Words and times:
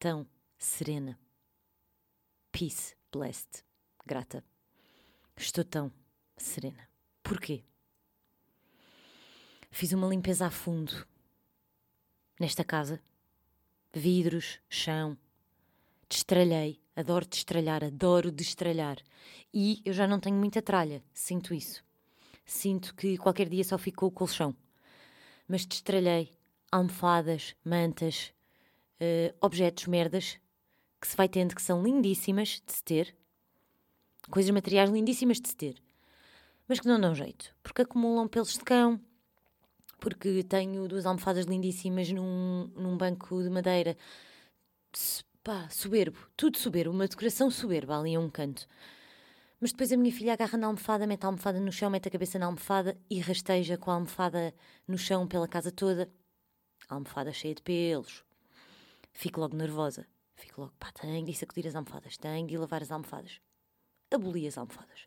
Tão 0.00 0.26
serena. 0.56 1.20
Peace, 2.50 2.96
blessed, 3.12 3.62
grata. 4.06 4.42
Estou 5.36 5.62
tão 5.62 5.92
serena. 6.38 6.88
Porquê? 7.22 7.62
Fiz 9.70 9.92
uma 9.92 10.08
limpeza 10.08 10.46
a 10.46 10.50
fundo 10.50 11.06
nesta 12.40 12.64
casa. 12.64 12.98
Vidros, 13.92 14.58
chão. 14.70 15.18
Destralhei. 16.08 16.80
Adoro 16.96 17.26
destralhar, 17.26 17.84
adoro 17.84 18.32
destralhar. 18.32 18.96
E 19.52 19.82
eu 19.84 19.92
já 19.92 20.06
não 20.06 20.18
tenho 20.18 20.36
muita 20.36 20.62
tralha, 20.62 21.04
sinto 21.12 21.52
isso. 21.52 21.84
Sinto 22.46 22.94
que 22.94 23.18
qualquer 23.18 23.50
dia 23.50 23.64
só 23.64 23.76
fico 23.76 24.00
com 24.00 24.06
o 24.06 24.10
colchão. 24.10 24.56
Mas 25.46 25.66
destralhei 25.66 26.32
almofadas, 26.72 27.54
mantas, 27.62 28.32
uh, 29.00 29.36
objetos, 29.40 29.86
merdas 29.86 30.38
que 31.00 31.06
se 31.06 31.16
vai 31.16 31.28
tendo 31.28 31.54
que 31.54 31.62
são 31.62 31.82
lindíssimas 31.82 32.62
de 32.66 32.72
se 32.72 32.84
ter, 32.84 33.16
coisas 34.30 34.50
materiais 34.50 34.90
lindíssimas 34.90 35.40
de 35.40 35.48
se 35.48 35.56
ter, 35.56 35.82
mas 36.68 36.78
que 36.78 36.86
não 36.86 37.00
dão 37.00 37.14
jeito, 37.14 37.54
porque 37.62 37.82
acumulam 37.82 38.28
pelos 38.28 38.52
de 38.52 38.60
cão, 38.60 39.00
porque 39.98 40.42
tenho 40.44 40.86
duas 40.88 41.06
almofadas 41.06 41.46
lindíssimas 41.46 42.10
num, 42.10 42.70
num 42.76 42.96
banco 42.96 43.42
de 43.42 43.50
madeira. 43.50 43.96
Pá, 45.42 45.68
soberbo, 45.70 46.18
tudo 46.36 46.58
soberbo, 46.58 46.92
uma 46.92 47.08
decoração 47.08 47.50
soberba 47.50 47.98
ali 47.98 48.14
a 48.14 48.20
um 48.20 48.28
canto. 48.28 48.66
Mas 49.60 49.72
depois 49.72 49.92
a 49.92 49.96
minha 49.96 50.12
filha 50.12 50.32
agarra 50.32 50.56
na 50.56 50.66
almofada, 50.66 51.06
mete 51.06 51.24
a 51.24 51.26
almofada 51.26 51.60
no 51.60 51.70
chão, 51.70 51.90
mete 51.90 52.08
a 52.08 52.10
cabeça 52.10 52.38
na 52.38 52.46
almofada 52.46 52.96
e 53.10 53.20
rasteja 53.20 53.76
com 53.76 53.90
a 53.90 53.94
almofada 53.94 54.54
no 54.86 54.96
chão 54.96 55.26
pela 55.26 55.46
casa 55.46 55.70
toda. 55.70 56.10
A 56.88 56.94
almofada 56.94 57.32
cheia 57.32 57.54
de 57.54 57.62
pelos, 57.62 58.24
Fico 59.20 59.38
logo 59.38 59.54
nervosa. 59.54 60.06
Fico 60.34 60.62
logo, 60.62 60.72
pá, 60.78 60.90
tenho 60.92 61.22
de 61.26 61.34
sacudir 61.34 61.66
as 61.66 61.74
almofadas, 61.74 62.16
tenho 62.16 62.46
de 62.46 62.56
lavar 62.56 62.80
as 62.80 62.90
almofadas. 62.90 63.38
Aboli 64.10 64.46
as 64.46 64.56
almofadas. 64.56 65.06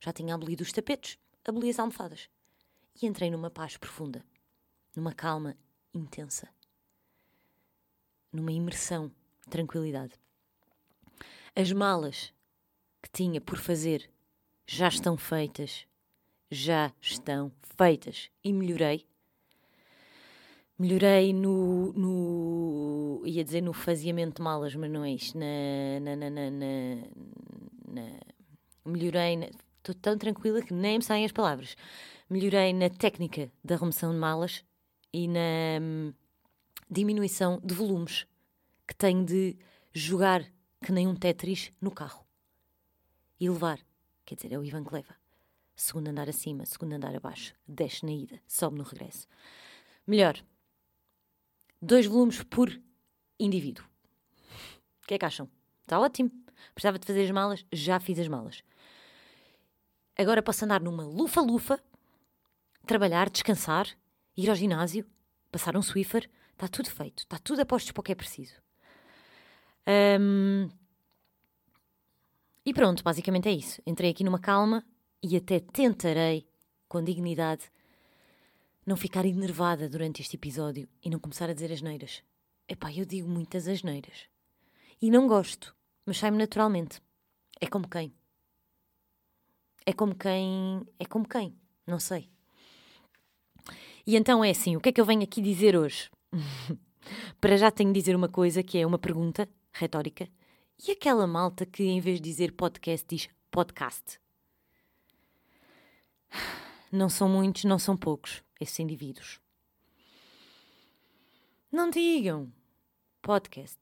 Já 0.00 0.14
tinha 0.14 0.34
abolido 0.34 0.62
os 0.62 0.72
tapetes, 0.72 1.18
aboli 1.44 1.68
as 1.68 1.78
almofadas. 1.78 2.30
E 2.94 3.06
entrei 3.06 3.30
numa 3.30 3.50
paz 3.50 3.76
profunda, 3.76 4.24
numa 4.96 5.12
calma 5.12 5.58
intensa, 5.92 6.48
numa 8.32 8.50
imersão, 8.50 9.12
tranquilidade. 9.50 10.14
As 11.54 11.70
malas 11.70 12.32
que 13.02 13.10
tinha 13.10 13.42
por 13.42 13.58
fazer 13.58 14.10
já 14.66 14.88
estão 14.88 15.18
feitas, 15.18 15.86
já 16.50 16.94
estão 16.98 17.52
feitas 17.76 18.30
e 18.42 18.54
melhorei 18.54 19.06
Melhorei 20.80 21.34
no, 21.34 21.92
no. 21.92 23.22
ia 23.26 23.44
dizer 23.44 23.60
no 23.60 23.74
faziamento 23.74 24.36
de 24.36 24.42
malas, 24.42 24.74
mas 24.74 24.90
não 24.90 25.04
é 25.04 25.10
isto. 25.10 25.36
Na. 25.36 26.00
na, 26.00 26.16
na, 26.16 26.30
na, 26.30 26.50
na 27.86 28.02
melhorei. 28.82 29.50
Estou 29.76 29.94
tão 29.94 30.16
tranquila 30.16 30.62
que 30.62 30.72
nem 30.72 30.96
me 30.96 31.04
saem 31.04 31.26
as 31.26 31.32
palavras. 31.32 31.76
Melhorei 32.30 32.72
na 32.72 32.88
técnica 32.88 33.52
da 33.62 33.76
remoção 33.76 34.10
de 34.10 34.16
malas 34.16 34.64
e 35.12 35.28
na 35.28 35.82
hum, 35.82 36.14
diminuição 36.90 37.60
de 37.62 37.74
volumes 37.74 38.26
que 38.88 38.96
tenho 38.96 39.22
de 39.22 39.58
jogar 39.92 40.42
que 40.82 40.92
nem 40.92 41.06
um 41.06 41.14
Tetris 41.14 41.70
no 41.78 41.90
carro 41.90 42.24
e 43.38 43.50
levar. 43.50 43.80
Quer 44.24 44.36
dizer, 44.36 44.54
é 44.54 44.58
o 44.58 44.64
Ivan 44.64 44.82
que 44.82 44.94
leva. 44.94 45.14
Segundo 45.76 46.08
andar 46.08 46.30
acima, 46.30 46.64
segundo 46.64 46.94
andar 46.94 47.14
abaixo, 47.14 47.52
desce 47.68 48.06
na 48.06 48.12
ida, 48.12 48.40
sobe 48.48 48.78
no 48.78 48.84
regresso. 48.84 49.28
Melhor, 50.06 50.42
dois 51.80 52.06
volumes 52.06 52.42
por 52.42 52.70
indivíduo. 53.38 53.84
O 55.02 55.06
que 55.06 55.14
é 55.14 55.18
que 55.18 55.24
acham? 55.24 55.48
Está 55.82 55.98
ótimo. 55.98 56.30
Precisava 56.74 56.98
de 56.98 57.06
fazer 57.06 57.24
as 57.24 57.30
malas, 57.30 57.64
já 57.72 57.98
fiz 57.98 58.18
as 58.18 58.28
malas. 58.28 58.62
Agora 60.16 60.42
posso 60.42 60.64
andar 60.64 60.80
numa 60.80 61.02
lufa-lufa, 61.02 61.82
trabalhar, 62.86 63.30
descansar, 63.30 63.88
ir 64.36 64.50
ao 64.50 64.56
ginásio, 64.56 65.06
passar 65.50 65.76
um 65.76 65.82
Swiffer. 65.82 66.28
Está 66.52 66.68
tudo 66.68 66.90
feito. 66.90 67.20
Está 67.20 67.38
tudo 67.38 67.60
a 67.60 67.64
postos 67.66 67.92
para 67.92 68.00
o 68.00 68.04
que 68.04 68.12
é 68.12 68.14
preciso. 68.14 68.54
Um... 70.20 70.68
E 72.64 72.74
pronto, 72.74 73.02
basicamente 73.02 73.48
é 73.48 73.52
isso. 73.52 73.80
Entrei 73.86 74.10
aqui 74.10 74.22
numa 74.22 74.38
calma 74.38 74.84
e 75.22 75.36
até 75.36 75.58
tentarei, 75.58 76.46
com 76.86 77.02
dignidade, 77.02 77.70
não 78.90 78.96
ficar 78.96 79.24
enervada 79.24 79.88
durante 79.88 80.20
este 80.20 80.34
episódio 80.34 80.88
e 81.00 81.08
não 81.08 81.20
começar 81.20 81.48
a 81.48 81.52
dizer 81.52 81.70
asneiras. 81.70 82.24
Epá, 82.68 82.92
eu 82.92 83.04
digo 83.04 83.28
muitas 83.28 83.68
asneiras. 83.68 84.26
E 85.00 85.12
não 85.12 85.28
gosto, 85.28 85.76
mas 86.04 86.18
sai-me 86.18 86.36
naturalmente. 86.36 87.00
É 87.60 87.68
como 87.68 87.88
quem? 87.88 88.12
É 89.86 89.92
como 89.92 90.12
quem. 90.12 90.84
É 90.98 91.04
como 91.04 91.28
quem? 91.28 91.56
Não 91.86 92.00
sei. 92.00 92.28
E 94.04 94.16
então 94.16 94.42
é 94.42 94.50
assim: 94.50 94.74
o 94.74 94.80
que 94.80 94.88
é 94.88 94.92
que 94.92 95.00
eu 95.00 95.04
venho 95.04 95.22
aqui 95.22 95.40
dizer 95.40 95.76
hoje? 95.76 96.10
Para 97.40 97.56
já 97.56 97.70
tenho 97.70 97.92
de 97.92 98.00
dizer 98.00 98.16
uma 98.16 98.28
coisa 98.28 98.60
que 98.60 98.76
é 98.76 98.84
uma 98.84 98.98
pergunta 98.98 99.48
retórica. 99.72 100.28
E 100.84 100.90
aquela 100.90 101.28
malta 101.28 101.64
que 101.64 101.84
em 101.84 102.00
vez 102.00 102.20
de 102.20 102.28
dizer 102.28 102.54
podcast 102.54 103.06
diz 103.08 103.28
podcast? 103.52 104.20
Não 106.90 107.08
são 107.08 107.28
muitos, 107.28 107.62
não 107.62 107.78
são 107.78 107.96
poucos 107.96 108.42
esses 108.60 108.78
indivíduos. 108.78 109.40
Não 111.72 111.88
digam 111.88 112.52
podcast, 113.22 113.78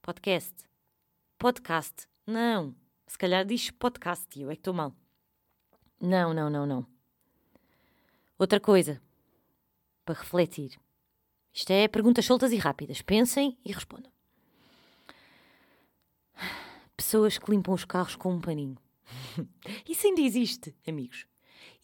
podcast, 0.00 0.54
podcast. 1.38 2.08
Não. 2.26 2.74
Se 3.06 3.18
calhar 3.18 3.44
diz 3.44 3.70
podcast 3.70 4.26
e 4.38 4.42
eu 4.42 4.50
é 4.50 4.54
que 4.54 4.60
estou 4.60 4.72
mal. 4.72 4.94
Não, 6.00 6.32
não, 6.32 6.48
não, 6.48 6.64
não. 6.64 6.86
Outra 8.38 8.60
coisa 8.60 9.02
para 10.04 10.18
refletir. 10.18 10.78
Isto 11.52 11.70
é 11.70 11.88
perguntas 11.88 12.24
soltas 12.24 12.52
e 12.52 12.56
rápidas. 12.56 13.00
Pensem 13.00 13.56
e 13.64 13.72
respondam. 13.72 14.12
Pessoas 16.96 17.38
que 17.38 17.50
limpam 17.50 17.74
os 17.74 17.84
carros 17.84 18.16
com 18.16 18.32
um 18.32 18.40
paninho. 18.40 18.76
Isso 19.88 20.06
ainda 20.06 20.20
existe, 20.20 20.74
amigos. 20.86 21.26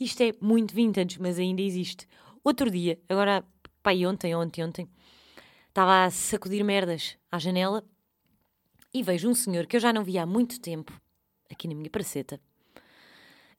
Isto 0.00 0.22
é 0.22 0.32
muito 0.40 0.74
vintage, 0.74 1.20
mas 1.20 1.38
ainda 1.38 1.60
existe. 1.60 2.08
Outro 2.42 2.70
dia, 2.70 2.98
agora, 3.06 3.44
pai, 3.82 4.06
ontem, 4.06 4.34
ontem, 4.34 4.64
ontem, 4.64 4.88
estava 5.68 6.06
a 6.06 6.10
sacudir 6.10 6.64
merdas 6.64 7.18
à 7.30 7.38
janela 7.38 7.84
e 8.94 9.02
vejo 9.02 9.28
um 9.28 9.34
senhor 9.34 9.66
que 9.66 9.76
eu 9.76 9.80
já 9.80 9.92
não 9.92 10.02
via 10.02 10.22
há 10.22 10.26
muito 10.26 10.58
tempo, 10.58 10.90
aqui 11.50 11.68
na 11.68 11.74
minha 11.74 11.90
praceta, 11.90 12.40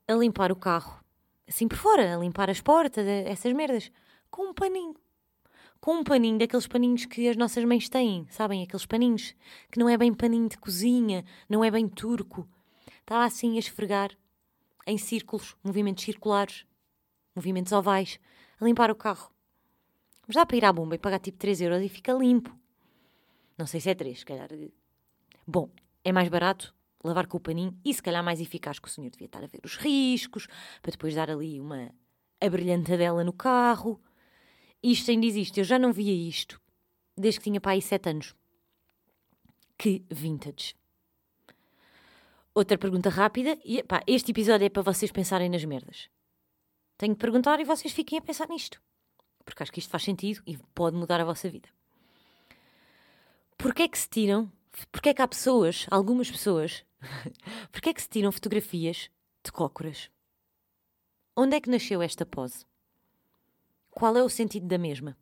a 0.07 0.13
limpar 0.13 0.51
o 0.51 0.55
carro, 0.55 0.99
assim 1.47 1.67
por 1.67 1.77
fora, 1.77 2.15
a 2.15 2.19
limpar 2.19 2.49
as 2.49 2.59
portas, 2.59 3.05
essas 3.05 3.53
merdas, 3.53 3.91
com 4.31 4.49
um 4.49 4.53
paninho. 4.53 4.95
Com 5.79 5.97
um 5.97 6.03
paninho 6.03 6.39
daqueles 6.39 6.65
paninhos 6.65 7.05
que 7.05 7.27
as 7.27 7.37
nossas 7.37 7.63
mães 7.65 7.87
têm, 7.87 8.25
sabem? 8.31 8.63
Aqueles 8.63 8.87
paninhos 8.87 9.35
que 9.71 9.77
não 9.77 9.87
é 9.87 9.95
bem 9.95 10.11
paninho 10.11 10.49
de 10.49 10.57
cozinha, 10.57 11.23
não 11.47 11.63
é 11.63 11.69
bem 11.69 11.87
turco. 11.87 12.49
Estava 13.01 13.25
assim 13.25 13.57
a 13.57 13.59
esfregar 13.59 14.09
em 14.91 14.97
círculos, 14.97 15.55
movimentos 15.63 16.03
circulares, 16.03 16.65
movimentos 17.35 17.71
ovais, 17.71 18.19
a 18.59 18.65
limpar 18.65 18.91
o 18.91 18.95
carro. 18.95 19.31
Mas 20.27 20.35
dá 20.35 20.45
para 20.45 20.57
ir 20.57 20.65
à 20.65 20.71
bomba 20.71 20.95
e 20.95 20.99
pagar 20.99 21.19
tipo 21.19 21.37
3 21.37 21.61
euros 21.61 21.81
e 21.83 21.89
fica 21.89 22.13
limpo. 22.13 22.55
Não 23.57 23.65
sei 23.65 23.79
se 23.79 23.89
é 23.89 23.95
3, 23.95 24.19
se 24.19 24.25
calhar. 24.25 24.49
Bom, 25.47 25.69
é 26.03 26.11
mais 26.11 26.29
barato 26.29 26.75
lavar 27.03 27.25
com 27.27 27.37
o 27.37 27.39
paninho 27.39 27.77
e 27.83 27.93
se 27.93 28.01
calhar 28.01 28.23
mais 28.23 28.39
eficaz 28.39 28.79
que 28.79 28.87
o 28.87 28.91
senhor 28.91 29.09
devia 29.09 29.25
estar 29.25 29.43
a 29.43 29.47
ver 29.47 29.61
os 29.63 29.75
riscos, 29.75 30.47
para 30.81 30.91
depois 30.91 31.15
dar 31.15 31.31
ali 31.31 31.59
uma 31.59 31.91
abrilhantadela 32.39 33.23
no 33.23 33.33
carro. 33.33 33.99
Isto 34.83 35.11
ainda 35.11 35.25
existe, 35.25 35.59
eu 35.59 35.63
já 35.63 35.79
não 35.79 35.91
via 35.91 36.13
isto 36.13 36.61
desde 37.17 37.39
que 37.39 37.45
tinha 37.45 37.61
para 37.61 37.71
aí 37.71 37.81
7 37.81 38.09
anos. 38.09 38.35
Que 39.77 40.05
vintage. 40.09 40.75
Outra 42.53 42.77
pergunta 42.77 43.09
rápida, 43.09 43.57
e 43.63 43.81
pá, 43.81 44.03
este 44.05 44.31
episódio 44.31 44.65
é 44.65 44.69
para 44.69 44.81
vocês 44.81 45.09
pensarem 45.09 45.49
nas 45.49 45.63
merdas. 45.63 46.09
Tenho 46.97 47.15
que 47.15 47.21
perguntar 47.21 47.59
e 47.61 47.63
vocês 47.63 47.93
fiquem 47.93 48.19
a 48.19 48.21
pensar 48.21 48.49
nisto. 48.49 48.81
Porque 49.45 49.63
acho 49.63 49.71
que 49.71 49.79
isto 49.79 49.89
faz 49.89 50.03
sentido 50.03 50.41
e 50.45 50.57
pode 50.75 50.97
mudar 50.97 51.21
a 51.21 51.25
vossa 51.25 51.49
vida. 51.49 51.69
Porquê 53.57 53.83
é 53.83 53.87
que 53.87 53.97
se 53.97 54.09
tiram, 54.09 54.51
porquê 54.91 55.09
é 55.09 55.13
que 55.13 55.21
há 55.21 55.27
pessoas, 55.27 55.87
algumas 55.89 56.29
pessoas, 56.29 56.83
porquê 57.71 57.89
é 57.89 57.93
que 57.93 58.01
se 58.01 58.09
tiram 58.09 58.31
fotografias 58.33 59.09
de 59.43 59.51
cócoras? 59.51 60.11
Onde 61.35 61.55
é 61.55 61.61
que 61.61 61.69
nasceu 61.69 62.01
esta 62.01 62.25
pose? 62.25 62.65
Qual 63.89 64.15
é 64.17 64.23
o 64.23 64.29
sentido 64.29 64.67
da 64.67 64.77
mesma? 64.77 65.17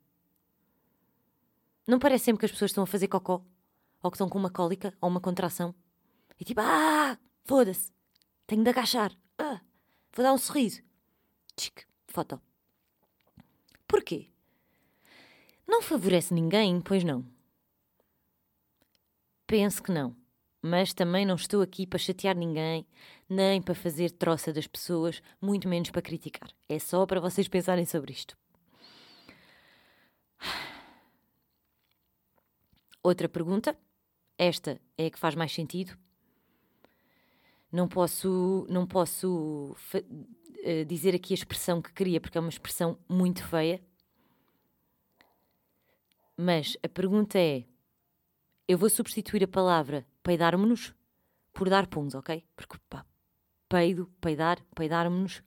Não 1.85 1.99
parece 1.99 2.25
sempre 2.25 2.39
que 2.39 2.45
as 2.45 2.51
pessoas 2.51 2.71
estão 2.71 2.83
a 2.83 2.87
fazer 2.87 3.07
cocó? 3.07 3.45
Ou 4.01 4.09
que 4.09 4.15
estão 4.15 4.29
com 4.29 4.39
uma 4.39 4.49
cólica 4.49 4.95
ou 4.99 5.09
uma 5.09 5.21
contração? 5.21 5.75
E 6.39 6.45
tipo, 6.45 6.61
ah, 6.61 7.17
foda-se, 7.43 7.91
tenho 8.47 8.63
de 8.63 8.69
agachar, 8.69 9.11
ah, 9.37 9.59
vou 10.13 10.23
dar 10.23 10.33
um 10.33 10.37
sorriso. 10.37 10.81
Tchic, 11.55 11.85
foto. 12.07 12.41
Porquê? 13.87 14.29
Não 15.67 15.81
favorece 15.81 16.33
ninguém, 16.33 16.79
pois 16.79 17.03
não. 17.03 17.25
Penso 19.45 19.83
que 19.83 19.91
não. 19.91 20.15
Mas 20.61 20.93
também 20.93 21.25
não 21.25 21.35
estou 21.35 21.61
aqui 21.61 21.87
para 21.87 21.99
chatear 21.99 22.35
ninguém, 22.35 22.85
nem 23.27 23.61
para 23.61 23.75
fazer 23.75 24.11
troça 24.11 24.51
das 24.51 24.67
pessoas, 24.67 25.21
muito 25.41 25.67
menos 25.67 25.89
para 25.89 26.01
criticar. 26.01 26.49
É 26.67 26.79
só 26.79 27.05
para 27.05 27.21
vocês 27.21 27.47
pensarem 27.47 27.85
sobre 27.85 28.11
isto. 28.11 28.37
Outra 33.01 33.29
pergunta. 33.29 33.77
Esta 34.37 34.79
é 34.97 35.07
a 35.07 35.11
que 35.11 35.19
faz 35.19 35.35
mais 35.35 35.53
sentido. 35.53 35.97
Não 37.71 37.87
posso, 37.87 38.65
não 38.69 38.87
posso 38.87 39.75
uh, 39.93 40.85
dizer 40.85 41.13
aqui 41.13 41.33
a 41.33 41.35
expressão 41.35 41.81
que 41.81 41.93
queria, 41.93 42.19
porque 42.19 42.37
é 42.37 42.41
uma 42.41 42.49
expressão 42.49 42.97
muito 43.07 43.43
feia. 43.43 43.81
Mas 46.35 46.77
a 46.81 46.89
pergunta 46.89 47.37
é: 47.37 47.65
eu 48.67 48.77
vou 48.77 48.89
substituir 48.89 49.43
a 49.43 49.47
palavra 49.47 50.05
peidar-me-nos 50.23 50.95
por 51.53 51.69
dar 51.69 51.85
puns, 51.87 52.15
ok? 52.15 52.43
Porque 52.55 52.77
pá, 52.89 53.05
peido, 53.67 54.11
peidar, 54.21 54.59
peidar-me-nos, 54.75 55.43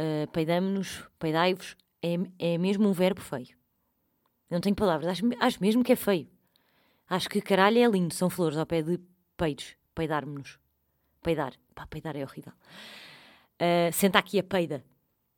uh, 0.00 0.30
peidamo-nos, 0.32 1.08
peidai-vos, 1.18 1.76
é, 2.02 2.14
é 2.54 2.58
mesmo 2.58 2.88
um 2.88 2.92
verbo 2.92 3.20
feio. 3.20 3.56
Não 4.50 4.60
tenho 4.60 4.74
palavras, 4.74 5.10
acho, 5.10 5.24
acho 5.40 5.60
mesmo 5.60 5.84
que 5.84 5.92
é 5.92 5.96
feio. 5.96 6.28
Acho 7.08 7.28
que 7.28 7.40
caralho 7.40 7.78
é 7.78 7.86
lindo, 7.86 8.14
são 8.14 8.30
flores 8.30 8.58
ao 8.58 8.66
pé 8.66 8.82
de 8.82 8.98
peidos, 9.36 9.76
peidar-me-nos. 9.94 10.58
Peidar. 11.26 11.54
Pá, 11.74 11.84
peidar 11.88 12.14
é 12.14 12.22
horrível. 12.22 12.52
Uh, 13.60 13.92
senta 13.92 14.16
aqui 14.16 14.38
a 14.38 14.44
peida. 14.44 14.84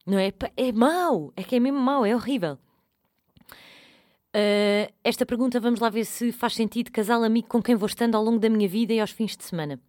Não 0.04 0.18
é? 0.18 0.30
É 0.54 0.70
mau. 0.70 1.32
É 1.34 1.42
que 1.42 1.56
é 1.56 1.60
mesmo 1.60 1.80
mau. 1.80 2.04
É 2.04 2.14
horrível. 2.14 2.58
Uh, 4.36 4.92
esta 5.02 5.24
pergunta, 5.24 5.58
vamos 5.58 5.80
lá 5.80 5.88
ver 5.88 6.04
se 6.04 6.30
faz 6.30 6.52
sentido. 6.52 6.92
Casal 6.92 7.24
amigo 7.24 7.48
com 7.48 7.62
quem 7.62 7.74
vou 7.74 7.86
estando 7.86 8.16
ao 8.16 8.22
longo 8.22 8.38
da 8.38 8.50
minha 8.50 8.68
vida 8.68 8.92
e 8.92 9.00
aos 9.00 9.12
fins 9.12 9.34
de 9.34 9.44
semana. 9.44 9.80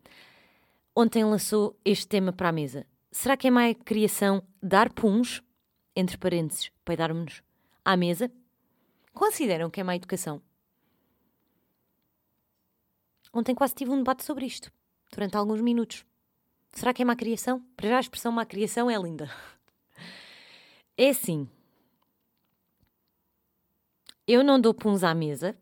Ontem 0.96 1.22
lançou 1.26 1.78
este 1.84 2.08
tema 2.08 2.32
para 2.32 2.48
a 2.48 2.54
mesa. 2.54 2.86
Será 3.12 3.36
que 3.36 3.50
é 3.50 3.52
má 3.52 3.74
criação 3.74 4.42
dar 4.64 4.94
puns, 4.94 5.44
entre 5.94 6.18
parênteses, 6.18 6.72
peidarmos-nos, 6.86 7.44
à 7.84 7.98
mesa? 7.98 8.32
Consideram 9.14 9.70
que 9.70 9.82
é 9.82 9.84
má 9.84 9.98
educação? 9.98 10.42
Ontem 13.34 13.54
quase 13.54 13.76
tive 13.76 13.92
um 13.92 13.98
debate 13.98 14.24
sobre 14.24 14.46
isto 14.46 14.72
durante 15.12 15.36
alguns 15.36 15.62
minutos. 15.62 16.06
Será 16.74 16.94
que 16.94 17.02
é 17.02 17.06
má 17.06 17.16
criação? 17.16 17.64
Para 17.76 17.90
já 17.90 17.98
a 17.98 18.02
expressão 18.02 18.32
má 18.32 18.46
criação 18.46 18.90
é 18.90 18.98
linda. 18.98 19.30
É 20.96 21.10
assim. 21.10 21.48
Eu 24.28 24.44
não 24.44 24.60
dou 24.60 24.74
puns 24.74 25.04
à 25.04 25.14
mesa. 25.14 25.58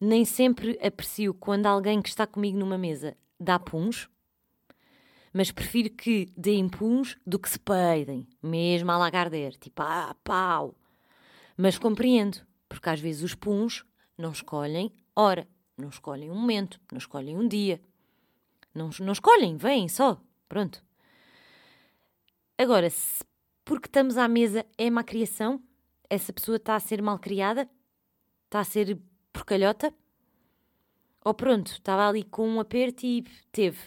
Nem 0.00 0.24
sempre 0.24 0.78
aprecio 0.84 1.32
quando 1.32 1.66
alguém 1.66 2.02
que 2.02 2.08
está 2.08 2.26
comigo 2.26 2.58
numa 2.58 2.76
mesa 2.76 3.16
dá 3.38 3.58
puns. 3.58 4.08
Mas 5.32 5.50
prefiro 5.50 5.90
que 5.90 6.30
deem 6.36 6.68
puns 6.68 7.16
do 7.26 7.38
que 7.38 7.48
se 7.48 7.58
peidem, 7.58 8.28
mesmo 8.42 8.90
a 8.90 8.98
lagarder, 8.98 9.56
tipo, 9.56 9.80
ah, 9.80 10.14
pau. 10.22 10.74
Mas 11.56 11.78
compreendo, 11.78 12.38
porque 12.68 12.90
às 12.90 13.00
vezes 13.00 13.22
os 13.22 13.34
puns 13.34 13.86
não 14.18 14.32
escolhem 14.32 14.92
hora. 15.16 15.48
Não 15.76 15.88
escolhem 15.88 16.30
um 16.30 16.34
momento, 16.34 16.80
não 16.90 16.98
escolhem 16.98 17.36
um 17.36 17.48
dia. 17.48 17.80
Não, 18.74 18.90
não 19.00 19.12
escolhem, 19.12 19.56
vêm 19.56 19.88
só. 19.88 20.20
Pronto. 20.48 20.84
Agora, 22.58 22.88
se 22.90 23.24
porque 23.64 23.86
estamos 23.86 24.16
à 24.16 24.28
mesa 24.28 24.66
é 24.76 24.90
má 24.90 25.02
criação? 25.02 25.62
Essa 26.10 26.32
pessoa 26.32 26.56
está 26.56 26.76
a 26.76 26.80
ser 26.80 27.00
mal 27.00 27.18
criada? 27.18 27.68
Está 28.44 28.60
a 28.60 28.64
ser 28.64 29.00
porcalhota? 29.32 29.94
Ou 31.24 31.32
pronto, 31.32 31.72
estava 31.72 32.08
ali 32.08 32.24
com 32.24 32.46
um 32.48 32.60
aperto 32.60 33.06
e 33.06 33.22
teve. 33.50 33.78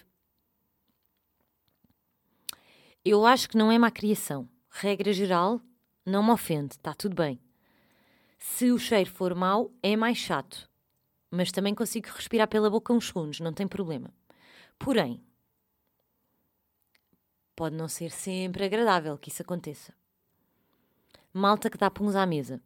Eu 3.04 3.26
acho 3.26 3.50
que 3.50 3.58
não 3.58 3.72
é 3.72 3.78
má 3.78 3.92
criação. 3.92 4.50
Regra 4.70 5.14
geral, 5.14 5.62
não 6.06 6.24
me 6.24 6.32
ofende, 6.32 6.74
está 6.76 6.94
tudo 6.94 7.16
bem. 7.16 7.40
Se 8.40 8.72
o 8.72 8.80
cheiro 8.80 9.12
for 9.12 9.36
mau, 9.36 9.72
é 9.84 9.96
mais 9.96 10.18
chato 10.18 10.70
mas 11.31 11.51
também 11.51 11.75
consigo 11.75 12.07
respirar 12.07 12.48
pela 12.48 12.69
boca 12.69 12.94
uns 12.94 13.07
segundos, 13.07 13.39
não 13.39 13.54
tem 13.54 13.68
problema. 13.68 14.13
Porém, 14.77 15.24
pode 17.56 17.75
não 17.75 17.88
ser 17.88 18.12
sempre 18.12 18.66
agradável 18.66 19.18
que 19.18 19.30
isso 19.30 19.42
aconteça. 19.42 19.94
Malta 21.33 21.69
que 21.69 21.77
dá 21.77 21.89
puns 21.89 22.16
à 22.16 22.25
mesa. 22.25 22.62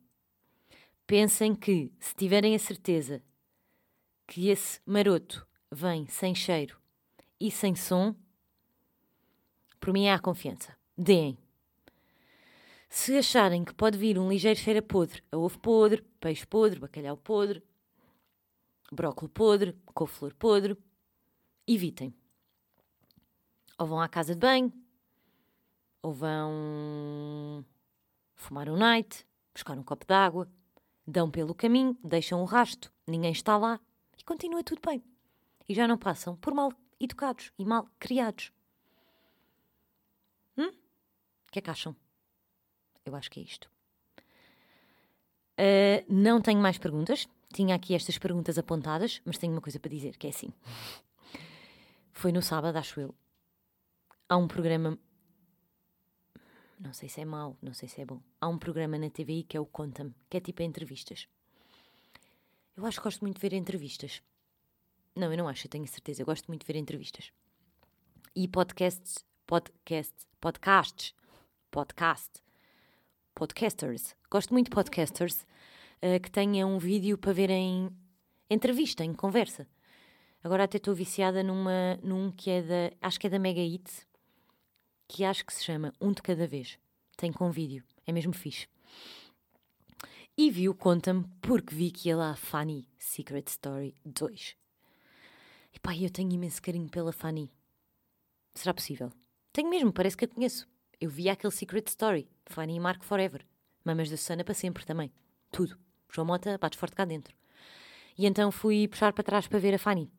Pensem 1.05 1.55
que, 1.55 1.91
se 1.99 2.15
tiverem 2.15 2.55
a 2.55 2.59
certeza 2.59 3.23
que 4.27 4.49
esse 4.49 4.79
maroto 4.85 5.47
vem 5.71 6.07
sem 6.07 6.35
cheiro 6.35 6.79
e 7.39 7.49
sem 7.49 7.75
som, 7.75 8.15
por 9.79 9.93
mim 9.93 10.05
é 10.05 10.13
a 10.13 10.19
confiança. 10.19 10.75
Deem. 10.97 11.37
Se 12.89 13.17
acharem 13.17 13.63
que 13.63 13.73
pode 13.73 13.97
vir 13.97 14.17
um 14.17 14.29
ligeiro 14.29 14.59
cheiro 14.59 14.79
a 14.79 14.81
podre, 14.83 15.23
a 15.31 15.37
ovo 15.37 15.59
podre, 15.59 16.03
peixe 16.19 16.45
podre, 16.45 16.79
bacalhau 16.79 17.15
podre, 17.15 17.63
brócolis 18.91 19.33
podre, 19.33 19.73
couve-flor 19.93 20.33
podre. 20.35 20.77
Evitem. 21.67 22.13
Ou 23.77 23.87
vão 23.87 24.01
à 24.01 24.09
casa 24.09 24.33
de 24.33 24.39
banho, 24.39 24.73
ou 26.01 26.13
vão 26.13 27.65
fumar 28.35 28.69
um 28.69 28.77
night, 28.77 29.25
buscar 29.53 29.77
um 29.77 29.83
copo 29.83 30.05
d'água, 30.05 30.49
dão 31.05 31.29
pelo 31.29 31.53
caminho, 31.53 31.97
deixam 32.03 32.41
o 32.41 32.45
rasto, 32.45 32.91
ninguém 33.07 33.31
está 33.31 33.57
lá 33.57 33.79
e 34.17 34.23
continua 34.23 34.63
tudo 34.63 34.81
bem. 34.85 35.03
E 35.67 35.73
já 35.73 35.87
não 35.87 35.97
passam 35.97 36.35
por 36.35 36.53
mal 36.53 36.73
educados 36.99 37.51
e 37.57 37.65
mal 37.65 37.87
criados. 37.99 38.51
Hum? 40.57 40.71
Que 41.51 41.59
é 41.59 41.61
que 41.61 41.69
acham? 41.69 41.95
Eu 43.05 43.15
acho 43.15 43.29
que 43.29 43.39
é 43.39 43.43
isto. 43.43 43.69
Uh, 45.59 46.05
não 46.07 46.41
tenho 46.41 46.61
mais 46.61 46.77
perguntas. 46.77 47.27
Tinha 47.53 47.75
aqui 47.75 47.95
estas 47.95 48.17
perguntas 48.17 48.57
apontadas, 48.57 49.21
mas 49.25 49.37
tenho 49.37 49.53
uma 49.53 49.61
coisa 49.61 49.79
para 49.79 49.89
dizer, 49.89 50.17
que 50.17 50.27
é 50.27 50.29
assim. 50.29 50.53
Foi 52.13 52.31
no 52.31 52.41
sábado, 52.41 52.75
acho 52.77 52.99
eu. 52.99 53.15
Há 54.27 54.37
um 54.37 54.47
programa. 54.47 54.97
Não 56.79 56.93
sei 56.93 57.09
se 57.09 57.21
é 57.21 57.25
mau, 57.25 57.57
não 57.61 57.73
sei 57.73 57.89
se 57.89 57.99
é 58.01 58.05
bom. 58.05 58.21
Há 58.39 58.47
um 58.47 58.57
programa 58.57 58.97
na 58.97 59.09
TVI 59.09 59.43
que 59.43 59.57
é 59.57 59.59
o 59.59 59.65
Conta-me, 59.65 60.13
que 60.29 60.37
é 60.37 60.39
tipo 60.39 60.61
entrevistas. 60.61 61.27
Eu 62.77 62.85
acho 62.85 62.99
que 62.99 63.03
gosto 63.03 63.21
muito 63.21 63.35
de 63.35 63.41
ver 63.41 63.53
entrevistas. 63.53 64.21
Não, 65.15 65.31
eu 65.31 65.37
não 65.37 65.47
acho, 65.47 65.65
eu 65.65 65.71
tenho 65.71 65.87
certeza. 65.87 66.21
Eu 66.21 66.25
gosto 66.25 66.47
muito 66.47 66.61
de 66.61 66.67
ver 66.71 66.79
entrevistas. 66.79 67.33
E 68.35 68.47
podcasts, 68.47 69.25
podcasts, 69.45 70.27
podcasts, 70.39 71.13
podcast, 71.71 72.43
podcasters. 73.33 74.15
Gosto 74.29 74.53
muito 74.53 74.67
de 74.67 74.75
podcasters 74.75 75.45
uh, 76.03 76.19
que 76.19 76.31
tenha 76.31 76.65
um 76.65 76.77
vídeo 76.77 77.17
para 77.17 77.33
ver 77.33 77.49
em 77.49 77.89
entrevista, 78.49 79.03
em 79.03 79.13
conversa. 79.13 79.67
Agora 80.43 80.63
até 80.63 80.77
estou 80.77 80.93
viciada 80.93 81.43
numa, 81.43 81.97
num 82.01 82.31
que 82.31 82.49
é 82.49 82.61
da. 82.61 82.95
Acho 83.01 83.19
que 83.19 83.27
é 83.27 83.29
da 83.29 83.39
Mega 83.39 83.61
Hits, 83.61 84.07
que 85.07 85.23
acho 85.23 85.45
que 85.45 85.53
se 85.53 85.63
chama 85.63 85.93
Um 85.99 86.13
de 86.13 86.21
Cada 86.21 86.47
Vez. 86.47 86.79
Tem 87.17 87.31
com 87.31 87.51
vídeo. 87.51 87.83
É 88.07 88.11
mesmo 88.11 88.33
fixe. 88.33 88.67
E 90.37 90.49
viu, 90.49 90.73
conta-me, 90.73 91.25
porque 91.41 91.75
vi 91.75 91.91
que 91.91 92.07
ia 92.07 92.15
lá 92.15 92.31
a 92.31 92.35
Fanny 92.35 92.87
Secret 92.97 93.49
Story 93.49 93.93
2. 94.05 94.55
E 95.73 95.79
pá, 95.79 95.93
eu 95.95 96.09
tenho 96.09 96.31
imenso 96.31 96.61
carinho 96.61 96.89
pela 96.89 97.11
Fanny. 97.11 97.51
Será 98.55 98.73
possível? 98.73 99.11
Tenho 99.51 99.69
mesmo, 99.69 99.91
parece 99.91 100.15
que 100.15 100.23
a 100.23 100.27
conheço. 100.27 100.65
Eu 100.99 101.09
vi 101.09 101.27
aquele 101.27 101.51
Secret 101.51 101.87
Story. 101.87 102.29
Fanny 102.45 102.75
e 102.75 102.79
Marco 102.79 103.03
Forever. 103.03 103.45
Mamas 103.83 104.09
da 104.09 104.15
Susana 104.15 104.45
para 104.45 104.53
sempre 104.53 104.85
também. 104.85 105.11
Tudo. 105.51 105.77
João 106.09 106.25
Mota, 106.25 106.57
bates 106.57 106.79
forte 106.79 106.95
cá 106.95 107.05
dentro. 107.05 107.35
E 108.17 108.25
então 108.25 108.51
fui 108.51 108.87
puxar 108.87 109.13
para 109.13 109.23
trás 109.23 109.47
para 109.47 109.59
ver 109.59 109.73
a 109.73 109.79
Fanny. 109.79 110.11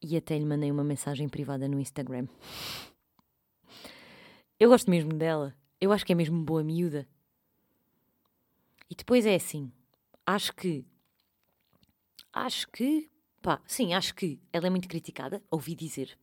E 0.00 0.16
até 0.16 0.38
lhe 0.38 0.44
mandei 0.44 0.70
uma 0.70 0.84
mensagem 0.84 1.28
privada 1.28 1.68
no 1.68 1.80
Instagram. 1.80 2.26
Eu 4.58 4.70
gosto 4.70 4.90
mesmo 4.90 5.12
dela. 5.12 5.54
Eu 5.80 5.92
acho 5.92 6.04
que 6.04 6.12
é 6.12 6.16
mesmo 6.16 6.42
boa 6.42 6.64
miúda. 6.64 7.06
E 8.90 8.94
depois 8.94 9.26
é 9.26 9.34
assim. 9.34 9.70
Acho 10.26 10.52
que. 10.54 10.84
Acho 12.32 12.68
que. 12.68 13.10
Pá, 13.40 13.60
sim, 13.66 13.94
acho 13.94 14.14
que 14.14 14.40
ela 14.52 14.66
é 14.66 14.70
muito 14.70 14.88
criticada, 14.88 15.42
ouvi 15.50 15.76
dizer. 15.76 16.18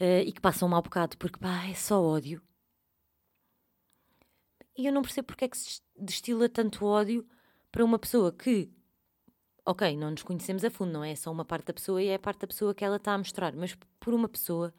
Uh, 0.00 0.22
e 0.24 0.32
que 0.32 0.40
passa 0.40 0.64
um 0.64 0.68
mau 0.68 0.80
bocado 0.80 1.18
porque, 1.18 1.38
pá, 1.38 1.66
é 1.66 1.74
só 1.74 2.02
ódio 2.02 2.40
e 4.76 4.86
eu 4.86 4.92
não 4.92 5.02
percebo 5.02 5.26
porque 5.26 5.44
é 5.44 5.48
que 5.48 5.58
se 5.58 5.80
destila 5.96 6.48
tanto 6.48 6.84
ódio 6.84 7.26
para 7.70 7.84
uma 7.84 7.98
pessoa 7.98 8.32
que, 8.32 8.70
ok, 9.64 9.96
não 9.96 10.10
nos 10.10 10.22
conhecemos 10.22 10.64
a 10.64 10.70
fundo, 10.70 10.92
não 10.92 11.04
é? 11.04 11.14
só 11.14 11.30
uma 11.30 11.44
parte 11.44 11.66
da 11.66 11.72
pessoa 11.72 12.02
e 12.02 12.08
é 12.08 12.14
a 12.14 12.18
parte 12.18 12.40
da 12.40 12.46
pessoa 12.46 12.74
que 12.74 12.84
ela 12.84 12.96
está 12.96 13.14
a 13.14 13.18
mostrar, 13.18 13.54
mas 13.54 13.76
por 13.98 14.14
uma 14.14 14.28
pessoa 14.28 14.72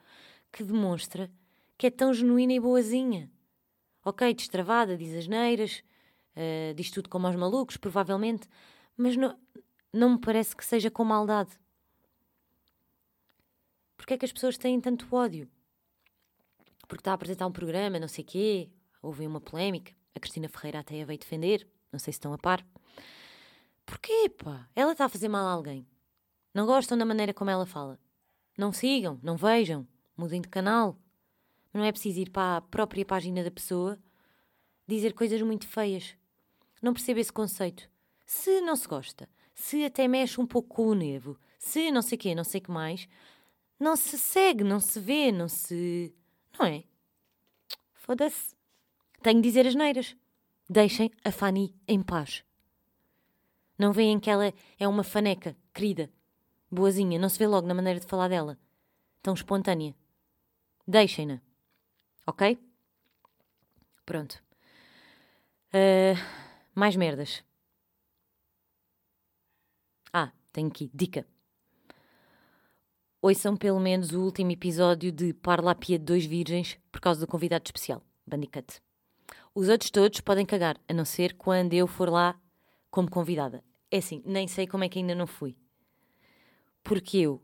que 0.51 0.63
demonstra 0.63 1.31
que 1.77 1.88
é 1.88 1.89
tão 1.89 2.13
genuína 2.13 2.53
e 2.53 2.60
boazinha. 2.60 3.31
Ok, 4.03 4.33
destravada, 4.33 4.98
diz 4.98 5.15
asneiras, 5.15 5.83
uh, 6.36 6.74
diz 6.75 6.91
tudo 6.91 7.10
como 7.10 7.27
aos 7.27 7.36
malucos, 7.36 7.77
provavelmente, 7.77 8.48
mas 8.98 9.15
não, 9.15 9.38
não 9.93 10.12
me 10.12 10.19
parece 10.19 10.55
que 10.55 10.65
seja 10.65 10.91
com 10.91 11.03
maldade. 11.03 11.51
Porquê 13.98 14.15
é 14.15 14.17
que 14.17 14.25
as 14.25 14.31
pessoas 14.31 14.57
têm 14.57 14.79
tanto 14.81 15.07
ódio? 15.15 15.50
Porque 16.88 17.01
está 17.01 17.12
a 17.12 17.13
apresentar 17.13 17.48
um 17.48 17.51
programa, 17.51 18.00
não 18.00 18.07
sei 18.07 18.24
quê, 18.24 18.69
houve 19.01 19.25
uma 19.25 19.41
polémica, 19.41 19.93
a 20.15 20.20
Cristina 20.20 20.50
Ferreira 20.50 20.79
até 20.79 21.01
a 21.01 21.05
veio 21.05 21.20
defender, 21.20 21.67
não 21.91 22.00
sei 22.00 22.13
se 22.13 22.17
estão 22.17 22.34
a 22.34 22.38
par. 22.38 22.65
Porquê, 23.86 24.29
pá? 24.29 24.70
Ela 24.75 24.91
está 24.91 25.05
a 25.05 25.10
fazer 25.10 25.27
mal 25.27 25.46
a 25.46 25.51
alguém. 25.51 25.88
Não 26.53 26.65
gostam 26.65 26.98
da 26.98 27.05
maneira 27.05 27.34
como 27.34 27.50
ela 27.50 27.65
fala. 27.65 28.00
Não 28.58 28.72
sigam, 28.72 29.20
não 29.24 29.38
vejam, 29.38 29.88
mudem 30.15 30.41
de 30.41 30.50
canal. 30.50 30.98
Não 31.74 31.84
é 31.84 31.91
preciso 31.91 32.20
ir 32.20 32.29
para 32.29 32.58
a 32.58 32.62
própria 32.62 33.05
página 33.05 33.43
da 33.43 33.51
pessoa 33.51 33.98
dizer 34.88 35.13
coisas 35.13 35.41
muito 35.41 35.67
feias. 35.67 36.15
Não 36.81 36.93
percebo 36.93 37.20
esse 37.20 37.31
conceito. 37.31 37.89
Se 38.25 38.62
não 38.62 38.75
se 38.75 38.88
gosta, 38.88 39.29
se 39.53 39.84
até 39.86 40.08
mexe 40.08 40.39
um 40.39 40.48
pouco 40.48 40.70
com 40.70 40.88
o 40.88 40.96
nervo, 40.96 41.38
se 41.58 41.91
não 41.91 42.01
sei 42.01 42.17
quê, 42.17 42.36
não 42.36 42.43
sei 42.43 42.60
que 42.60 42.72
mais, 42.72 43.08
não 43.79 43.96
se 43.96 44.17
segue, 44.17 44.63
não 44.63 44.79
se 44.79 45.00
vê, 45.00 45.31
não 45.31 45.48
se. 45.48 46.13
Não 46.58 46.65
é? 46.65 46.84
Foda-se. 47.93 48.55
Tenho 49.22 49.42
de 49.42 49.48
dizer 49.48 49.68
as 49.68 49.75
neiras. 49.75 50.16
Deixem 50.70 51.12
a 51.24 51.32
Fanny 51.32 51.75
em 51.88 52.01
paz. 52.01 52.44
Não 53.78 53.92
veem 53.92 54.20
que 54.20 54.30
ela 54.30 54.54
é 54.80 54.88
uma 54.88 55.04
faneca, 55.04 55.56
querida, 55.74 56.10
boazinha, 56.70 57.20
não 57.20 57.30
se 57.30 57.38
vê 57.38 57.48
logo 57.48 57.68
na 57.68 57.74
maneira 57.74 58.00
de 58.00 58.06
falar 58.06 58.28
dela. 58.28 58.58
Tão 59.22 59.34
espontânea. 59.34 59.96
Deixem-na. 60.88 61.42
Ok? 62.25 62.58
Pronto. 64.06 64.42
Uh, 65.74 66.18
mais 66.74 66.96
merdas. 66.96 67.44
Ah, 70.12 70.32
tenho 70.51 70.68
aqui. 70.68 70.90
Dica. 70.94 71.25
Ouçam 73.22 73.56
pelo 73.56 73.80
menos 73.80 74.12
o 74.13 74.22
último 74.22 74.51
episódio 74.51 75.12
de 75.12 75.34
Parla 75.34 75.75
Pia 75.75 76.00
de 76.00 76.06
Dois 76.06 76.25
Virgens 76.25 76.80
por 76.92 77.00
causa 77.00 77.22
do 77.22 77.28
convidado 77.28 77.66
especial, 77.66 78.01
Bandicut. 78.25 78.82
Os 79.53 79.67
outros 79.67 79.91
todos 79.91 80.22
podem 80.22 80.46
cagar, 80.46 80.79
a 80.88 80.93
não 80.93 81.03
ser 81.03 81.34
quando 81.36 81.74
eu 81.74 81.86
for 81.86 82.10
lá 82.10 82.39
como 82.89 83.10
convidada. 83.10 83.62
É 83.89 83.98
assim, 83.98 84.24
nem 84.25 84.48
sei 84.48 84.65
como 84.65 84.86
é 84.86 84.89
que 84.89 85.00
ainda 85.00 85.13
não 85.13 85.27
fui. 85.27 85.58
Porque 86.81 87.17
eu 87.17 87.41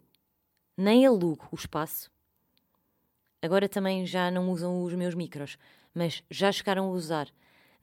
nem 0.77 1.05
alugo 1.05 1.45
o 1.51 1.55
espaço. 1.55 2.09
Agora 3.41 3.67
também 3.67 4.05
já 4.05 4.31
não 4.31 4.49
usam 4.49 4.83
os 4.83 4.93
meus 4.93 5.15
micros, 5.15 5.57
mas 5.93 6.23
já 6.31 6.49
chegaram 6.49 6.85
a 6.85 6.91
usar. 6.91 7.27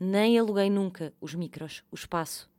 Nem 0.01 0.39
aluguei 0.39 0.71
nunca 0.71 1.13
os 1.21 1.35
micros, 1.35 1.85
o 1.91 1.95
espaço, 1.95 2.51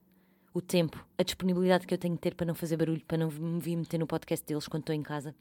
o 0.53 0.61
tempo, 0.61 1.03
a 1.17 1.23
disponibilidade 1.23 1.87
que 1.87 1.93
eu 1.95 1.97
tenho 1.97 2.13
de 2.13 2.21
ter 2.21 2.35
para 2.35 2.45
não 2.45 2.53
fazer 2.53 2.77
barulho, 2.77 3.03
para 3.05 3.17
não 3.17 3.31
me 3.31 3.59
vir 3.59 3.75
meter 3.75 3.97
no 3.97 4.05
podcast 4.05 4.45
deles 4.45 4.67
quando 4.67 4.83
estou 4.83 4.95
em 4.95 5.01
casa. 5.01 5.35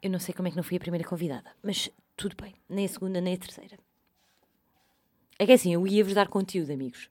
Eu 0.00 0.10
não 0.10 0.18
sei 0.18 0.34
como 0.34 0.48
é 0.48 0.50
que 0.50 0.56
não 0.56 0.64
fui 0.64 0.78
a 0.78 0.80
primeira 0.80 1.06
convidada, 1.06 1.50
mas 1.62 1.90
tudo 2.16 2.36
bem, 2.40 2.54
nem 2.68 2.84
a 2.84 2.88
segunda, 2.88 3.20
nem 3.20 3.34
a 3.34 3.38
terceira. 3.38 3.78
É 5.38 5.44
que 5.44 5.52
é 5.52 5.54
assim, 5.54 5.72
eu 5.74 5.86
ia-vos 5.86 6.14
dar 6.14 6.28
conteúdo, 6.28 6.72
amigos. 6.72 7.10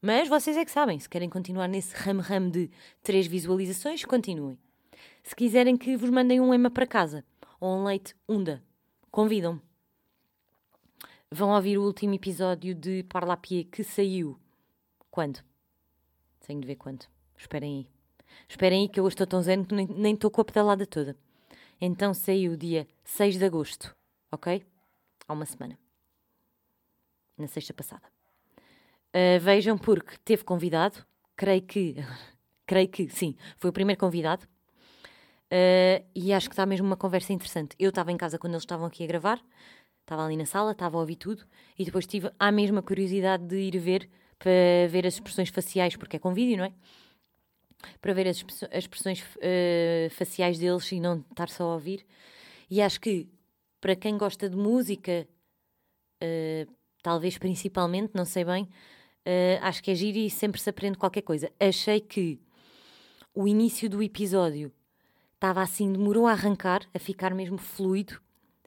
Mas 0.00 0.28
vocês 0.28 0.56
é 0.56 0.64
que 0.64 0.70
sabem, 0.70 0.98
se 0.98 1.08
querem 1.08 1.28
continuar 1.28 1.68
nesse 1.68 1.94
ramo-ramo 1.94 2.50
de 2.50 2.70
três 3.02 3.26
visualizações, 3.26 4.04
continuem. 4.04 4.58
Se 5.22 5.34
quiserem 5.34 5.76
que 5.76 5.96
vos 5.96 6.10
mandem 6.10 6.40
um 6.40 6.54
ema 6.54 6.70
para 6.70 6.86
casa, 6.86 7.24
ou 7.60 7.76
um 7.76 7.84
leite 7.84 8.14
unda, 8.28 8.62
convidam-me. 9.10 9.60
Vão 11.30 11.50
ouvir 11.50 11.76
o 11.78 11.84
último 11.84 12.14
episódio 12.14 12.74
de 12.74 13.02
Parlapié 13.04 13.64
que 13.64 13.84
saiu 13.84 14.38
quando? 15.10 15.40
Tenho 16.46 16.60
de 16.60 16.66
ver 16.66 16.76
quando. 16.76 17.04
Esperem 17.36 17.78
aí. 17.78 17.86
Esperem 18.48 18.82
aí 18.82 18.88
que 18.88 18.98
eu 18.98 19.06
estou 19.06 19.26
tão 19.26 19.42
zen 19.42 19.64
que 19.64 19.74
nem 19.74 20.14
estou 20.14 20.30
com 20.30 20.40
a 20.40 20.44
pedalada 20.44 20.86
toda. 20.86 21.16
Então 21.80 22.12
saiu 22.14 22.56
dia 22.56 22.86
6 23.04 23.38
de 23.38 23.44
agosto, 23.44 23.94
ok? 24.30 24.64
Há 25.26 25.32
uma 25.32 25.46
semana. 25.46 25.78
Na 27.36 27.46
sexta 27.46 27.72
passada. 27.72 28.06
Uh, 29.08 29.40
vejam 29.40 29.76
porque 29.76 30.16
teve 30.24 30.44
convidado. 30.44 31.04
Creio 31.36 31.62
que, 31.62 31.96
creio 32.66 32.88
que 32.88 33.08
sim, 33.08 33.36
foi 33.58 33.70
o 33.70 33.72
primeiro 33.72 33.98
convidado. 33.98 34.46
Uh, 35.52 36.06
e 36.14 36.32
acho 36.32 36.48
que 36.48 36.52
está 36.52 36.64
mesmo 36.64 36.86
uma 36.86 36.96
conversa 36.96 37.32
interessante. 37.32 37.74
Eu 37.78 37.88
estava 37.88 38.12
em 38.12 38.16
casa 38.16 38.38
quando 38.38 38.52
eles 38.52 38.62
estavam 38.62 38.86
aqui 38.86 39.02
a 39.02 39.06
gravar, 39.06 39.42
estava 40.00 40.24
ali 40.24 40.36
na 40.36 40.46
sala, 40.46 40.72
estava 40.72 40.96
a 40.96 41.00
ouvir 41.00 41.16
tudo, 41.16 41.44
e 41.76 41.84
depois 41.84 42.06
tive 42.06 42.30
a 42.38 42.52
mesma 42.52 42.82
curiosidade 42.82 43.44
de 43.44 43.56
ir 43.56 43.78
ver 43.78 44.08
para 44.38 44.50
ver 44.88 45.06
as 45.06 45.14
expressões 45.14 45.48
faciais, 45.48 45.96
porque 45.96 46.16
é 46.16 46.18
com 46.18 46.32
vídeo, 46.32 46.56
não 46.56 46.64
é? 46.64 46.72
Para 48.00 48.12
ver 48.12 48.28
as, 48.28 48.44
expressões 48.72 49.22
uh, 49.22 50.10
faciais 50.10 50.58
deles 50.58 50.90
e 50.92 51.00
não 51.00 51.24
estar 51.30 51.48
só 51.48 51.64
a 51.64 51.74
ouvir. 51.74 52.06
E 52.70 52.80
acho 52.80 53.00
que 53.00 53.28
para 53.80 53.96
quem 53.96 54.18
gosta 54.18 54.48
de 54.48 54.56
música, 54.56 55.26
uh, 56.22 56.72
talvez 57.02 57.38
principalmente, 57.38 58.12
não 58.14 58.24
sei 58.24 58.44
bem, 58.44 58.64
uh, 58.64 59.62
acho 59.62 59.82
que 59.82 59.90
é 59.90 59.94
giro 59.94 60.18
e 60.18 60.30
sempre 60.30 60.60
se 60.60 60.68
aprende 60.68 60.98
qualquer 60.98 61.22
coisa. 61.22 61.50
Achei 61.58 62.00
que 62.00 62.38
o 63.34 63.46
início 63.46 63.88
do 63.88 64.02
episódio 64.02 64.72
estava 65.34 65.62
assim, 65.62 65.92
demorou 65.92 66.26
a 66.26 66.32
arrancar, 66.32 66.86
a 66.92 66.98
ficar 66.98 67.34
mesmo 67.34 67.56
fluido, 67.56 68.20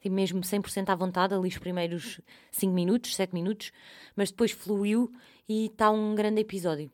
mesmo 0.04 0.40
100% 0.40 0.90
à 0.90 0.94
vontade, 0.94 1.34
ali 1.34 1.48
os 1.48 1.58
primeiros 1.58 2.20
5 2.50 2.72
minutos, 2.72 3.14
7 3.14 3.32
minutos, 3.32 3.72
mas 4.14 4.30
depois 4.30 4.50
fluiu 4.50 5.12
e 5.48 5.66
está 5.66 5.90
um 5.90 6.14
grande 6.14 6.40
episódio. 6.40 6.90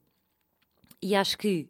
E 1.03 1.17
acho 1.17 1.37
que 1.39 1.69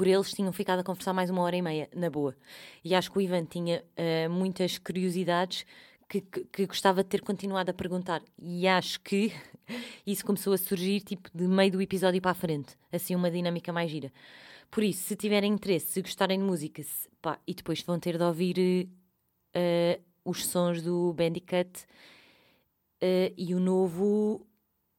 por 0.00 0.06
eles 0.06 0.32
tinham 0.32 0.50
ficado 0.50 0.78
a 0.78 0.82
conversar 0.82 1.12
mais 1.12 1.28
uma 1.28 1.42
hora 1.42 1.54
e 1.54 1.60
meia, 1.60 1.86
na 1.94 2.08
boa. 2.08 2.34
E 2.82 2.94
acho 2.94 3.12
que 3.12 3.18
o 3.18 3.20
Ivan 3.20 3.44
tinha 3.44 3.84
uh, 3.84 4.30
muitas 4.30 4.78
curiosidades 4.78 5.66
que, 6.08 6.22
que, 6.22 6.44
que, 6.46 6.66
gostava 6.66 7.02
de 7.02 7.10
ter 7.10 7.20
continuado 7.20 7.70
a 7.70 7.74
perguntar. 7.74 8.22
E 8.40 8.66
acho 8.66 8.98
que 9.02 9.30
isso 10.06 10.24
começou 10.24 10.54
a 10.54 10.56
surgir 10.56 11.02
tipo 11.02 11.28
de 11.34 11.46
meio 11.46 11.72
do 11.72 11.82
episódio 11.82 12.18
para 12.18 12.30
a 12.30 12.34
frente. 12.34 12.78
Assim, 12.90 13.14
uma 13.14 13.30
dinâmica 13.30 13.74
mais 13.74 13.90
gira. 13.90 14.10
Por 14.70 14.82
isso, 14.82 15.02
se 15.02 15.16
tiverem 15.16 15.52
interesse, 15.52 15.92
se 15.92 16.00
gostarem 16.00 16.38
de 16.38 16.46
música, 16.46 16.82
se, 16.82 17.06
pá, 17.20 17.38
e 17.46 17.52
depois 17.52 17.82
vão 17.82 18.00
ter 18.00 18.16
de 18.16 18.24
ouvir 18.24 18.88
uh, 19.54 20.02
os 20.24 20.46
sons 20.46 20.80
do 20.80 21.12
Bandicut 21.12 21.84
uh, 23.02 23.34
e 23.36 23.54
o 23.54 23.60
novo 23.60 24.46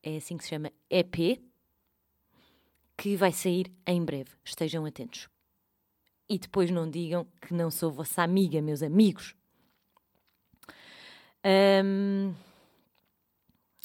é 0.04 0.18
assim 0.18 0.38
que 0.38 0.44
se 0.44 0.52
chama 0.52 0.72
EP, 0.92 1.42
que 3.02 3.16
vai 3.16 3.32
sair 3.32 3.74
em 3.88 4.06
breve. 4.06 4.30
Estejam 4.46 4.86
atentos. 4.86 5.28
E 6.30 6.38
depois 6.38 6.70
não 6.70 6.88
digam 6.88 7.26
que 7.42 7.52
não 7.52 7.72
sou 7.72 7.92
vossa 7.92 8.22
amiga, 8.22 8.62
meus 8.62 8.84
amigos. 8.84 9.36
Um, 11.44 12.32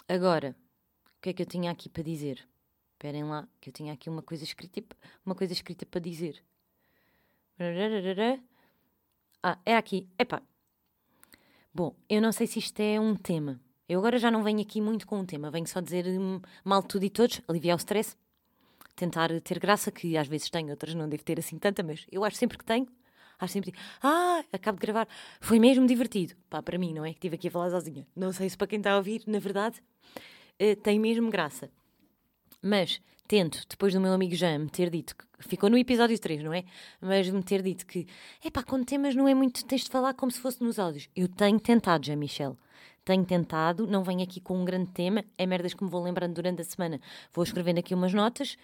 agora, 0.06 0.54
o 1.16 1.22
que 1.22 1.30
é 1.30 1.32
que 1.32 1.40
eu 1.40 1.46
tinha 1.46 1.70
aqui 1.70 1.88
para 1.88 2.02
dizer? 2.02 2.46
Esperem 2.92 3.24
lá, 3.24 3.48
que 3.58 3.70
eu 3.70 3.72
tinha 3.72 3.94
aqui 3.94 4.10
uma 4.10 4.20
coisa 4.20 4.44
escrita, 4.44 4.84
uma 5.24 5.34
coisa 5.34 5.54
escrita 5.54 5.86
para 5.86 6.02
dizer. 6.02 6.44
Ah, 9.42 9.58
é 9.64 9.78
aqui. 9.78 10.06
Epá. 10.18 10.42
Bom, 11.72 11.96
eu 12.06 12.20
não 12.20 12.32
sei 12.32 12.46
se 12.46 12.58
isto 12.58 12.78
é 12.80 13.00
um 13.00 13.16
tema, 13.16 13.58
eu 13.88 13.98
agora 13.98 14.18
já 14.18 14.30
não 14.30 14.42
venho 14.42 14.60
aqui 14.60 14.78
muito 14.78 15.06
com 15.06 15.20
um 15.20 15.24
tema, 15.24 15.50
venho 15.50 15.66
só 15.66 15.80
dizer 15.80 16.04
mal 16.62 16.82
tudo 16.82 17.04
e 17.04 17.10
todos, 17.10 17.40
aliviar 17.48 17.76
o 17.76 17.78
stress, 17.78 18.14
tentar 18.96 19.28
ter 19.42 19.58
graça, 19.58 19.92
que 19.92 20.16
às 20.16 20.26
vezes 20.26 20.50
tenho, 20.50 20.70
outras 20.70 20.94
não 20.94 21.08
devo 21.08 21.22
ter 21.22 21.38
assim 21.38 21.58
tanta, 21.58 21.82
mas 21.82 22.06
eu 22.10 22.24
acho 22.24 22.36
sempre 22.36 22.58
que 22.58 22.64
tenho. 22.64 22.88
Acho 23.38 23.52
sempre, 23.52 23.74
ah, 24.02 24.42
acabo 24.50 24.78
de 24.78 24.86
gravar, 24.86 25.06
foi 25.40 25.58
mesmo 25.58 25.86
divertido. 25.86 26.34
Pá, 26.48 26.62
para 26.62 26.78
mim, 26.78 26.94
não 26.94 27.04
é? 27.04 27.10
Que 27.10 27.16
estive 27.16 27.36
aqui 27.36 27.48
a 27.48 27.50
falar 27.50 27.70
sozinha. 27.70 28.06
Não 28.16 28.32
sei 28.32 28.48
se 28.48 28.56
para 28.56 28.66
quem 28.66 28.78
está 28.78 28.92
a 28.92 28.96
ouvir, 28.96 29.22
na 29.26 29.38
verdade, 29.38 29.82
uh, 30.60 30.76
tem 30.76 30.98
mesmo 30.98 31.30
graça. 31.30 31.70
Mas 32.62 32.98
tento, 33.28 33.62
depois 33.68 33.92
do 33.92 34.00
meu 34.00 34.12
amigo 34.14 34.34
Jean 34.34 34.60
me 34.60 34.70
ter 34.70 34.88
dito, 34.88 35.14
que 35.14 35.24
ficou 35.40 35.68
no 35.68 35.76
episódio 35.76 36.18
3, 36.18 36.42
não 36.42 36.54
é? 36.54 36.64
Mas 36.98 37.28
me 37.28 37.42
ter 37.42 37.60
dito 37.60 37.86
que, 37.86 38.06
é 38.42 38.50
pá, 38.50 38.62
quando 38.62 38.86
temas 38.86 39.14
não 39.14 39.28
é 39.28 39.34
muito, 39.34 39.64
tens 39.66 39.84
de 39.84 39.90
falar 39.90 40.14
como 40.14 40.32
se 40.32 40.40
fosse 40.40 40.62
nos 40.64 40.78
áudios. 40.78 41.10
Eu 41.14 41.28
tenho 41.28 41.60
tentado, 41.60 42.06
Jean 42.06 42.16
Michel. 42.16 42.56
Tenho 43.06 43.24
tentado, 43.24 43.86
não 43.86 44.02
venho 44.02 44.24
aqui 44.24 44.40
com 44.40 44.60
um 44.60 44.64
grande 44.64 44.90
tema, 44.90 45.24
é 45.38 45.46
merdas 45.46 45.72
que 45.72 45.84
me 45.84 45.88
vou 45.88 46.02
lembrando 46.02 46.34
durante 46.34 46.60
a 46.60 46.64
semana. 46.64 47.00
Vou 47.32 47.44
escrevendo 47.44 47.78
aqui 47.78 47.94
umas 47.94 48.12
notas. 48.12 48.56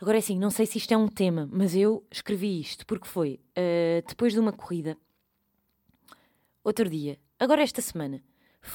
Agora 0.00 0.16
é 0.16 0.20
assim, 0.20 0.38
não 0.38 0.50
sei 0.50 0.64
se 0.64 0.78
isto 0.78 0.90
é 0.94 0.96
um 0.96 1.06
tema, 1.06 1.46
mas 1.52 1.76
eu 1.76 2.02
escrevi 2.10 2.58
isto 2.58 2.86
porque 2.86 3.06
foi 3.06 3.38
uh, 3.50 4.08
depois 4.08 4.32
de 4.32 4.40
uma 4.40 4.52
corrida, 4.52 4.96
outro 6.64 6.88
dia, 6.88 7.18
agora 7.38 7.60
esta 7.60 7.82
semana, 7.82 8.22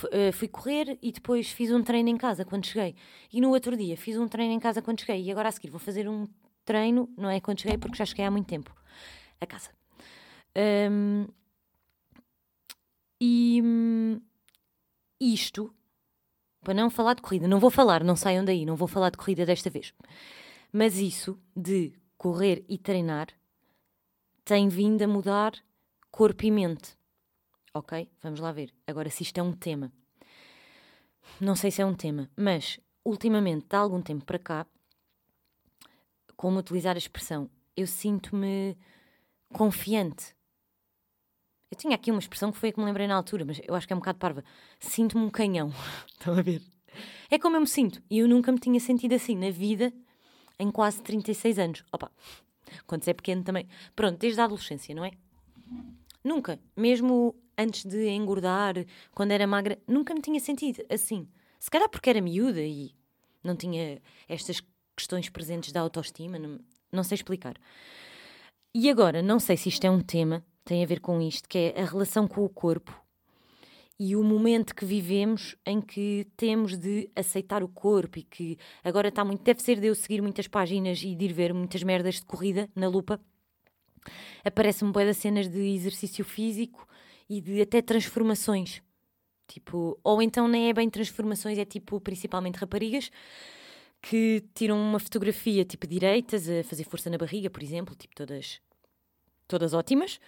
uh, 0.03 0.31
fui 0.31 0.47
correr 0.47 0.99
e 1.01 1.11
depois 1.11 1.49
fiz 1.49 1.71
um 1.71 1.81
treino 1.81 2.09
em 2.09 2.17
casa 2.17 2.45
quando 2.45 2.67
cheguei. 2.67 2.95
E 3.31 3.41
no 3.41 3.49
outro 3.49 3.75
dia 3.75 3.97
fiz 3.97 4.15
um 4.15 4.27
treino 4.27 4.53
em 4.53 4.59
casa 4.59 4.79
quando 4.79 4.99
cheguei. 4.99 5.23
E 5.23 5.31
agora 5.31 5.49
a 5.49 5.51
seguir 5.51 5.71
vou 5.71 5.79
fazer 5.79 6.07
um 6.07 6.27
treino, 6.63 7.09
não 7.17 7.31
é 7.31 7.39
quando 7.39 7.61
cheguei, 7.61 7.79
porque 7.79 7.97
já 7.97 8.05
cheguei 8.05 8.25
há 8.25 8.29
muito 8.29 8.45
tempo 8.45 8.71
a 9.41 9.47
casa. 9.47 9.71
Um, 10.55 11.25
e. 13.19 13.59
Isto 15.23 15.73
para 16.61 16.73
não 16.73 16.89
falar 16.89 17.13
de 17.13 17.21
corrida. 17.21 17.47
Não 17.47 17.59
vou 17.59 17.69
falar, 17.69 18.03
não 18.03 18.15
saiam 18.15 18.43
daí, 18.43 18.65
não 18.65 18.75
vou 18.75 18.87
falar 18.87 19.09
de 19.09 19.17
corrida 19.17 19.45
desta 19.45 19.69
vez. 19.69 19.93
Mas 20.71 20.97
isso 20.97 21.39
de 21.55 21.93
correr 22.17 22.65
e 22.67 22.77
treinar 22.77 23.27
tem 24.43 24.67
vindo 24.67 25.01
a 25.01 25.07
mudar 25.07 25.53
corpo 26.11 26.45
e 26.45 26.51
mente. 26.51 26.97
Ok? 27.73 28.09
Vamos 28.21 28.39
lá 28.39 28.51
ver. 28.51 28.73
Agora, 28.85 29.09
se 29.09 29.23
isto 29.23 29.37
é 29.37 29.43
um 29.43 29.53
tema. 29.53 29.91
Não 31.39 31.55
sei 31.55 31.71
se 31.71 31.81
é 31.81 31.85
um 31.85 31.95
tema, 31.95 32.29
mas 32.35 32.79
ultimamente, 33.05 33.67
de 33.67 33.75
algum 33.75 34.01
tempo 34.01 34.25
para 34.25 34.39
cá, 34.39 34.67
como 36.35 36.59
utilizar 36.59 36.95
a 36.95 36.99
expressão, 36.99 37.49
eu 37.75 37.87
sinto-me 37.87 38.77
confiante. 39.53 40.35
Eu 41.73 41.75
tinha 41.75 41.95
aqui 41.95 42.11
uma 42.11 42.19
expressão 42.19 42.51
que 42.51 42.59
foi 42.59 42.69
a 42.69 42.71
que 42.71 42.79
me 42.79 42.85
lembrei 42.85 43.07
na 43.07 43.15
altura, 43.15 43.43
mas 43.43 43.59
eu 43.67 43.73
acho 43.73 43.87
que 43.87 43.93
é 43.93 43.95
um 43.95 43.99
bocado 43.99 44.19
parva. 44.19 44.43
Sinto-me 44.79 45.25
um 45.25 45.29
canhão. 45.31 45.73
Estão 46.07 46.37
a 46.37 46.41
ver? 46.43 46.61
É 47.31 47.39
como 47.39 47.55
eu 47.55 47.61
me 47.61 47.65
sinto. 47.65 47.99
E 48.11 48.19
eu 48.19 48.27
nunca 48.27 48.51
me 48.51 48.59
tinha 48.59 48.79
sentido 48.79 49.15
assim 49.15 49.35
na 49.35 49.49
vida 49.49 49.91
em 50.59 50.69
quase 50.69 51.01
36 51.01 51.57
anos. 51.57 51.83
Opa, 51.91 52.11
quando 52.85 53.03
se 53.03 53.09
é 53.09 53.13
pequeno 53.15 53.43
também. 53.43 53.67
Pronto, 53.95 54.19
desde 54.19 54.39
a 54.39 54.43
adolescência, 54.43 54.93
não 54.93 55.03
é? 55.03 55.13
Nunca. 56.23 56.59
Mesmo 56.77 57.33
antes 57.57 57.83
de 57.85 58.07
engordar, 58.07 58.75
quando 59.11 59.31
era 59.31 59.47
magra, 59.47 59.79
nunca 59.87 60.13
me 60.13 60.21
tinha 60.21 60.39
sentido 60.39 60.85
assim. 60.91 61.27
Se 61.59 61.71
calhar 61.71 61.89
porque 61.89 62.11
era 62.11 62.21
miúda 62.21 62.61
e 62.61 62.93
não 63.43 63.55
tinha 63.55 63.99
estas 64.29 64.61
questões 64.95 65.27
presentes 65.27 65.71
da 65.71 65.81
autoestima, 65.81 66.37
não, 66.37 66.59
não 66.91 67.03
sei 67.03 67.15
explicar. 67.15 67.55
E 68.75 68.91
agora, 68.91 69.23
não 69.23 69.39
sei 69.39 69.57
se 69.57 69.69
isto 69.69 69.85
é 69.85 69.89
um 69.89 70.01
tema, 70.01 70.45
tem 70.63 70.83
a 70.83 70.87
ver 70.87 70.99
com 70.99 71.21
isto, 71.21 71.47
que 71.47 71.57
é 71.57 71.81
a 71.81 71.85
relação 71.85 72.27
com 72.27 72.43
o 72.43 72.49
corpo 72.49 73.03
e 73.99 74.15
o 74.15 74.23
momento 74.23 74.75
que 74.75 74.85
vivemos 74.85 75.55
em 75.65 75.79
que 75.79 76.27
temos 76.35 76.77
de 76.77 77.09
aceitar 77.15 77.63
o 77.63 77.67
corpo 77.67 78.19
e 78.19 78.23
que 78.23 78.57
agora 78.83 79.09
está 79.09 79.23
muito. 79.23 79.43
Deve 79.43 79.61
ser 79.61 79.79
de 79.79 79.87
eu 79.87 79.95
seguir 79.95 80.21
muitas 80.21 80.47
páginas 80.47 81.01
e 81.03 81.15
de 81.15 81.25
ir 81.25 81.33
ver 81.33 81.53
muitas 81.53 81.83
merdas 81.83 82.15
de 82.15 82.25
corrida 82.25 82.69
na 82.75 82.87
lupa. 82.87 83.19
Aparece-me 84.43 84.91
boia 84.91 85.07
das 85.07 85.17
cenas 85.17 85.47
de 85.47 85.59
exercício 85.59 86.25
físico 86.25 86.87
e 87.29 87.39
de 87.39 87.61
até 87.61 87.81
transformações. 87.81 88.81
Tipo, 89.47 89.97
ou 90.03 90.21
então 90.21 90.47
nem 90.47 90.69
é 90.69 90.73
bem 90.73 90.89
transformações, 90.89 91.57
é 91.57 91.65
tipo 91.65 92.01
principalmente 92.01 92.57
raparigas 92.57 93.11
que 94.01 94.43
tiram 94.53 94.77
uma 94.77 94.99
fotografia 94.99 95.63
tipo 95.63 95.87
direitas 95.87 96.49
a 96.49 96.63
fazer 96.63 96.83
força 96.83 97.09
na 97.09 97.17
barriga, 97.17 97.49
por 97.49 97.63
exemplo, 97.63 97.95
tipo 97.95 98.15
todas 98.15 98.59
todas 99.53 99.75
ótimas. 99.75 100.19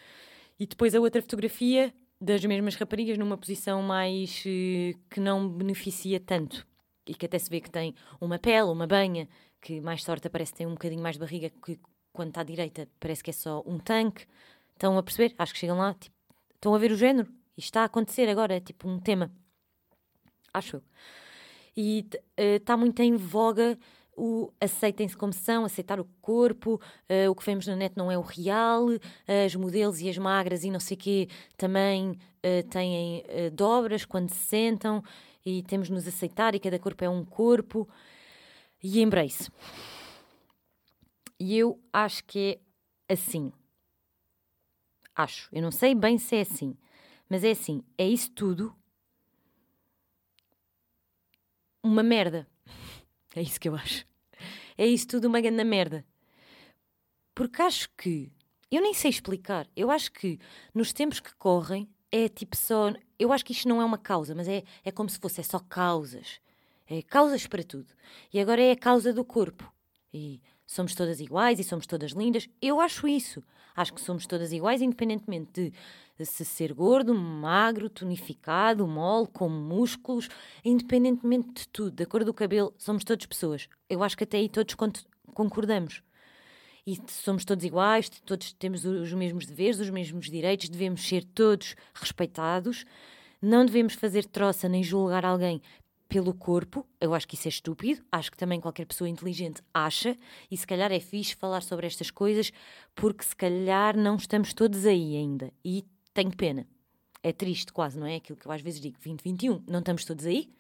E 0.60 0.68
depois 0.68 0.94
a 0.94 1.00
outra 1.00 1.20
fotografia 1.20 1.92
das 2.22 2.46
mesmas 2.46 2.76
raparigas 2.76 3.18
numa 3.18 3.36
posição 3.36 3.82
mais 3.82 4.44
uh, 4.46 5.00
que 5.10 5.20
não 5.20 5.50
beneficia 5.50 6.20
tanto 6.20 6.66
e 7.08 7.16
que 7.16 7.26
até 7.26 7.40
se 7.40 7.50
vê 7.50 7.60
que 7.60 7.72
tem 7.72 7.96
uma 8.22 8.38
pele, 8.38 8.70
uma 8.70 8.86
banha, 8.86 9.28
que 9.60 9.82
mais 9.82 10.04
sorte 10.04 10.30
parece 10.30 10.52
que 10.52 10.60
tem 10.60 10.68
um 10.68 10.74
bocadinho 10.74 11.02
mais 11.02 11.16
de 11.16 11.20
barriga 11.20 11.50
que 11.50 11.80
quando 12.14 12.30
está 12.30 12.42
à 12.42 12.44
direita 12.44 12.88
parece 13.00 13.24
que 13.24 13.32
é 13.32 13.34
só 13.34 13.64
um 13.66 13.80
tanque. 13.80 14.26
Estão 14.74 14.96
a 14.96 15.02
perceber? 15.02 15.34
Acho 15.40 15.54
que 15.54 15.60
chegam 15.60 15.78
lá, 15.78 15.94
tipo, 15.96 16.16
estão 16.54 16.76
a 16.76 16.78
ver 16.78 16.92
o 16.92 16.98
género. 16.98 17.28
Isto 17.58 17.70
está 17.70 17.82
a 17.82 17.86
acontecer 17.86 18.30
agora, 18.30 18.56
é 18.56 18.60
tipo 18.60 18.88
um 18.88 19.00
tema. 19.00 19.32
Acho 20.54 20.78
eu. 20.78 20.84
E 21.76 22.08
está 22.38 22.76
uh, 22.76 22.78
muito 22.78 23.02
em 23.02 23.16
voga 23.16 23.78
o 24.16 24.52
aceitem-se 24.62 25.16
como 25.16 25.34
são, 25.34 25.66
aceitar 25.66 26.00
o 26.00 26.06
corpo, 26.22 26.80
uh, 27.10 27.30
o 27.30 27.36
que 27.36 27.46
vemos 27.46 27.68
na 27.68 27.76
net 27.76 27.96
não 27.98 28.12
é 28.12 28.18
o 28.18 28.22
real, 28.22 28.88
uh, 28.88 29.00
as 29.46 29.56
modelos 29.56 30.00
e 30.00 30.10
as 30.10 30.18
magras 30.18 30.64
e 30.64 30.72
não 30.72 30.80
sei 30.80 30.96
quê 30.96 31.28
também 31.58 32.12
uh, 32.12 32.68
têm 32.70 33.24
dobras 33.54 34.06
quando 34.06 34.30
se 34.30 34.38
sentam 34.38 35.04
e 35.46 35.62
temos 35.64 35.88
de 35.88 35.94
nos 35.94 36.08
aceitar 36.08 36.56
e 36.56 36.60
cada 36.60 36.80
corpo 36.80 37.04
é 37.04 37.10
um 37.10 37.24
corpo 37.26 37.88
e 38.82 39.02
embrace. 39.02 39.52
E 41.40 41.58
eu 41.58 41.80
acho 41.92 42.24
que 42.24 42.60
é 43.10 43.14
assim. 43.14 43.52
Acho. 45.16 45.50
Eu 45.52 45.62
não 45.62 45.72
sei 45.72 45.94
bem 45.94 46.18
se 46.18 46.36
é 46.36 46.42
assim. 46.42 46.76
Mas 47.30 47.44
é 47.44 47.52
assim. 47.52 47.84
É 47.98 48.08
isso 48.08 48.32
tudo 48.32 48.76
uma 51.84 52.02
merda. 52.02 52.48
É 53.36 53.42
isso 53.42 53.60
que 53.60 53.68
eu 53.68 53.76
acho. 53.76 54.06
É 54.78 54.86
isso 54.86 55.08
tudo 55.08 55.28
uma 55.28 55.42
grande 55.42 55.64
merda. 55.64 56.06
Porque 57.34 57.62
acho 57.62 57.90
que. 57.98 58.32
Eu 58.72 58.82
nem 58.82 58.94
sei 58.94 59.10
explicar. 59.12 59.68
Eu 59.76 59.92
acho 59.92 60.12
que 60.12 60.40
nos 60.74 60.94
tempos 60.94 61.20
que 61.20 61.36
correm 61.36 61.88
é 62.12 62.30
tipo 62.30 62.56
só. 62.56 62.94
Eu 63.20 63.34
acho 63.34 63.46
que 63.46 63.52
isto 63.52 63.68
não 63.68 63.82
é 63.82 63.86
uma 63.86 63.98
causa, 63.98 64.34
mas 64.34 64.48
é, 64.48 64.64
é 64.84 64.92
como 64.92 65.10
se 65.10 65.20
fosse 65.20 65.42
é 65.42 65.44
só 65.44 65.60
causas. 65.60 66.40
É 66.88 67.02
causas 67.02 67.46
para 67.46 67.64
tudo. 67.64 67.94
E 68.34 68.40
agora 68.40 68.62
é 68.62 68.72
a 68.72 68.78
causa 68.78 69.12
do 69.12 69.26
corpo. 69.26 69.72
E 70.14 70.42
somos 70.66 70.96
todas 70.96 71.20
iguais 71.20 71.60
e 71.60 71.64
somos 71.64 71.86
todas 71.86 72.12
lindas. 72.12 72.48
Eu 72.62 72.80
acho 72.80 73.08
isso. 73.08 73.44
Acho 73.76 73.94
que 73.94 74.02
somos 74.02 74.26
todas 74.26 74.54
iguais, 74.54 74.82
independentemente 74.82 75.74
de 76.18 76.26
se 76.26 76.46
ser 76.46 76.74
gordo, 76.74 77.14
magro, 77.14 77.90
tonificado, 77.90 78.88
mole, 78.88 79.28
com 79.28 79.50
músculos, 79.50 80.30
independentemente 80.64 81.50
de 81.54 81.68
tudo, 81.68 81.92
da 81.92 82.06
cor 82.06 82.24
do 82.24 82.34
cabelo, 82.34 82.74
somos 82.78 83.04
todos 83.04 83.26
pessoas. 83.26 83.68
Eu 83.90 84.02
acho 84.02 84.18
que 84.18 84.24
até 84.24 84.38
aí 84.38 84.48
todos 84.48 84.76
concordamos. 85.34 86.02
E 86.88 86.98
somos 87.08 87.44
todos 87.44 87.66
iguais, 87.66 88.10
todos 88.26 88.54
temos 88.54 88.86
os 88.86 89.12
mesmos 89.12 89.46
deveres, 89.46 89.80
os 89.80 89.90
mesmos 89.90 90.30
direitos, 90.30 90.70
devemos 90.70 91.06
ser 91.06 91.24
todos 91.24 91.76
respeitados, 91.94 92.86
não 93.42 93.66
devemos 93.66 93.96
fazer 93.96 94.24
troça 94.26 94.70
nem 94.70 94.84
julgar 94.84 95.26
alguém 95.26 95.62
pelo 96.08 96.34
corpo, 96.34 96.86
eu 97.02 97.14
acho 97.14 97.28
que 97.28 97.36
isso 97.36 97.48
é 97.48 97.50
estúpido, 97.50 98.04
acho 98.12 98.32
que 98.32 98.38
também 98.38 98.62
qualquer 98.62 98.86
pessoa 98.86 99.10
inteligente 99.10 99.62
acha, 99.74 100.18
e 100.50 100.56
se 100.56 100.66
calhar 100.66 100.92
é 100.92 101.00
fixe 101.00 101.36
falar 101.36 101.62
sobre 101.62 101.88
estas 101.88 102.12
coisas, 102.12 102.52
porque 102.94 103.24
se 103.24 103.36
calhar 103.36 103.98
não 103.98 104.16
estamos 104.16 104.54
todos 104.54 104.86
aí 104.86 105.16
ainda. 105.16 105.52
E 105.64 105.84
tenho 106.14 106.36
pena. 106.36 106.68
É 107.24 107.34
triste 107.34 107.74
quase, 107.74 107.98
não 107.98 108.06
é? 108.06 108.18
Aquilo 108.18 108.38
que 108.38 108.48
eu 108.48 108.52
às 108.52 108.62
vezes 108.62 108.80
digo, 108.80 108.98
2021, 108.98 109.64
não 109.68 109.80
estamos 109.80 110.06
todos 110.06 110.26
aí. 110.26 110.54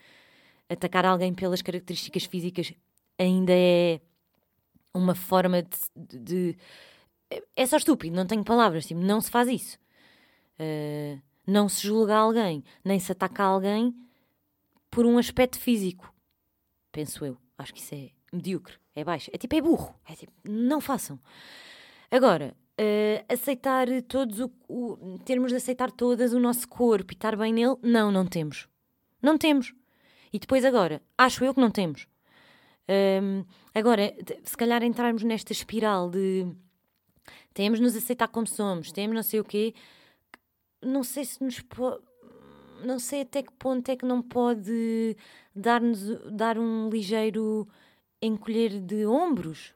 Atacar 0.67 1.05
alguém 1.05 1.33
pelas 1.33 1.61
características 1.61 2.25
físicas 2.25 2.73
ainda 3.17 3.53
é 3.53 4.01
uma 4.93 5.13
forma 5.13 5.61
de, 5.61 6.19
de, 6.19 6.57
é 7.55 7.65
só 7.65 7.77
estúpido, 7.77 8.15
não 8.15 8.25
tenho 8.25 8.43
palavras, 8.43 8.85
tipo, 8.85 8.99
não 8.99 9.21
se 9.21 9.29
faz 9.29 9.47
isso. 9.47 9.77
Uh, 10.59 11.21
não 11.45 11.69
se 11.69 11.85
julga 11.85 12.15
alguém, 12.15 12.63
nem 12.83 12.99
se 12.99 13.11
ataca 13.11 13.43
alguém 13.43 13.93
por 14.95 15.05
um 15.05 15.17
aspecto 15.17 15.59
físico. 15.59 16.09
Penso 16.89 17.25
eu. 17.25 17.37
Acho 17.57 17.73
que 17.73 17.81
isso 17.81 17.93
é 17.93 18.11
medíocre, 18.31 18.75
é 18.95 19.03
baixo. 19.03 19.29
É 19.33 19.37
tipo, 19.37 19.53
é 19.53 19.61
burro. 19.61 19.93
É 20.07 20.15
tipo, 20.15 20.31
não 20.47 20.79
façam. 20.79 21.19
Agora, 22.09 22.55
Uh, 22.77 23.23
aceitar 23.33 23.87
todos 24.05 24.41
o, 24.41 24.51
o, 24.67 25.17
termos 25.23 25.49
de 25.51 25.55
aceitar 25.55 25.89
todas 25.89 26.33
o 26.33 26.39
nosso 26.41 26.67
corpo 26.67 27.13
e 27.13 27.15
estar 27.15 27.33
bem 27.37 27.53
nele, 27.53 27.77
não, 27.81 28.11
não 28.11 28.25
temos. 28.25 28.67
Não 29.21 29.37
temos. 29.37 29.73
E 30.33 30.37
depois 30.37 30.65
agora, 30.65 31.01
acho 31.17 31.45
eu 31.45 31.53
que 31.53 31.61
não 31.61 31.71
temos. 31.71 32.05
Um, 32.89 33.45
agora, 33.73 34.13
se 34.43 34.57
calhar 34.57 34.83
entrarmos 34.83 35.23
nesta 35.23 35.53
espiral 35.53 36.09
de 36.09 36.45
temos 37.53 37.79
nos 37.79 37.95
aceitar 37.95 38.27
como 38.27 38.45
somos, 38.45 38.91
temos 38.91 39.15
não 39.15 39.23
sei 39.23 39.39
o 39.39 39.45
quê, 39.45 39.73
não 40.83 41.01
sei 41.01 41.23
se 41.23 41.41
nos 41.41 41.61
pode, 41.61 42.03
não 42.83 42.99
sei 42.99 43.21
até 43.21 43.41
que 43.43 43.51
ponto 43.53 43.89
é 43.89 43.95
que 43.95 44.05
não 44.05 44.21
pode 44.21 45.15
dar-nos 45.55 45.99
dar 46.31 46.57
um 46.57 46.89
ligeiro 46.89 47.67
encolher 48.21 48.79
de 48.81 49.05
ombros. 49.05 49.73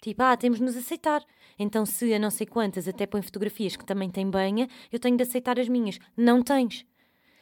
Tipo, 0.00 0.22
ah, 0.22 0.36
temos 0.36 0.58
de 0.58 0.64
nos 0.64 0.76
aceitar. 0.76 1.24
Então, 1.58 1.84
se 1.84 2.12
a 2.14 2.18
não 2.18 2.30
sei 2.30 2.46
quantas 2.46 2.86
até 2.86 3.06
põem 3.06 3.22
fotografias 3.22 3.76
que 3.76 3.84
também 3.84 4.10
têm 4.10 4.30
banha, 4.30 4.68
eu 4.92 4.98
tenho 4.98 5.16
de 5.16 5.22
aceitar 5.22 5.58
as 5.58 5.68
minhas. 5.68 5.98
Não 6.16 6.42
tens. 6.42 6.86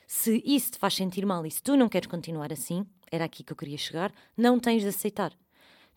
Se 0.07 0.43
isso 0.45 0.73
te 0.73 0.79
faz 0.79 0.95
sentir 0.95 1.27
mal 1.27 1.45
e 1.45 1.51
se 1.51 1.63
tu 1.63 1.77
não 1.77 1.89
queres 1.89 2.07
continuar 2.07 2.53
assim, 2.53 2.87
era 3.11 3.25
aqui 3.25 3.43
que 3.43 3.53
eu 3.53 3.57
queria 3.57 3.77
chegar, 3.77 4.13
não 4.37 4.59
tens 4.59 4.83
de 4.83 4.89
aceitar. 4.89 5.33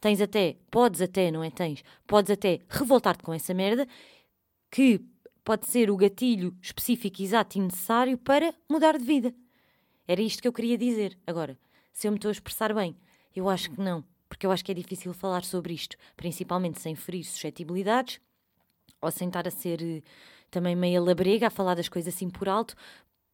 Tens 0.02 0.22
até, 0.22 0.58
podes 0.72 1.02
até, 1.02 1.30
não 1.30 1.44
é 1.44 1.52
tens, 1.52 1.84
podes 2.08 2.32
até 2.32 2.60
revoltar-te 2.70 3.24
com 3.24 3.34
essa 3.34 3.54
merda, 3.54 3.88
que 4.72 5.02
pode 5.50 5.66
ser 5.66 5.90
o 5.90 5.98
gatilho 5.98 6.56
específico, 6.62 7.24
exato 7.24 7.58
e 7.58 7.62
necessário 7.62 8.20
para 8.20 8.54
mudar 8.70 9.00
de 9.00 9.04
vida. 9.04 9.34
Era 10.08 10.22
isto 10.22 10.44
que 10.44 10.48
eu 10.48 10.54
queria 10.54 10.78
dizer. 10.78 11.18
Agora, 11.26 11.58
se 11.92 12.08
eu 12.08 12.12
me 12.12 12.20
estou 12.20 12.30
a 12.30 12.32
expressar 12.32 12.72
bem, 12.72 12.96
eu 13.36 13.50
acho 13.50 13.72
que 13.72 13.82
não 13.82 14.06
porque 14.28 14.46
eu 14.46 14.52
acho 14.52 14.64
que 14.64 14.72
é 14.72 14.76
difícil 14.76 15.12
falar 15.12 15.44
sobre 15.44 15.74
isto, 15.74 15.98
principalmente 16.16 16.80
sem 16.80 16.94
ferir 16.94 17.24
suscetibilidades 17.24 18.22
ou 19.02 19.10
sem 19.10 19.28
estar 19.28 19.48
a 19.48 19.50
ser 19.50 19.82
eh, 19.82 20.04
também 20.52 20.76
meia 20.76 21.02
labrega 21.02 21.48
a 21.48 21.50
falar 21.50 21.74
das 21.74 21.90
coisas 21.90 22.14
assim 22.14 22.30
por 22.30 22.48
alto, 22.48 22.76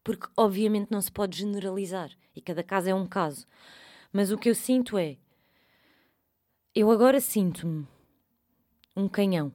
porque 0.01 0.25
obviamente 0.38 0.89
não 0.89 1.01
se 1.01 1.12
pode 1.12 1.38
generalizar 1.38 2.12
e 2.34 2.39
cada 2.39 2.63
caso 2.63 2.88
é 2.88 2.95
um 2.95 3.06
caso. 3.06 3.45
Mas 4.13 4.32
o 4.32 4.38
que 4.38 4.49
eu 4.49 4.56
sinto 4.56 4.97
é. 4.97 5.17
Eu 6.73 6.89
agora 6.89 7.19
sinto-me 7.19 7.86
um 8.95 9.10
canhão. 9.10 9.51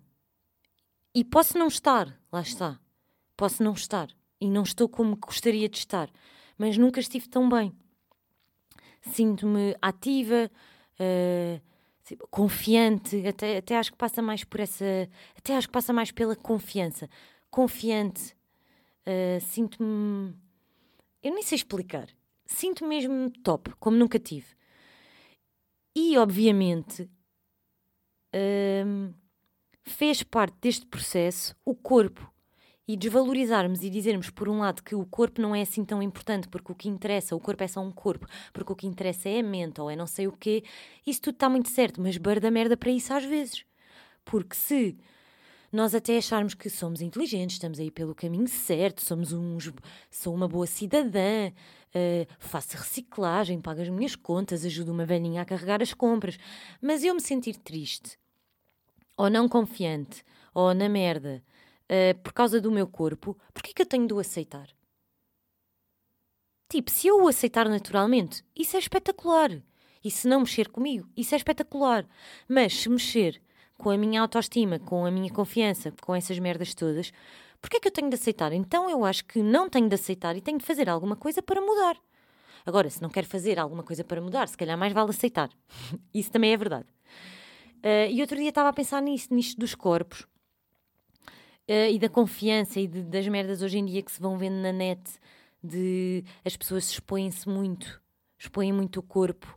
E 1.15 1.25
posso 1.25 1.59
não 1.59 1.67
estar, 1.67 2.17
lá 2.33 2.41
está. 2.41 2.79
Posso 3.37 3.63
não 3.63 3.73
estar. 3.73 4.09
E 4.41 4.49
não 4.49 4.63
estou 4.63 4.89
como 4.89 5.17
gostaria 5.17 5.69
de 5.69 5.79
estar. 5.79 6.11
Mas 6.57 6.79
nunca 6.79 7.01
estive 7.01 7.29
tão 7.29 7.49
bem. 7.49 7.75
sinto-me 9.03 9.75
ativa, 9.81 10.51
uh, 11.01 11.61
confiante, 12.31 13.27
até, 13.27 13.59
até 13.59 13.77
acho 13.77 13.93
que 13.93 13.99
passa 13.99 14.21
mais 14.23 14.45
por 14.45 14.61
essa, 14.61 14.85
até 15.37 15.57
acho 15.57 15.69
que 15.69 15.73
passa 15.73 15.93
mais 15.93 16.11
pela 16.11 16.37
confiança. 16.37 17.09
Confiante, 17.51 18.37
uh, 19.07 19.41
sinto-me, 19.41 20.35
eu 21.23 21.35
nem 21.35 21.43
sei 21.43 21.57
explicar, 21.57 22.09
sinto 22.47 22.85
-me 22.85 22.97
mesmo 22.97 23.31
top, 23.43 23.73
como 23.81 23.97
nunca 23.97 24.19
tive. 24.19 24.49
E, 25.95 26.17
obviamente, 26.19 27.03
uh, 28.35 29.15
fez 29.85 30.23
parte 30.23 30.57
deste 30.61 30.87
processo 30.87 31.55
o 31.65 31.75
corpo 31.75 32.31
e 32.87 32.97
desvalorizarmos 32.97 33.85
e 33.85 33.91
dizermos, 33.91 34.31
por 34.31 34.49
um 34.49 34.59
lado, 34.59 34.83
que 34.83 34.97
o 34.97 35.07
corpo 35.07 35.41
não 35.41 35.55
é 35.55 35.63
assim 35.63 35.85
tão 35.85 36.03
importante, 36.03 36.49
porque 36.49 36.73
o 36.73 36.75
que 36.75 36.89
interessa, 36.89 37.37
o 37.37 37.41
corpo 37.41 37.63
é 37.63 37.69
só 37.69 37.81
um 37.81 37.93
corpo, 37.93 38.27
porque 38.53 38.73
o 38.73 38.75
que 38.75 38.87
interessa 38.87 39.29
é 39.29 39.39
a 39.39 39.43
mente 39.45 39.81
ou 39.81 39.89
é 39.89 39.95
não 39.95 40.09
sei 40.09 40.27
o 40.27 40.33
quê, 40.33 40.65
isso 41.07 41.23
tudo 41.23 41.35
está 41.35 41.49
muito 41.49 41.69
certo, 41.69 42.01
mas 42.01 42.17
barda 42.17 42.51
merda 42.51 42.77
para 42.77 42.91
isso 42.91 43.15
às 43.15 43.25
vezes. 43.25 43.65
Porque 44.25 44.57
se 44.57 44.99
nós 45.73 45.95
até 45.95 46.17
acharmos 46.19 46.55
que 46.55 46.69
somos 46.69 47.01
inteligentes, 47.01 47.57
estamos 47.57 47.79
aí 47.79 47.93
pelo 47.93 48.13
caminho 48.13 48.49
certo, 48.49 49.05
somos 49.05 49.33
uns, 49.33 49.73
sou 50.11 50.35
uma 50.35 50.49
boa 50.49 50.67
cidadã, 50.67 51.49
uh, 51.49 52.27
faço 52.41 52.77
reciclagem, 52.77 53.61
pago 53.61 53.81
as 53.81 53.89
minhas 53.89 54.17
contas, 54.17 54.65
ajudo 54.65 54.91
uma 54.91 55.07
velhinha 55.07 55.43
a 55.43 55.45
carregar 55.45 55.81
as 55.81 55.95
compras, 55.95 56.37
mas 56.83 57.05
eu 57.05 57.15
me 57.15 57.21
sentir 57.21 57.57
triste, 57.57 58.19
ou 59.21 59.29
não 59.29 59.47
confiante, 59.47 60.25
ou 60.55 60.73
na 60.73 60.89
merda, 60.89 61.45
uh, 61.91 62.19
por 62.23 62.33
causa 62.33 62.59
do 62.59 62.73
meu 62.73 62.87
corpo, 62.87 63.37
porquê 63.53 63.75
que 63.75 63.83
eu 63.83 63.87
tenho 63.87 64.07
de 64.07 64.15
o 64.15 64.19
aceitar? 64.19 64.69
Tipo, 66.71 66.91
se 66.91 67.07
eu 67.07 67.23
o 67.23 67.29
aceitar 67.29 67.69
naturalmente, 67.69 68.43
isso 68.57 68.77
é 68.77 68.79
espetacular. 68.79 69.51
E 70.03 70.11
se 70.11 70.27
não 70.27 70.41
mexer 70.41 70.71
comigo, 70.71 71.07
isso 71.15 71.35
é 71.35 71.37
espetacular. 71.37 72.09
Mas 72.49 72.73
se 72.73 72.89
mexer 72.89 73.43
com 73.77 73.91
a 73.91 73.99
minha 73.99 74.23
autoestima, 74.23 74.79
com 74.79 75.05
a 75.05 75.11
minha 75.11 75.31
confiança, 75.31 75.93
com 76.01 76.15
essas 76.15 76.39
merdas 76.39 76.73
todas, 76.73 77.13
porquê 77.61 77.79
que 77.79 77.89
eu 77.89 77.93
tenho 77.93 78.09
de 78.09 78.15
aceitar? 78.15 78.55
Então 78.55 78.89
eu 78.89 79.05
acho 79.05 79.27
que 79.27 79.43
não 79.43 79.69
tenho 79.69 79.87
de 79.87 79.97
aceitar 79.97 80.35
e 80.35 80.41
tenho 80.41 80.57
de 80.57 80.65
fazer 80.65 80.89
alguma 80.89 81.15
coisa 81.15 81.43
para 81.43 81.61
mudar. 81.61 81.99
Agora, 82.65 82.89
se 82.89 83.03
não 83.03 83.11
quero 83.11 83.27
fazer 83.27 83.59
alguma 83.59 83.83
coisa 83.83 84.03
para 84.03 84.23
mudar, 84.23 84.49
se 84.49 84.57
calhar 84.57 84.79
mais 84.79 84.95
vale 84.95 85.11
aceitar. 85.11 85.51
Isso 86.15 86.31
também 86.31 86.55
é 86.55 86.57
verdade. 86.57 86.87
Uh, 87.83 88.11
e 88.11 88.21
outro 88.21 88.37
dia 88.37 88.51
estava 88.51 88.69
a 88.69 88.73
pensar 88.73 89.01
nisso, 89.01 89.33
nisto 89.33 89.59
dos 89.59 89.75
corpos 89.75 90.27
uh, 91.71 91.91
e 91.91 91.99
da 91.99 92.09
confiança 92.09 92.81
e 92.81 92.87
de, 92.87 93.03
das 93.03 93.27
merdas 93.29 93.63
hoje 93.63 93.79
em 93.79 93.85
dia 93.85 94.03
que 94.03 94.13
se 94.13 94.21
vão 94.21 94.37
vendo 94.37 94.57
na 94.57 94.73
net, 94.73 95.01
de 95.63 96.25
as 96.45 96.57
pessoas 96.57 96.91
expõem-se 96.91 97.49
muito, 97.49 98.03
expõem 98.39 98.73
muito 98.73 98.99
o 98.99 99.03
corpo, 99.03 99.57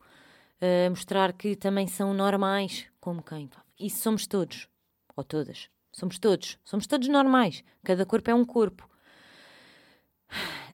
uh, 0.62 0.90
mostrar 0.90 1.34
que 1.34 1.56
também 1.56 1.88
são 1.88 2.14
normais, 2.14 2.86
como 3.00 3.24
quem? 3.24 3.50
Isso 3.80 4.02
somos 4.02 4.28
todos, 4.28 4.68
ou 5.16 5.24
todas. 5.24 5.70
Somos 5.92 6.18
todos, 6.18 6.58
somos 6.64 6.88
todos 6.88 7.08
normais. 7.08 7.64
Cada 7.84 8.04
corpo 8.04 8.32
é 8.32 8.34
um 8.34 8.44
corpo. 8.44 8.90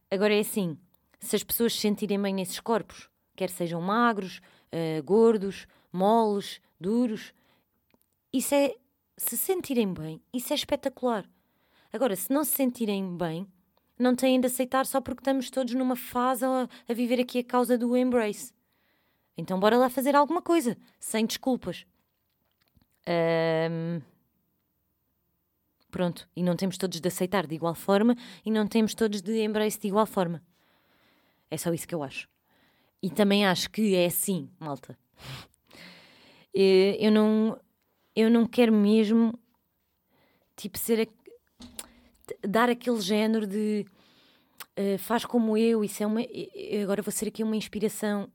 Agora 0.10 0.34
é 0.34 0.40
assim: 0.40 0.78
se 1.20 1.36
as 1.36 1.44
pessoas 1.44 1.74
se 1.74 1.80
sentirem 1.80 2.22
bem 2.22 2.34
nesses 2.34 2.60
corpos, 2.60 3.10
quer 3.36 3.50
sejam 3.50 3.82
magros, 3.82 4.40
uh, 4.72 5.04
gordos, 5.04 5.68
moles, 5.92 6.62
duros, 6.80 7.34
isso 8.32 8.54
é 8.54 8.76
se 9.18 9.38
sentirem 9.38 9.94
bem, 9.94 10.22
isso 10.34 10.54
é 10.54 10.56
espetacular. 10.56 11.30
Agora, 11.92 12.16
se 12.16 12.32
não 12.32 12.44
se 12.44 12.52
sentirem 12.52 13.18
bem, 13.18 13.48
não 13.98 14.16
têm 14.16 14.40
de 14.40 14.48
aceitar 14.48 14.86
só 14.86 15.02
porque 15.02 15.22
estamos 15.22 15.50
todos 15.50 15.74
numa 15.74 15.96
fase 15.96 16.46
a, 16.46 16.70
a 16.88 16.94
viver 16.94 17.20
aqui 17.20 17.40
a 17.40 17.44
causa 17.44 17.78
do 17.78 17.98
embrace. 17.98 18.54
Então, 19.36 19.60
bora 19.60 19.78
lá 19.78 19.90
fazer 19.90 20.16
alguma 20.16 20.42
coisa, 20.42 20.78
sem 21.00 21.26
desculpas. 21.26 21.86
Um, 23.08 24.02
pronto, 25.90 26.30
e 26.36 26.44
não 26.44 26.56
temos 26.56 26.78
todos 26.78 27.02
de 27.02 27.08
aceitar 27.08 27.48
de 27.48 27.56
igual 27.56 27.74
forma 27.74 28.16
e 28.46 28.52
não 28.52 28.68
temos 28.68 28.94
todos 28.94 29.22
de 29.22 29.42
embrace 29.42 29.80
de 29.80 29.88
igual 29.88 30.06
forma. 30.06 30.44
É 31.50 31.58
só 31.58 31.74
isso 31.74 31.88
que 31.88 31.96
eu 31.96 32.04
acho. 32.04 32.30
E 33.02 33.10
também 33.10 33.46
acho 33.46 33.70
que 33.70 33.96
é 33.96 34.06
assim, 34.06 34.50
malta. 34.60 34.98
Eu 36.54 37.12
não, 37.12 37.60
eu 38.20 38.30
não 38.30 38.46
quero 38.46 38.74
mesmo 38.74 39.34
tipo 40.56 40.78
ser 40.78 41.08
a, 41.08 42.48
dar 42.48 42.70
aquele 42.70 43.00
género 43.00 43.48
de 43.48 43.86
uh, 44.78 44.98
faz 44.98 45.26
como 45.26 45.58
eu, 45.58 45.84
isso 45.84 46.04
é 46.04 46.08
uma 46.08 46.22
agora 46.84 47.02
vou 47.02 47.12
ser 47.12 47.30
aqui 47.30 47.44
uma 47.44 47.56
inspiração. 47.56 48.30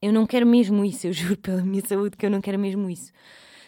Eu 0.00 0.12
não 0.12 0.26
quero 0.26 0.46
mesmo 0.46 0.84
isso, 0.84 1.06
eu 1.06 1.12
juro 1.14 1.36
pela 1.38 1.62
minha 1.62 1.84
saúde 1.84 2.16
que 2.16 2.26
eu 2.26 2.30
não 2.30 2.40
quero 2.40 2.58
mesmo 2.58 2.88
isso. 2.90 3.10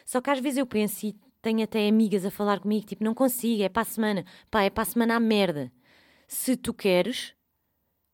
Só 0.04 0.20
que 0.20 0.30
às 0.30 0.40
vezes 0.40 0.58
eu 0.58 0.66
penso 0.66 1.06
e 1.06 1.16
tenho 1.40 1.62
até 1.62 1.88
amigas 1.88 2.26
a 2.26 2.30
falar 2.30 2.60
comigo, 2.60 2.86
tipo, 2.86 3.02
não 3.02 3.14
consigo, 3.14 3.62
é 3.62 3.68
para 3.68 3.82
a 3.82 3.86
semana. 3.86 4.24
Pá, 4.50 4.62
é 4.62 4.70
para 4.70 4.82
a 4.82 4.86
semana 4.86 5.16
a 5.16 5.20
merda. 5.20 5.72
Se 6.28 6.56
tu 6.56 6.74
queres, 6.74 7.34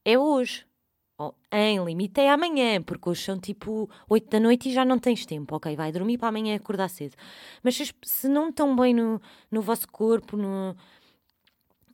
é 0.05 0.19
hoje. 0.19 0.65
Em 1.51 1.83
limite 1.83 2.21
é 2.21 2.31
amanhã, 2.31 2.83
porque 2.83 3.09
hoje 3.09 3.23
são 3.25 3.39
tipo 3.41 3.89
8 4.09 4.29
da 4.29 4.39
noite 4.39 4.69
e 4.69 4.73
já 4.73 4.85
não 4.85 4.99
tens 4.99 5.25
tempo. 5.25 5.57
Ok, 5.57 5.75
vai 5.75 5.91
dormir 5.91 6.19
para 6.19 6.29
amanhã 6.29 6.55
acordar 6.55 6.89
cedo. 6.89 7.15
Mas 7.63 7.77
se, 7.77 7.91
se 8.03 8.29
não 8.29 8.51
estão 8.51 8.77
bem 8.77 8.93
no, 8.93 9.21
no 9.51 9.63
vosso 9.63 9.89
corpo, 9.89 10.37
no, 10.37 10.77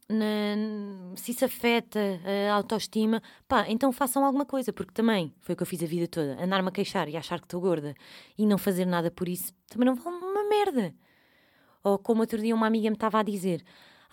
na, 0.09 1.15
se 1.17 1.31
isso 1.31 1.45
afeta 1.45 2.01
a 2.51 2.55
autoestima, 2.55 3.23
pá, 3.47 3.67
então 3.69 3.93
façam 3.93 4.25
alguma 4.25 4.45
coisa, 4.45 4.73
porque 4.73 4.93
também 4.93 5.33
foi 5.41 5.55
o 5.55 5.57
que 5.57 5.63
eu 5.63 5.67
fiz 5.67 5.83
a 5.83 5.87
vida 5.87 6.09
toda. 6.09 6.43
Andar-me 6.43 6.69
a 6.69 6.73
queixar 6.73 7.09
e 7.09 7.17
achar 7.17 7.39
que 7.39 7.47
estou 7.47 7.61
gorda 7.61 7.95
e 8.37 8.45
não 8.47 8.59
fazer 8.59 8.87
nada 8.87 9.11
por 9.11 9.29
isso, 9.29 9.55
também 9.69 9.87
não 9.87 9.95
vale 9.95 10.17
uma 10.17 10.49
merda. 10.49 10.95
Ou 11.85 11.99
como 11.99 12.21
outro 12.21 12.41
dia 12.41 12.55
uma 12.55 12.67
amiga 12.67 12.91
me 12.91 12.97
estava 12.97 13.21
a 13.21 13.23
dizer: 13.23 13.65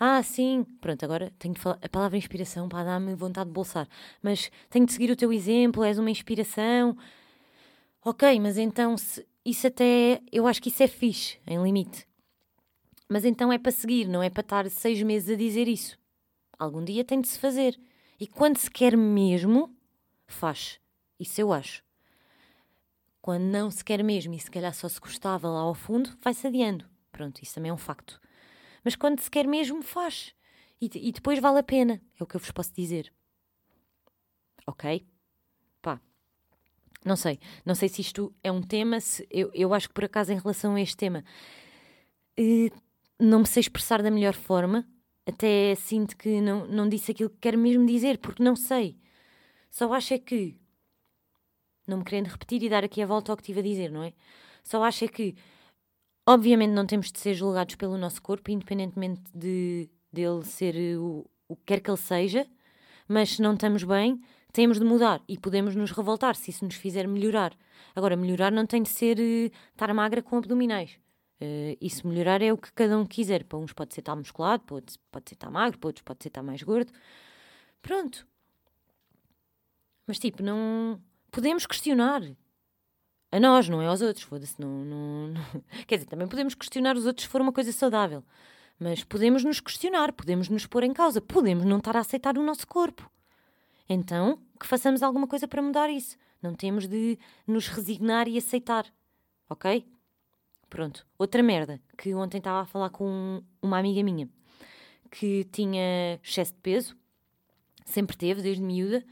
ah, 0.02 0.22
sim, 0.22 0.64
pronto, 0.80 1.04
agora 1.04 1.30
tenho 1.38 1.52
de 1.52 1.60
falar. 1.60 1.78
A 1.82 1.88
palavra 1.88 2.16
inspiração 2.16 2.70
para 2.70 2.84
dar-me 2.84 3.14
vontade 3.14 3.50
de 3.50 3.52
bolsar. 3.52 3.86
Mas 4.22 4.50
tenho 4.70 4.86
de 4.86 4.92
seguir 4.94 5.10
o 5.10 5.16
teu 5.16 5.30
exemplo, 5.30 5.84
és 5.84 5.98
uma 5.98 6.10
inspiração. 6.10 6.96
Ok, 8.02 8.40
mas 8.40 8.56
então 8.56 8.96
se, 8.96 9.26
isso 9.44 9.66
até. 9.66 10.22
Eu 10.32 10.46
acho 10.46 10.62
que 10.62 10.70
isso 10.70 10.82
é 10.82 10.88
fixe, 10.88 11.38
em 11.46 11.62
limite. 11.62 12.08
Mas 13.10 13.26
então 13.26 13.52
é 13.52 13.58
para 13.58 13.72
seguir, 13.72 14.08
não 14.08 14.22
é 14.22 14.30
para 14.30 14.40
estar 14.40 14.70
seis 14.70 15.02
meses 15.02 15.34
a 15.34 15.36
dizer 15.36 15.68
isso. 15.68 15.98
Algum 16.58 16.82
dia 16.82 17.04
tem 17.04 17.20
de 17.20 17.28
se 17.28 17.38
fazer. 17.38 17.78
E 18.18 18.26
quando 18.26 18.56
se 18.56 18.70
quer 18.70 18.96
mesmo, 18.96 19.76
faz. 20.26 20.80
Isso 21.18 21.42
eu 21.42 21.52
acho. 21.52 21.82
Quando 23.20 23.42
não 23.42 23.70
se 23.70 23.84
quer 23.84 24.02
mesmo 24.02 24.32
e 24.32 24.40
se 24.40 24.50
calhar 24.50 24.72
só 24.74 24.88
se 24.88 24.98
gostava 24.98 25.46
lá 25.50 25.60
ao 25.60 25.74
fundo, 25.74 26.16
vai-se 26.22 26.46
adiando. 26.46 26.86
Pronto, 27.12 27.42
isso 27.42 27.54
também 27.54 27.68
é 27.68 27.74
um 27.74 27.78
facto. 27.78 28.18
Mas 28.84 28.96
quando 28.96 29.20
se 29.20 29.30
quer 29.30 29.46
mesmo, 29.46 29.82
faz. 29.82 30.34
E, 30.80 30.90
e 30.94 31.12
depois 31.12 31.38
vale 31.38 31.58
a 31.58 31.62
pena. 31.62 32.00
É 32.18 32.22
o 32.22 32.26
que 32.26 32.36
eu 32.36 32.40
vos 32.40 32.50
posso 32.50 32.72
dizer. 32.72 33.12
Ok? 34.66 35.06
Pá. 35.82 36.00
Não 37.04 37.16
sei. 37.16 37.38
Não 37.64 37.74
sei 37.74 37.88
se 37.88 38.00
isto 38.00 38.34
é 38.42 38.50
um 38.50 38.62
tema. 38.62 39.00
Se, 39.00 39.26
eu, 39.30 39.50
eu 39.54 39.74
acho 39.74 39.88
que 39.88 39.94
por 39.94 40.04
acaso, 40.04 40.32
em 40.32 40.38
relação 40.38 40.74
a 40.74 40.80
este 40.80 40.96
tema, 40.96 41.24
eh, 42.36 42.70
não 43.18 43.40
me 43.40 43.46
sei 43.46 43.60
expressar 43.60 44.02
da 44.02 44.10
melhor 44.10 44.34
forma. 44.34 44.86
Até 45.26 45.74
sinto 45.74 46.16
que 46.16 46.40
não, 46.40 46.66
não 46.66 46.88
disse 46.88 47.12
aquilo 47.12 47.30
que 47.30 47.38
quero 47.40 47.58
mesmo 47.58 47.86
dizer, 47.86 48.18
porque 48.18 48.42
não 48.42 48.56
sei. 48.56 48.98
Só 49.70 49.92
acho 49.92 50.14
é 50.14 50.18
que. 50.18 50.58
Não 51.86 51.98
me 51.98 52.04
querendo 52.04 52.28
repetir 52.28 52.62
e 52.62 52.68
dar 52.68 52.84
aqui 52.84 53.02
a 53.02 53.06
volta 53.06 53.32
ao 53.32 53.36
que 53.36 53.42
estive 53.42 53.60
a 53.60 53.62
dizer, 53.62 53.90
não 53.90 54.02
é? 54.02 54.12
Só 54.62 54.82
acho 54.82 55.04
é 55.04 55.08
que 55.08 55.34
Obviamente 56.32 56.70
não 56.70 56.86
temos 56.86 57.10
de 57.10 57.18
ser 57.18 57.34
julgados 57.34 57.74
pelo 57.74 57.98
nosso 57.98 58.22
corpo, 58.22 58.52
independentemente 58.52 59.20
de 59.34 59.90
dele 60.12 60.44
ser 60.44 60.96
o, 60.96 61.28
o 61.48 61.56
que 61.56 61.62
quer 61.66 61.80
que 61.80 61.90
ele 61.90 61.96
seja, 61.96 62.46
mas 63.08 63.30
se 63.30 63.42
não 63.42 63.54
estamos 63.54 63.82
bem, 63.82 64.20
temos 64.52 64.78
de 64.78 64.84
mudar 64.84 65.20
e 65.26 65.36
podemos 65.36 65.74
nos 65.74 65.90
revoltar 65.90 66.36
se 66.36 66.52
isso 66.52 66.64
nos 66.64 66.76
fizer 66.76 67.08
melhorar. 67.08 67.52
Agora, 67.96 68.16
melhorar 68.16 68.52
não 68.52 68.64
tem 68.64 68.80
de 68.80 68.90
ser 68.90 69.18
uh, 69.18 69.52
estar 69.72 69.92
magra 69.92 70.22
com 70.22 70.36
abdominais. 70.36 71.00
Uh, 71.42 71.76
isso 71.80 72.06
melhorar 72.06 72.40
é 72.40 72.52
o 72.52 72.56
que 72.56 72.72
cada 72.74 72.96
um 72.96 73.04
quiser. 73.04 73.42
Para 73.42 73.58
uns 73.58 73.72
pode 73.72 73.92
ser 73.92 74.00
estar 74.00 74.14
musculado, 74.14 74.62
pode, 74.62 75.00
pode 75.10 75.28
ser 75.28 75.34
estar 75.34 75.50
magro, 75.50 75.80
para 75.80 75.88
outros 75.88 76.04
pode 76.04 76.22
ser 76.22 76.28
estar 76.28 76.44
mais 76.44 76.62
gordo. 76.62 76.92
Pronto. 77.82 78.24
Mas 80.06 80.20
tipo, 80.20 80.44
não. 80.44 81.02
Podemos 81.32 81.66
questionar 81.66 82.22
a 83.32 83.38
nós, 83.38 83.68
não 83.68 83.80
é 83.80 83.86
aos 83.86 84.00
outros. 84.00 84.24
Foda-se, 84.24 84.60
não, 84.60 84.84
não, 84.84 85.28
não, 85.28 85.42
Quer 85.86 85.96
dizer, 85.96 86.08
também 86.08 86.26
podemos 86.26 86.54
questionar 86.54 86.96
os 86.96 87.06
outros 87.06 87.24
se 87.24 87.30
for 87.30 87.40
uma 87.40 87.52
coisa 87.52 87.72
saudável. 87.72 88.24
Mas 88.78 89.04
podemos 89.04 89.44
nos 89.44 89.60
questionar, 89.60 90.12
podemos 90.12 90.48
nos 90.48 90.66
pôr 90.66 90.84
em 90.84 90.92
causa, 90.92 91.20
podemos 91.20 91.64
não 91.64 91.78
estar 91.78 91.96
a 91.96 92.00
aceitar 92.00 92.38
o 92.38 92.42
nosso 92.42 92.66
corpo. 92.66 93.10
Então, 93.88 94.38
que 94.58 94.66
façamos 94.66 95.02
alguma 95.02 95.26
coisa 95.26 95.46
para 95.46 95.60
mudar 95.60 95.90
isso. 95.90 96.16
Não 96.42 96.54
temos 96.54 96.88
de 96.88 97.18
nos 97.46 97.68
resignar 97.68 98.26
e 98.26 98.38
aceitar. 98.38 98.86
Ok? 99.48 99.86
Pronto. 100.70 101.06
Outra 101.18 101.42
merda 101.42 101.80
que 101.98 102.14
ontem 102.14 102.38
estava 102.38 102.60
a 102.60 102.64
falar 102.64 102.90
com 102.90 103.42
uma 103.60 103.78
amiga 103.78 104.02
minha 104.02 104.28
que 105.10 105.44
tinha 105.50 106.20
excesso 106.22 106.54
de 106.54 106.60
peso, 106.60 106.96
sempre 107.84 108.16
teve, 108.16 108.40
desde 108.40 108.62
miúda, 108.62 109.04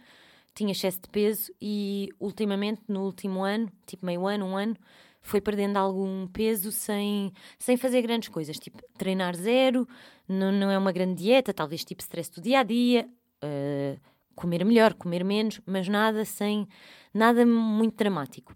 tinha 0.59 0.73
excesso 0.73 1.01
de 1.01 1.09
peso 1.09 1.53
e 1.63 2.09
ultimamente, 2.19 2.83
no 2.89 3.05
último 3.05 3.45
ano, 3.45 3.71
tipo 3.87 4.05
meio 4.05 4.27
ano, 4.27 4.45
um 4.45 4.57
ano, 4.57 4.77
foi 5.21 5.41
perdendo 5.41 5.77
algum 5.77 6.27
peso 6.27 6.73
sem, 6.73 7.33
sem 7.59 7.77
fazer 7.77 8.03
grandes 8.03 8.29
coisas, 8.29 8.59
tipo 8.59 8.83
treinar 8.99 9.37
zero, 9.37 9.87
não, 10.27 10.51
não 10.51 10.69
é 10.69 10.77
uma 10.77 10.91
grande 10.91 11.23
dieta, 11.23 11.55
talvez 11.55 11.85
tipo 11.85 12.03
stress 12.03 12.29
do 12.33 12.41
dia 12.41 12.59
a 12.59 12.63
dia, 12.65 13.09
uh, 13.45 14.01
comer 14.35 14.65
melhor, 14.65 14.95
comer 14.95 15.25
menos, 15.25 15.61
mas 15.65 15.87
nada 15.87 16.25
sem 16.25 16.67
nada 17.15 17.47
muito 17.47 17.97
dramático. 17.97 18.53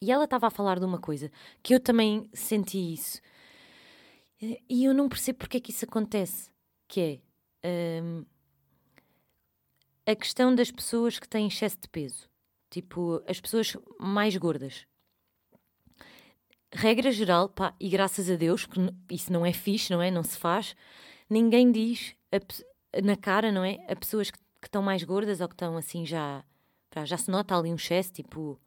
E 0.00 0.12
ela 0.12 0.24
estava 0.24 0.46
a 0.46 0.50
falar 0.50 0.78
de 0.78 0.84
uma 0.84 0.98
coisa 0.98 1.28
que 1.60 1.74
eu 1.74 1.80
também 1.80 2.28
senti 2.32 2.92
isso. 2.92 3.20
E 4.68 4.84
eu 4.84 4.94
não 4.94 5.08
percebo 5.08 5.38
porque 5.38 5.56
é 5.56 5.60
que 5.60 5.70
isso 5.72 5.86
acontece, 5.86 6.50
que 6.86 7.20
é 7.62 8.00
um, 8.02 8.24
a 10.06 10.14
questão 10.14 10.54
das 10.54 10.70
pessoas 10.70 11.18
que 11.18 11.28
têm 11.28 11.46
excesso 11.46 11.78
de 11.80 11.88
peso. 11.88 12.28
Tipo, 12.70 13.22
as 13.26 13.40
pessoas 13.40 13.76
mais 13.98 14.36
gordas. 14.36 14.86
Regra 16.72 17.12
geral, 17.12 17.48
pá, 17.48 17.74
e 17.78 17.88
graças 17.88 18.28
a 18.28 18.34
Deus, 18.34 18.66
que 18.66 18.80
isso 19.10 19.32
não 19.32 19.46
é 19.46 19.52
fixe, 19.52 19.92
não 19.92 20.02
é? 20.02 20.10
Não 20.10 20.22
se 20.22 20.36
faz. 20.36 20.74
Ninguém 21.30 21.70
diz 21.70 22.16
a, 22.32 23.00
na 23.02 23.16
cara, 23.16 23.52
não 23.52 23.64
é? 23.64 23.84
A 23.88 23.94
pessoas 23.94 24.30
que, 24.30 24.38
que 24.60 24.66
estão 24.66 24.82
mais 24.82 25.02
gordas 25.04 25.40
ou 25.40 25.48
que 25.48 25.54
estão 25.54 25.76
assim 25.76 26.04
já. 26.04 26.44
Pá, 26.90 27.04
já 27.04 27.16
se 27.16 27.30
nota 27.30 27.56
ali 27.56 27.70
um 27.70 27.76
excesso, 27.76 28.12
tipo. 28.12 28.58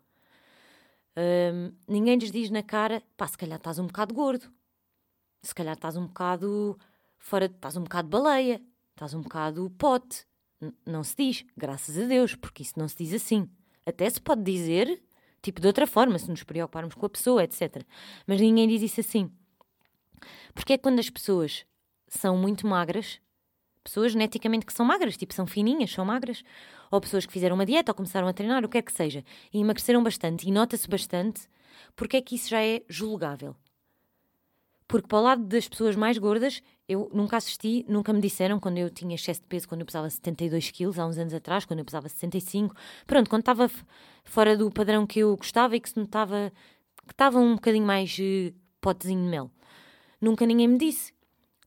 Um, 1.18 1.74
ninguém 1.88 2.18
lhes 2.18 2.32
diz 2.32 2.50
na 2.50 2.62
cara, 2.62 3.02
pá, 3.18 3.28
se 3.28 3.38
calhar 3.38 3.58
estás 3.58 3.80
um 3.80 3.88
bocado 3.88 4.14
gordo. 4.14 4.52
Se 5.42 5.54
calhar 5.54 5.76
estás 5.76 5.98
um 5.98 6.08
bocado 6.08 6.78
fora, 7.18 7.46
estás 7.46 7.76
um 7.76 7.84
bocado 7.84 8.08
baleia, 8.08 8.62
estás 8.92 9.14
um 9.14 9.22
bocado 9.22 9.70
pote. 9.72 10.27
Não 10.86 11.04
se 11.04 11.16
diz, 11.16 11.46
graças 11.56 11.98
a 11.98 12.06
Deus, 12.06 12.36
porque 12.36 12.64
isso 12.64 12.74
não 12.78 12.88
se 12.88 12.98
diz 12.98 13.14
assim. 13.14 13.50
Até 13.86 14.10
se 14.10 14.20
pode 14.20 14.44
dizer 14.44 15.02
tipo 15.42 15.62
de 15.62 15.68
outra 15.68 15.88
forma, 15.88 16.18
se 16.20 16.30
nos 16.30 16.44
preocuparmos 16.44 16.96
com 16.96 17.06
a 17.06 17.10
pessoa, 17.10 17.44
etc. 17.44 17.84
Mas 18.26 18.42
ninguém 18.42 18.68
diz 18.68 18.82
isso 18.82 19.00
assim. 19.00 19.32
Porque 20.54 20.74
é 20.74 20.78
quando 20.78 21.00
as 21.00 21.10
pessoas 21.10 21.66
são 22.08 22.38
muito 22.38 22.66
magras, 22.66 23.20
pessoas 23.84 24.12
geneticamente 24.12 24.66
que 24.66 24.74
são 24.74 24.86
magras, 24.86 25.16
tipo 25.16 25.34
são 25.34 25.48
fininhas, 25.48 25.92
são 25.92 26.04
magras, 26.04 26.44
ou 26.92 27.00
pessoas 27.00 27.26
que 27.26 27.34
fizeram 27.34 27.56
uma 27.56 27.66
dieta 27.66 27.92
ou 27.92 27.96
começaram 27.96 28.28
a 28.28 28.34
treinar, 28.34 28.64
o 28.64 28.68
que 28.68 28.74
quer 28.74 28.82
que 28.82 28.92
seja, 28.92 29.24
e 29.54 29.60
emagreceram 29.60 30.04
bastante 30.04 30.48
e 30.48 30.52
nota-se 30.52 30.88
bastante, 30.88 31.48
porque 31.96 32.18
é 32.18 32.22
que 32.22 32.36
isso 32.36 32.50
já 32.50 32.62
é 32.62 32.82
julgável? 32.90 33.56
Porque 34.88 35.08
para 35.08 35.18
o 35.18 35.22
lado 35.22 35.44
das 35.44 35.68
pessoas 35.68 35.96
mais 35.96 36.18
gordas, 36.18 36.62
eu 36.88 37.10
nunca 37.14 37.38
assisti, 37.38 37.86
nunca 37.88 38.14
me 38.14 38.22
disseram 38.22 38.60
quando 38.60 38.78
eu 38.78 38.90
tinha 38.90 39.16
excesso 39.16 39.42
de 39.42 39.48
peso, 39.48 39.68
quando 39.68 39.82
eu 39.82 39.86
pesava 39.86 40.10
72 40.10 40.72
quilos, 40.72 40.98
há 40.98 41.06
uns 41.06 41.18
anos 41.18 41.34
atrás, 41.34 41.66
quando 41.66 41.80
eu 41.80 41.86
pesava 41.86 42.08
65. 42.08 42.74
Pronto, 43.06 43.30
quando 43.30 43.42
estava 43.42 43.70
fora 44.24 44.56
do 44.56 44.72
padrão 44.72 45.06
que 45.06 45.20
eu 45.20 45.36
gostava 45.36 45.76
e 45.76 45.80
que 45.80 45.90
se 45.90 46.00
notava 46.00 46.52
que 47.06 47.14
estava 47.14 47.40
um 47.40 47.56
bocadinho 47.56 47.86
mais 47.86 48.18
uh, 48.20 48.54
potezinho 48.82 49.22
de 49.22 49.30
mel. 49.30 49.52
Nunca 50.20 50.46
ninguém 50.46 50.68
me 50.68 50.78
disse. 50.78 51.14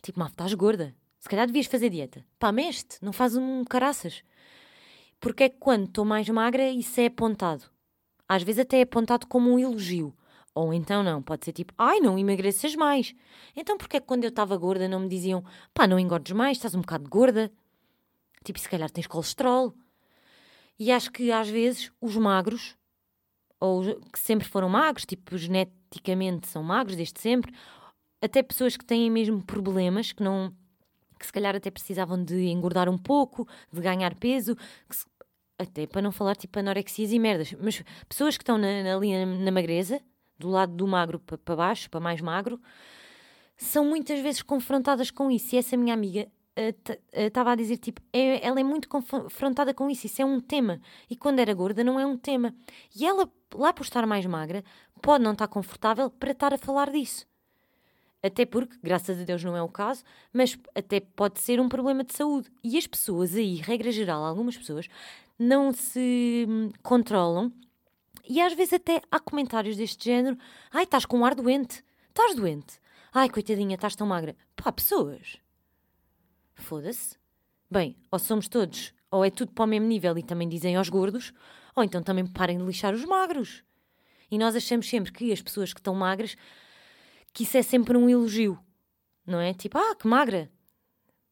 Tipo, 0.03 0.19
Maf, 0.19 0.33
estás 0.33 0.53
gorda. 0.55 0.95
Se 1.19 1.29
calhar 1.29 1.47
devias 1.47 1.67
fazer 1.67 1.91
dieta. 1.91 2.25
Pá, 2.39 2.53
meste, 2.53 2.97
não 3.03 3.13
faz 3.13 3.37
um 3.37 3.65
caraças. 3.65 4.23
Porque 5.19 5.45
é 5.45 5.49
que 5.49 5.59
quando 5.59 5.87
estou 5.87 6.05
mais 6.05 6.29
magra, 6.29 6.71
isso 6.71 7.01
é 7.01 7.07
apontado. 7.07 7.65
Às 8.29 8.43
vezes 8.43 8.61
até 8.61 8.79
é 8.79 8.83
apontado 8.83 9.27
como 9.27 9.51
um 9.51 9.59
elogio. 9.59 10.15
Ou 10.55 10.75
então 10.75 11.03
não, 11.03 11.23
pode 11.23 11.45
ser 11.45 11.53
tipo, 11.53 11.73
ai, 11.79 12.01
não 12.01 12.19
emagreças 12.19 12.75
mais. 12.75 13.15
Então 13.57 13.79
porquê 13.79 13.99
é 13.99 14.01
que 14.01 14.07
quando 14.07 14.25
eu 14.25 14.31
estava 14.31 14.57
gorda 14.57 14.89
não 14.89 15.01
me 15.01 15.09
diziam, 15.09 15.45
pá, 15.73 15.87
não 15.87 15.99
engordes 15.99 16.33
mais, 16.33 16.59
estás 16.59 16.75
um 16.75 16.81
bocado 16.81 17.09
gorda? 17.09 17.51
Tipo, 18.45 18.59
se 18.59 18.69
calhar 18.69 18.91
tens 18.91 19.07
colesterol. 19.07 19.75
E 20.79 20.91
acho 20.91 21.11
que 21.13 21.31
às 21.31 21.49
vezes 21.49 21.93
os 22.01 22.17
magros, 22.17 22.77
ou 23.61 24.01
que 24.13 24.19
sempre 24.19 24.49
foram 24.49 24.69
magros, 24.69 25.05
tipo, 25.05 25.37
geneticamente 25.37 26.49
são 26.49 26.63
magros 26.63 26.97
desde 26.97 27.21
sempre, 27.21 27.55
até 28.21 28.43
pessoas 28.43 28.77
que 28.77 28.85
têm 28.85 29.11
mesmo 29.11 29.43
problemas, 29.45 30.13
que 30.13 30.23
não 30.23 30.55
que 31.19 31.27
se 31.27 31.33
calhar 31.33 31.55
até 31.55 31.71
precisavam 31.71 32.25
de 32.25 32.47
engordar 32.47 32.89
um 32.89 32.97
pouco, 32.97 33.47
de 33.71 33.79
ganhar 33.83 34.15
peso, 34.15 34.57
se, 34.89 35.05
até 35.59 35.87
para 35.87 36.01
não 36.01 36.11
falar 36.11 36.35
tipo 36.35 36.59
anorexias 36.59 37.13
e 37.13 37.19
merdas, 37.19 37.55
mas 37.61 37.83
pessoas 38.09 38.39
que 38.39 38.43
estão 38.43 38.57
na, 38.57 38.97
ali 38.97 39.13
na, 39.13 39.27
na 39.27 39.51
magreza, 39.53 40.01
do 40.41 40.51
lado 40.51 40.73
do 40.73 40.87
magro 40.87 41.19
para 41.19 41.57
baixo, 41.57 41.91
para 41.91 42.01
mais 42.01 42.21
magro, 42.21 42.61
são 43.57 43.85
muitas 43.85 44.21
vezes 44.21 44.43
confrontadas 44.43 45.11
com 45.11 45.31
isso. 45.31 45.55
E 45.55 45.59
essa 45.59 45.77
minha 45.77 45.95
amiga 45.95 46.29
estava 47.15 47.51
uh, 47.51 47.53
uh, 47.53 47.53
a 47.53 47.57
dizer, 47.57 47.77
tipo, 47.77 48.01
é, 48.13 48.45
ela 48.47 48.59
é 48.59 48.65
muito 48.65 48.89
confrontada 48.89 49.73
com 49.73 49.89
isso, 49.91 50.07
isso 50.07 50.21
é 50.21 50.25
um 50.25 50.41
tema. 50.41 50.81
E 51.09 51.17
quando 51.17 51.39
era 51.39 51.53
gorda 51.55 51.85
não 51.85 51.99
é 52.01 52.07
um 52.07 52.17
tema. 52.17 52.55
E 52.95 53.07
ela, 53.07 53.31
lá 53.55 53.73
por 53.73 53.85
estar 53.85 54.07
mais 54.07 54.27
magra, 54.27 54.65
pode 55.01 55.23
não 55.23 55.33
estar 55.33 55.49
confortável 55.49 56.11
para 56.11 56.33
estar 56.33 56.53
a 56.53 56.59
falar 56.59 56.91
disso. 56.91 57.27
Até 58.23 58.45
porque, 58.45 58.77
graças 58.83 59.19
a 59.19 59.25
Deus, 59.25 59.43
não 59.43 59.57
é 59.57 59.63
o 59.63 59.69
caso, 59.69 60.05
mas 60.33 60.59
até 60.75 61.01
pode 61.01 61.41
ser 61.41 61.59
um 61.59 61.69
problema 61.69 62.05
de 62.05 62.15
saúde. 62.15 62.51
E 62.63 62.77
as 62.77 62.87
pessoas 62.87 63.35
aí, 63.35 63.57
regra 63.57 63.91
geral, 63.91 64.25
algumas 64.25 64.57
pessoas, 64.59 64.89
não 65.39 65.73
se 65.73 66.47
hum, 66.49 66.71
controlam 66.83 67.51
e 68.29 68.41
às 68.41 68.53
vezes 68.55 68.75
até 68.75 69.03
há 69.11 69.19
comentários 69.19 69.77
deste 69.77 70.05
género: 70.05 70.37
ai, 70.73 70.85
estás 70.85 71.05
com 71.05 71.19
um 71.19 71.25
ar 71.25 71.35
doente, 71.35 71.85
estás 72.09 72.35
doente, 72.35 72.81
ai, 73.13 73.29
coitadinha, 73.29 73.75
estás 73.75 73.97
tão 73.97 74.07
magra. 74.07 74.37
Pá, 74.57 74.71
pessoas. 74.73 75.39
Foda-se. 76.55 77.17
Bem, 77.71 77.97
ou 78.11 78.19
somos 78.19 78.49
todos, 78.49 78.93
ou 79.11 79.25
é 79.25 79.31
tudo 79.31 79.53
para 79.53 79.65
o 79.65 79.69
mesmo 79.69 79.87
nível 79.87 80.17
e 80.19 80.23
também 80.23 80.49
dizem 80.49 80.77
aos 80.77 80.89
gordos, 80.89 81.33
ou 81.75 81.85
então 81.85 82.03
também 82.03 82.27
parem 82.27 82.59
de 82.59 82.65
lixar 82.65 82.95
os 82.95 83.05
magros. 83.05 83.63
E 84.31 84.39
nós 84.39 84.55
achamos 84.55 84.89
sempre 84.89 85.13
que 85.13 85.33
as 85.33 85.41
pessoas 85.41 85.73
que 85.73 85.81
estão 85.81 85.95
magras, 85.95 86.37
que 87.33 87.43
isso 87.45 87.57
é 87.57 87.63
sempre 87.63 87.97
um 87.97 88.09
elogio, 88.09 88.59
não 89.27 89.41
é? 89.41 89.55
Tipo, 89.55 89.79
ah, 89.79 89.95
que 89.95 90.07
magra. 90.07 90.51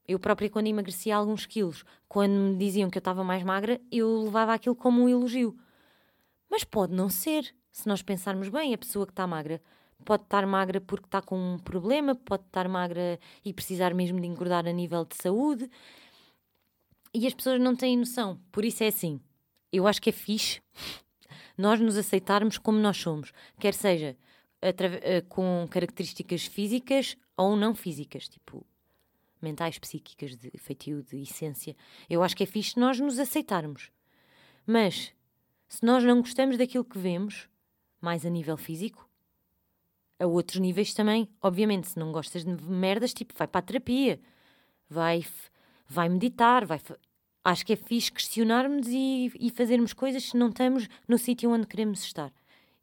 Eu 0.07 0.19
própria, 0.19 0.49
quando 0.49 0.67
emagrecia 0.69 1.15
alguns 1.15 1.45
quilos, 1.45 1.85
quando 2.09 2.33
me 2.33 2.57
diziam 2.57 2.89
que 2.89 2.97
eu 2.97 3.01
estava 3.01 3.23
mais 3.23 3.43
magra, 3.43 3.81
eu 3.93 4.23
levava 4.23 4.55
aquilo 4.55 4.75
como 4.75 5.03
um 5.03 5.09
elogio. 5.09 5.57
Mas 6.51 6.65
pode 6.65 6.95
não 6.95 7.09
ser. 7.09 7.55
Se 7.71 7.87
nós 7.87 8.03
pensarmos 8.03 8.49
bem, 8.49 8.75
a 8.75 8.79
pessoa 8.79 9.07
que 9.07 9.13
está 9.13 9.27
magra 9.27 9.61
pode 10.05 10.23
estar 10.23 10.47
magra 10.47 10.81
porque 10.81 11.07
está 11.07 11.21
com 11.21 11.37
um 11.37 11.59
problema, 11.59 12.15
pode 12.15 12.45
estar 12.45 12.69
magra 12.69 13.19
e 13.45 13.53
precisar 13.53 13.95
mesmo 13.95 14.21
de 14.21 14.27
engordar 14.27 14.67
a 14.67 14.73
nível 14.73 15.05
de 15.05 15.17
saúde. 15.17 15.69
E 17.13 17.27
as 17.27 17.35
pessoas 17.35 17.61
não 17.61 17.75
têm 17.75 17.97
noção. 17.97 18.41
Por 18.53 18.65
isso 18.65 18.83
é 18.83 18.89
assim. 18.89 19.21
Eu 19.73 19.87
acho 19.87 20.01
que 20.01 20.11
é 20.11 20.13
fixe 20.13 20.61
nós 21.57 21.81
nos 21.81 21.97
aceitarmos 21.97 22.59
como 22.59 22.79
nós 22.79 22.97
somos. 22.97 23.33
Quer 23.59 23.75
seja 23.75 24.17
eh, 24.61 25.23
com 25.29 25.67
características 25.71 26.47
físicas 26.47 27.17
ou 27.37 27.57
não 27.57 27.75
físicas, 27.75 28.29
tipo 28.29 28.67
mentais, 29.41 29.79
psíquicas, 29.79 30.37
de 30.37 30.51
feitio, 30.59 31.03
de 31.03 31.23
essência. 31.23 31.77
Eu 32.11 32.25
acho 32.25 32.37
que 32.37 32.43
é 32.43 32.47
fixe 32.47 32.79
nós 32.79 32.99
nos 32.99 33.19
aceitarmos. 33.21 33.91
Mas 34.67 35.13
se 35.69 35.85
nós 35.85 36.03
não 36.03 36.21
gostamos 36.21 36.57
daquilo 36.57 36.85
que 36.85 36.99
vemos, 36.99 37.49
mais 38.01 38.25
a 38.25 38.31
nível 38.31 38.57
físico, 38.57 39.09
a 40.19 40.27
outros 40.27 40.59
níveis 40.59 40.95
também, 40.95 41.29
obviamente, 41.41 41.89
se 41.89 41.99
não 41.99 42.11
gostas 42.11 42.45
de 42.45 42.63
merdas, 42.65 43.13
tipo, 43.13 43.35
vai 43.37 43.47
para 43.47 43.59
a 43.61 43.63
terapia, 43.63 44.21
vai, 44.89 45.25
vai 45.87 46.09
meditar, 46.09 46.65
vai. 46.65 46.81
Acho 47.45 47.65
que 47.65 47.75
é 47.75 47.77
fixe 47.77 48.11
questionarmos 48.11 48.89
e, 48.89 49.31
e 49.39 49.51
fazermos 49.51 49.93
coisas 49.93 50.25
se 50.25 50.37
não 50.37 50.49
estamos 50.49 50.89
no 51.07 51.19
sítio 51.19 51.51
onde 51.51 51.67
queremos 51.67 52.03
estar. 52.03 52.33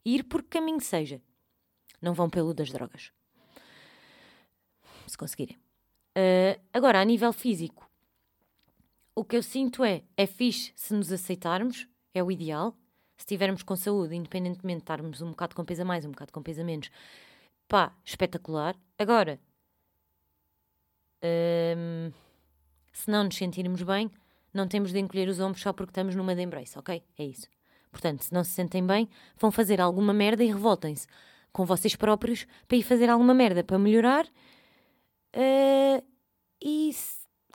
Ir 0.04 0.24
por 0.24 0.42
que 0.42 0.50
caminho 0.50 0.80
seja. 0.80 1.20
Não 2.00 2.14
vão 2.14 2.30
pelo 2.30 2.54
das 2.54 2.70
drogas. 2.70 3.12
Se 5.06 5.18
conseguirem. 5.18 5.56
Uh, 6.16 6.60
agora, 6.72 7.00
a 7.00 7.04
nível 7.04 7.32
físico, 7.32 7.88
o 9.14 9.24
que 9.24 9.36
eu 9.36 9.42
sinto 9.42 9.84
é: 9.84 10.02
é 10.16 10.26
fixe 10.26 10.72
se 10.74 10.94
nos 10.94 11.12
aceitarmos, 11.12 11.86
é 12.18 12.22
o 12.22 12.30
ideal. 12.30 12.74
Se 13.16 13.22
estivermos 13.22 13.62
com 13.62 13.76
saúde, 13.76 14.14
independentemente 14.14 14.78
de 14.78 14.82
estarmos 14.82 15.22
um 15.22 15.30
bocado 15.30 15.54
com 15.54 15.64
peso 15.64 15.82
a 15.82 15.84
mais, 15.84 16.04
um 16.04 16.10
bocado 16.10 16.32
com 16.32 16.42
peso 16.42 16.60
a 16.60 16.64
menos, 16.64 16.90
pá, 17.66 17.94
espetacular. 18.04 18.76
Agora, 18.98 19.40
hum, 21.22 22.12
se 22.92 23.10
não 23.10 23.24
nos 23.24 23.36
sentirmos 23.36 23.82
bem, 23.82 24.10
não 24.52 24.68
temos 24.68 24.92
de 24.92 24.98
encolher 24.98 25.28
os 25.28 25.40
ombros 25.40 25.62
só 25.62 25.72
porque 25.72 25.90
estamos 25.90 26.14
numa 26.14 26.34
de 26.34 26.42
embrace, 26.42 26.78
ok? 26.78 27.02
É 27.18 27.24
isso. 27.24 27.48
Portanto, 27.90 28.22
se 28.24 28.32
não 28.32 28.44
se 28.44 28.50
sentem 28.50 28.86
bem, 28.86 29.08
vão 29.38 29.50
fazer 29.50 29.80
alguma 29.80 30.12
merda 30.12 30.44
e 30.44 30.48
revoltem-se 30.48 31.06
com 31.52 31.64
vocês 31.64 31.96
próprios 31.96 32.46
para 32.68 32.76
ir 32.76 32.82
fazer 32.82 33.08
alguma 33.08 33.32
merda 33.32 33.64
para 33.64 33.78
melhorar 33.78 34.26
uh, 34.26 36.04
e 36.60 36.94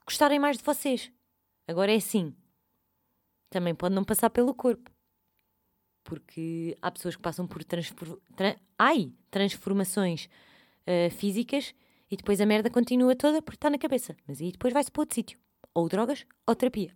gostarem 0.05 0.39
mais 0.39 0.57
de 0.57 0.63
vocês. 0.63 1.11
Agora 1.67 1.91
é 1.91 1.97
assim 1.97 2.35
também 3.51 3.75
pode 3.75 3.93
não 3.93 4.03
passar 4.03 4.31
pelo 4.31 4.55
corpo. 4.55 4.89
Porque 6.03 6.75
há 6.81 6.89
pessoas 6.89 7.15
que 7.15 7.21
passam 7.21 7.45
por 7.45 7.63
transfor 7.63 8.19
tra 8.35 8.57
ai, 8.79 9.13
transformações 9.29 10.27
uh, 10.87 11.11
físicas 11.11 11.75
e 12.09 12.17
depois 12.17 12.41
a 12.41 12.45
merda 12.45 12.71
continua 12.71 13.15
toda 13.15 13.41
porque 13.41 13.57
está 13.57 13.69
na 13.69 13.77
cabeça. 13.77 14.15
Mas 14.27 14.41
aí 14.41 14.51
depois 14.51 14.73
vai-se 14.73 14.91
para 14.91 15.01
outro 15.01 15.13
sítio. 15.13 15.37
Ou 15.75 15.87
drogas 15.87 16.25
ou 16.47 16.55
terapia. 16.55 16.95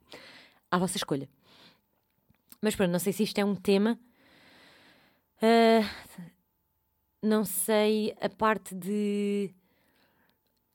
à 0.70 0.78
vossa 0.78 0.96
escolha. 0.96 1.28
Mas 2.62 2.74
pronto, 2.74 2.90
não 2.90 2.98
sei 2.98 3.12
se 3.12 3.24
isto 3.24 3.38
é 3.38 3.44
um 3.44 3.54
tema. 3.54 3.98
Uh, 5.42 6.18
não 7.22 7.44
sei 7.44 8.16
a 8.20 8.28
parte 8.28 8.74
de. 8.74 9.54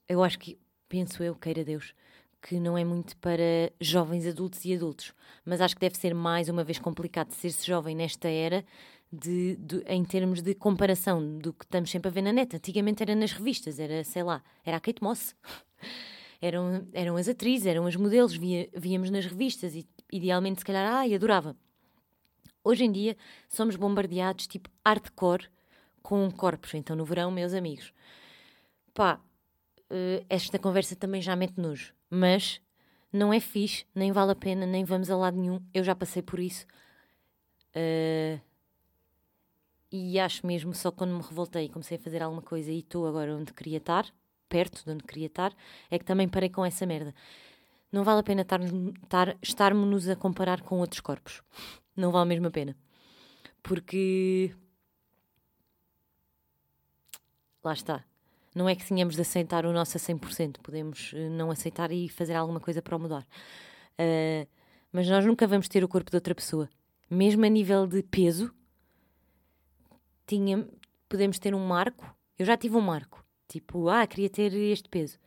Eu 0.07 0.23
acho 0.23 0.37
que, 0.37 0.59
penso 0.87 1.23
eu, 1.23 1.35
queira 1.35 1.63
Deus, 1.63 1.95
que 2.43 2.59
não 2.59 2.77
é 2.77 2.83
muito 2.83 3.15
para 3.17 3.71
jovens 3.79 4.27
adultos 4.27 4.65
e 4.65 4.73
adultos, 4.73 5.13
mas 5.45 5.61
acho 5.61 5.75
que 5.75 5.79
deve 5.79 5.97
ser 5.97 6.13
mais 6.13 6.49
uma 6.49 6.61
vez 6.61 6.77
complicado 6.77 7.31
ser-se 7.31 7.65
jovem 7.65 7.95
nesta 7.95 8.27
era 8.27 8.65
de, 9.09 9.55
de, 9.55 9.81
em 9.87 10.03
termos 10.03 10.41
de 10.41 10.53
comparação 10.53 11.37
do 11.37 11.53
que 11.53 11.63
estamos 11.63 11.89
sempre 11.89 12.09
a 12.09 12.11
ver 12.11 12.21
na 12.21 12.33
net. 12.33 12.53
Antigamente 12.57 13.01
era 13.01 13.15
nas 13.15 13.31
revistas, 13.31 13.79
era, 13.79 14.03
sei 14.03 14.23
lá, 14.23 14.43
era 14.65 14.75
a 14.75 14.79
Kate 14.81 15.01
Moss. 15.01 15.33
eram, 16.41 16.85
eram 16.91 17.15
as 17.15 17.29
atrizes, 17.29 17.65
eram 17.65 17.85
as 17.85 17.95
modelos, 17.95 18.35
via, 18.35 18.67
víamos 18.75 19.09
nas 19.09 19.25
revistas 19.25 19.73
e 19.73 19.87
idealmente 20.11 20.59
se 20.59 20.65
calhar, 20.65 20.85
ai, 20.85 21.15
adorava. 21.15 21.55
Hoje 22.61 22.83
em 22.83 22.91
dia 22.91 23.15
somos 23.47 23.77
bombardeados 23.77 24.47
tipo 24.47 24.69
hardcore 24.85 25.47
com 26.01 26.29
corpos. 26.29 26.73
Então 26.73 26.93
no 26.93 27.05
verão, 27.05 27.31
meus 27.31 27.53
amigos, 27.53 27.93
pá, 28.93 29.21
eh, 29.89 30.25
esta 30.29 30.59
conversa 30.59 30.93
também 30.93 31.21
já 31.21 31.37
mete 31.37 31.57
nojo 31.57 31.93
mas 32.13 32.61
não 33.11 33.33
é 33.33 33.39
fixe, 33.39 33.85
nem 33.93 34.11
vale 34.11 34.31
a 34.31 34.35
pena, 34.35 34.65
nem 34.65 34.83
vamos 34.83 35.09
a 35.09 35.17
lado 35.17 35.37
nenhum. 35.37 35.59
Eu 35.73 35.83
já 35.83 35.95
passei 35.95 36.21
por 36.21 36.39
isso. 36.39 36.65
Uh, 37.75 38.39
e 39.91 40.19
acho 40.19 40.45
mesmo, 40.45 40.73
só 40.73 40.91
quando 40.91 41.15
me 41.15 41.21
revoltei 41.21 41.65
e 41.65 41.69
comecei 41.69 41.97
a 41.97 41.99
fazer 41.99 42.21
alguma 42.21 42.41
coisa 42.41 42.71
e 42.71 42.79
estou 42.79 43.07
agora 43.07 43.35
onde 43.35 43.53
queria 43.53 43.77
estar, 43.77 44.05
perto 44.47 44.83
de 44.83 44.91
onde 44.91 45.03
queria 45.03 45.27
estar, 45.27 45.53
é 45.89 45.99
que 45.99 46.05
também 46.05 46.27
parei 46.29 46.49
com 46.49 46.65
essa 46.65 46.85
merda. 46.85 47.13
Não 47.91 48.03
vale 48.03 48.21
a 48.21 48.23
pena 48.23 48.41
estar, 48.41 48.59
estar, 48.61 49.37
estarmos-nos 49.41 50.09
a 50.09 50.15
comparar 50.15 50.61
com 50.61 50.79
outros 50.79 50.99
corpos. 50.99 51.41
Não 51.95 52.11
vale 52.11 52.29
mesmo 52.29 52.47
a 52.47 52.51
pena. 52.51 52.75
Porque. 53.61 54.55
Lá 57.63 57.73
está. 57.73 58.03
Não 58.53 58.69
é 58.69 58.75
que 58.75 58.85
tenhamos 58.85 59.15
de 59.15 59.21
aceitar 59.21 59.65
o 59.65 59.73
nosso 59.73 59.97
a 59.97 59.99
100%, 59.99 60.57
podemos 60.61 61.11
eh, 61.15 61.29
não 61.29 61.49
aceitar 61.49 61.91
e 61.91 62.07
fazer 62.07 62.35
alguma 62.35 62.59
coisa 62.59 62.81
para 62.81 62.95
o 62.95 62.99
mudar. 62.99 63.25
Uh, 63.93 64.47
mas 64.91 65.09
nós 65.09 65.25
nunca 65.25 65.47
vamos 65.47 65.67
ter 65.67 65.83
o 65.83 65.87
corpo 65.87 66.11
de 66.11 66.17
outra 66.17 66.35
pessoa. 66.35 66.69
Mesmo 67.09 67.43
a 67.45 67.49
nível 67.49 67.87
de 67.87 68.03
peso, 68.03 68.53
tinha, 70.27 70.67
podemos 71.09 71.39
ter 71.39 71.55
um 71.55 71.65
marco. 71.65 72.15
Eu 72.37 72.45
já 72.45 72.55
tive 72.55 72.77
um 72.77 72.81
marco. 72.81 73.25
Tipo, 73.47 73.89
ah, 73.89 74.05
queria 74.05 74.29
ter 74.29 74.53
este 74.53 74.87
peso. 74.87 75.17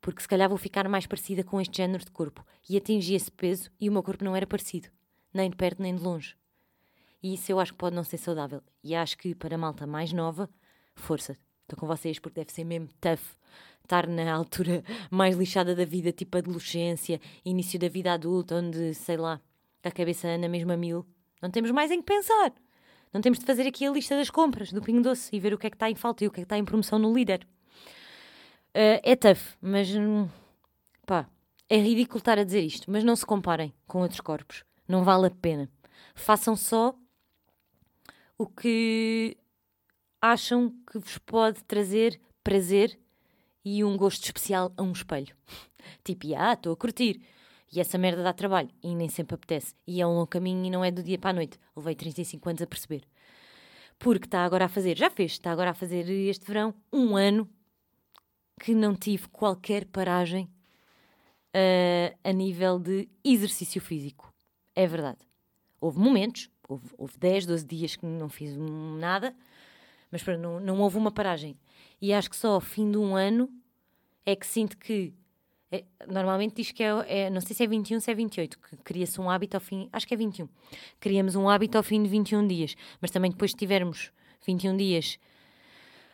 Porque 0.00 0.22
se 0.22 0.28
calhar 0.28 0.48
vou 0.48 0.58
ficar 0.58 0.88
mais 0.88 1.06
parecida 1.06 1.44
com 1.44 1.60
este 1.60 1.76
género 1.76 2.04
de 2.04 2.10
corpo. 2.10 2.44
E 2.68 2.76
atingi 2.76 3.14
esse 3.14 3.30
peso 3.30 3.70
e 3.80 3.88
o 3.88 3.92
meu 3.92 4.02
corpo 4.02 4.24
não 4.24 4.34
era 4.34 4.46
parecido. 4.46 4.88
Nem 5.32 5.50
de 5.50 5.56
perto 5.56 5.82
nem 5.82 5.94
de 5.94 6.02
longe. 6.02 6.36
E 7.22 7.34
isso 7.34 7.50
eu 7.50 7.58
acho 7.58 7.72
que 7.72 7.78
pode 7.78 7.96
não 7.96 8.04
ser 8.04 8.18
saudável. 8.18 8.62
E 8.82 8.94
acho 8.94 9.16
que 9.18 9.34
para 9.34 9.54
a 9.54 9.58
malta 9.58 9.86
mais 9.86 10.12
nova, 10.12 10.48
força. 10.94 11.36
Estou 11.66 11.76
com 11.80 11.86
vocês 11.86 12.20
porque 12.20 12.40
deve 12.40 12.52
ser 12.52 12.62
mesmo 12.62 12.88
tough 13.00 13.18
estar 13.82 14.06
na 14.06 14.32
altura 14.32 14.84
mais 15.10 15.36
lixada 15.36 15.74
da 15.74 15.84
vida, 15.84 16.12
tipo 16.12 16.38
adolescência, 16.38 17.20
início 17.44 17.76
da 17.76 17.88
vida 17.88 18.12
adulta, 18.12 18.54
onde, 18.54 18.94
sei 18.94 19.16
lá, 19.16 19.40
a 19.82 19.90
cabeça 19.90 20.28
anda 20.28 20.48
mesmo 20.48 20.70
a 20.72 20.76
mil. 20.76 21.04
Não 21.42 21.50
temos 21.50 21.72
mais 21.72 21.90
em 21.90 22.00
que 22.00 22.06
pensar. 22.06 22.52
Não 23.12 23.20
temos 23.20 23.40
de 23.40 23.44
fazer 23.44 23.66
aqui 23.66 23.84
a 23.84 23.90
lista 23.90 24.16
das 24.16 24.30
compras 24.30 24.72
do 24.72 24.80
Pingo 24.80 25.02
Doce 25.02 25.34
e 25.34 25.40
ver 25.40 25.52
o 25.54 25.58
que 25.58 25.66
é 25.66 25.70
que 25.70 25.74
está 25.76 25.90
em 25.90 25.96
falta 25.96 26.22
e 26.22 26.28
o 26.28 26.30
que 26.30 26.40
é 26.40 26.42
que 26.42 26.44
está 26.44 26.56
em 26.56 26.64
promoção 26.64 27.00
no 27.00 27.12
líder. 27.12 27.44
Uh, 28.70 29.02
é 29.02 29.16
tough, 29.16 29.56
mas 29.60 29.92
hum, 29.92 30.28
pá, 31.04 31.28
é 31.68 31.78
ridículo 31.78 32.18
estar 32.18 32.38
a 32.38 32.44
dizer 32.44 32.60
isto, 32.60 32.88
mas 32.88 33.02
não 33.02 33.16
se 33.16 33.26
comparem 33.26 33.74
com 33.88 34.02
outros 34.02 34.20
corpos. 34.20 34.64
Não 34.86 35.02
vale 35.02 35.26
a 35.26 35.30
pena. 35.30 35.68
Façam 36.14 36.54
só 36.54 36.94
o 38.38 38.46
que 38.46 39.36
acham 40.20 40.74
que 40.90 40.98
vos 40.98 41.18
pode 41.18 41.62
trazer 41.64 42.20
prazer 42.42 42.98
e 43.64 43.82
um 43.82 43.96
gosto 43.96 44.24
especial 44.24 44.72
a 44.76 44.82
um 44.82 44.92
espelho. 44.92 45.34
tipo, 46.04 46.26
ah, 46.36 46.52
estou 46.52 46.72
a 46.72 46.76
curtir. 46.76 47.20
E 47.72 47.80
essa 47.80 47.98
merda 47.98 48.22
dá 48.22 48.32
trabalho 48.32 48.70
e 48.82 48.94
nem 48.94 49.08
sempre 49.08 49.34
apetece. 49.34 49.74
E 49.86 50.00
é 50.00 50.06
um 50.06 50.14
longo 50.14 50.26
caminho 50.28 50.64
e 50.64 50.70
não 50.70 50.84
é 50.84 50.90
do 50.90 51.02
dia 51.02 51.18
para 51.18 51.30
a 51.30 51.32
noite. 51.32 51.58
Levei 51.76 51.94
35 51.94 52.48
anos 52.48 52.62
a 52.62 52.66
perceber. 52.66 53.02
Porque 53.98 54.26
está 54.26 54.44
agora 54.44 54.66
a 54.66 54.68
fazer, 54.68 54.96
já 54.96 55.10
fez, 55.10 55.32
está 55.32 55.50
agora 55.50 55.70
a 55.70 55.74
fazer 55.74 56.08
este 56.08 56.46
verão 56.46 56.74
um 56.92 57.16
ano 57.16 57.48
que 58.60 58.74
não 58.74 58.94
tive 58.94 59.28
qualquer 59.28 59.86
paragem 59.86 60.48
uh, 61.54 62.16
a 62.22 62.32
nível 62.32 62.78
de 62.78 63.08
exercício 63.24 63.80
físico. 63.80 64.32
É 64.74 64.86
verdade. 64.86 65.18
Houve 65.80 65.98
momentos, 65.98 66.50
houve, 66.68 66.88
houve 66.96 67.18
10, 67.18 67.46
12 67.46 67.64
dias 67.66 67.96
que 67.96 68.06
não 68.06 68.28
fiz 68.28 68.54
nada, 68.56 69.34
mas 70.16 70.22
para, 70.22 70.38
não, 70.38 70.58
não 70.58 70.80
houve 70.80 70.96
uma 70.96 71.12
paragem. 71.12 71.58
E 72.00 72.10
acho 72.10 72.30
que 72.30 72.36
só 72.36 72.52
ao 72.52 72.60
fim 72.60 72.90
de 72.90 72.96
um 72.96 73.14
ano 73.14 73.50
é 74.24 74.34
que 74.34 74.46
sinto 74.46 74.78
que. 74.78 75.12
É, 75.70 75.84
normalmente 76.08 76.54
diz 76.54 76.72
que 76.72 76.82
é, 76.82 76.88
é, 77.06 77.28
Não 77.28 77.42
sei 77.42 77.54
se 77.54 77.62
é 77.62 77.66
21, 77.66 78.00
se 78.00 78.10
é 78.10 78.14
28, 78.14 78.58
que 78.58 78.76
cria-se 78.78 79.20
um 79.20 79.28
hábito 79.28 79.58
ao 79.58 79.60
fim. 79.60 79.90
Acho 79.92 80.08
que 80.08 80.14
é 80.14 80.16
21. 80.16 80.48
Criamos 80.98 81.36
um 81.36 81.50
hábito 81.50 81.76
ao 81.76 81.84
fim 81.84 82.02
de 82.02 82.08
21 82.08 82.46
dias. 82.46 82.74
Mas 82.98 83.10
também 83.10 83.30
depois 83.30 83.50
de 83.50 83.58
tivermos 83.58 84.10
21 84.46 84.74
dias 84.78 85.18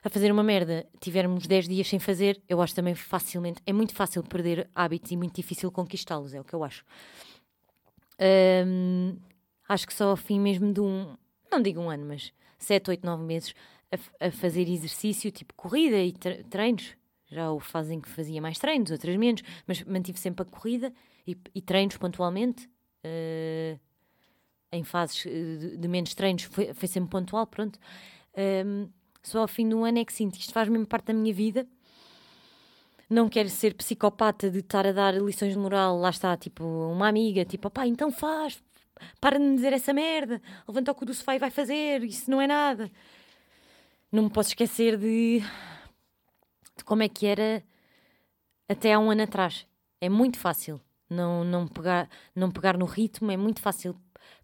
a 0.03 0.11
fazer 0.11 0.33
uma 0.33 0.43
merda, 0.43 0.85
tivermos 0.99 1.47
10 1.47 1.69
dias 1.69 1.87
sem 1.87 2.01
fazer, 2.01 2.43
eu 2.49 2.61
acho 2.61 2.75
também 2.75 2.97
facilmente. 2.97 3.63
É 3.65 3.73
muito 3.73 3.95
fácil 3.95 4.25
perder 4.25 4.69
hábitos 4.75 5.13
e 5.13 5.17
muito 5.17 5.37
difícil 5.37 5.71
conquistá-los, 5.71 6.35
é 6.35 6.41
o 6.41 6.45
que 6.45 6.55
eu 6.55 6.65
acho. 6.65 6.85
Acho 9.69 9.87
que 9.87 9.95
só 9.95 10.09
ao 10.09 10.17
fim 10.17 10.41
mesmo 10.41 10.73
de 10.73 10.81
um. 10.81 11.17
Não 11.49 11.63
digo 11.63 11.81
um 11.81 11.89
ano, 11.89 12.05
mas 12.05 12.33
7, 12.59 12.91
8, 12.91 13.07
9 13.07 13.23
meses 13.23 13.55
a, 13.93 14.27
a 14.27 14.31
fazer 14.31 14.69
exercício, 14.69 15.31
tipo 15.31 15.55
corrida 15.55 15.99
e 15.99 16.13
treinos. 16.49 16.97
Já 17.31 17.51
o 17.51 17.61
fazem 17.61 18.01
que 18.01 18.09
fazia 18.09 18.43
mais 18.43 18.59
treinos, 18.59 18.91
outras 18.91 19.17
menos, 19.17 19.43
mas 19.67 19.83
mantive 19.85 20.19
sempre 20.19 20.43
a 20.43 20.45
corrida 20.45 20.93
e, 21.27 21.37
e 21.55 21.63
treinos 21.63 21.97
pontualmente. 21.97 22.69
Uh, 23.05 23.79
em 24.71 24.85
fases 24.85 25.27
eh, 25.27 25.31
de, 25.31 25.77
de, 25.77 25.89
menos 25.89 26.15
treinos, 26.15 26.45
foi, 26.45 26.73
foi 26.73 26.89
sempre 26.89 27.11
pontual, 27.11 27.47
pronto. 27.47 27.79
Um, 28.65 28.89
só 29.23 29.41
ao 29.41 29.49
fim 29.49 29.69
do 29.69 29.85
ano 29.85 29.99
é 29.99 30.05
que 30.05 30.13
sinto 30.13 30.37
isto 30.37 30.51
faz 30.53 30.67
mesmo 30.67 30.87
parte 30.87 31.07
da 31.07 31.13
minha 31.13 31.33
vida. 31.35 31.67
Não 33.09 33.29
quero 33.29 33.51
ser 33.51 33.75
psicopata 33.75 34.51
de 34.51 34.61
estar 34.61 34.87
a 34.87 34.93
dar 34.93 35.15
lições 35.15 35.53
de 35.53 35.59
moral, 35.59 35.99
lá 35.99 36.09
está, 36.09 36.35
tipo, 36.39 36.65
uma 36.65 37.07
amiga, 37.07 37.45
tipo, 37.45 37.69
pá, 37.69 37.87
então 37.87 38.11
faz, 38.11 38.63
para 39.21 39.39
de 39.39 39.45
me 39.45 39.55
dizer 39.55 39.75
essa 39.75 39.93
merda, 39.93 40.41
levanta 40.67 40.91
o 40.91 40.95
cu 40.95 41.05
do 41.05 41.13
sofá 41.13 41.37
e 41.37 41.39
vai 41.39 41.51
fazer, 41.51 42.03
isso 42.03 42.31
não 42.31 42.41
é 42.41 42.47
nada 42.47 42.91
não 44.13 44.25
me 44.25 44.31
posso 44.31 44.51
esquecer 44.51 44.99
de, 44.99 45.41
de 46.77 46.85
como 46.85 47.03
é 47.03 47.09
que 47.09 47.27
era 47.27 47.65
até 48.69 48.93
há 48.93 48.99
um 48.99 49.11
ano 49.11 49.23
atrás. 49.23 49.67
É 50.01 50.09
muito 50.09 50.39
fácil 50.39 50.79
não, 51.09 51.43
não, 51.43 51.67
pegar, 51.67 52.11
não 52.35 52.51
pegar 52.51 52.77
no 52.77 52.85
ritmo, 52.85 53.31
é 53.31 53.37
muito 53.37 53.61
fácil 53.61 53.97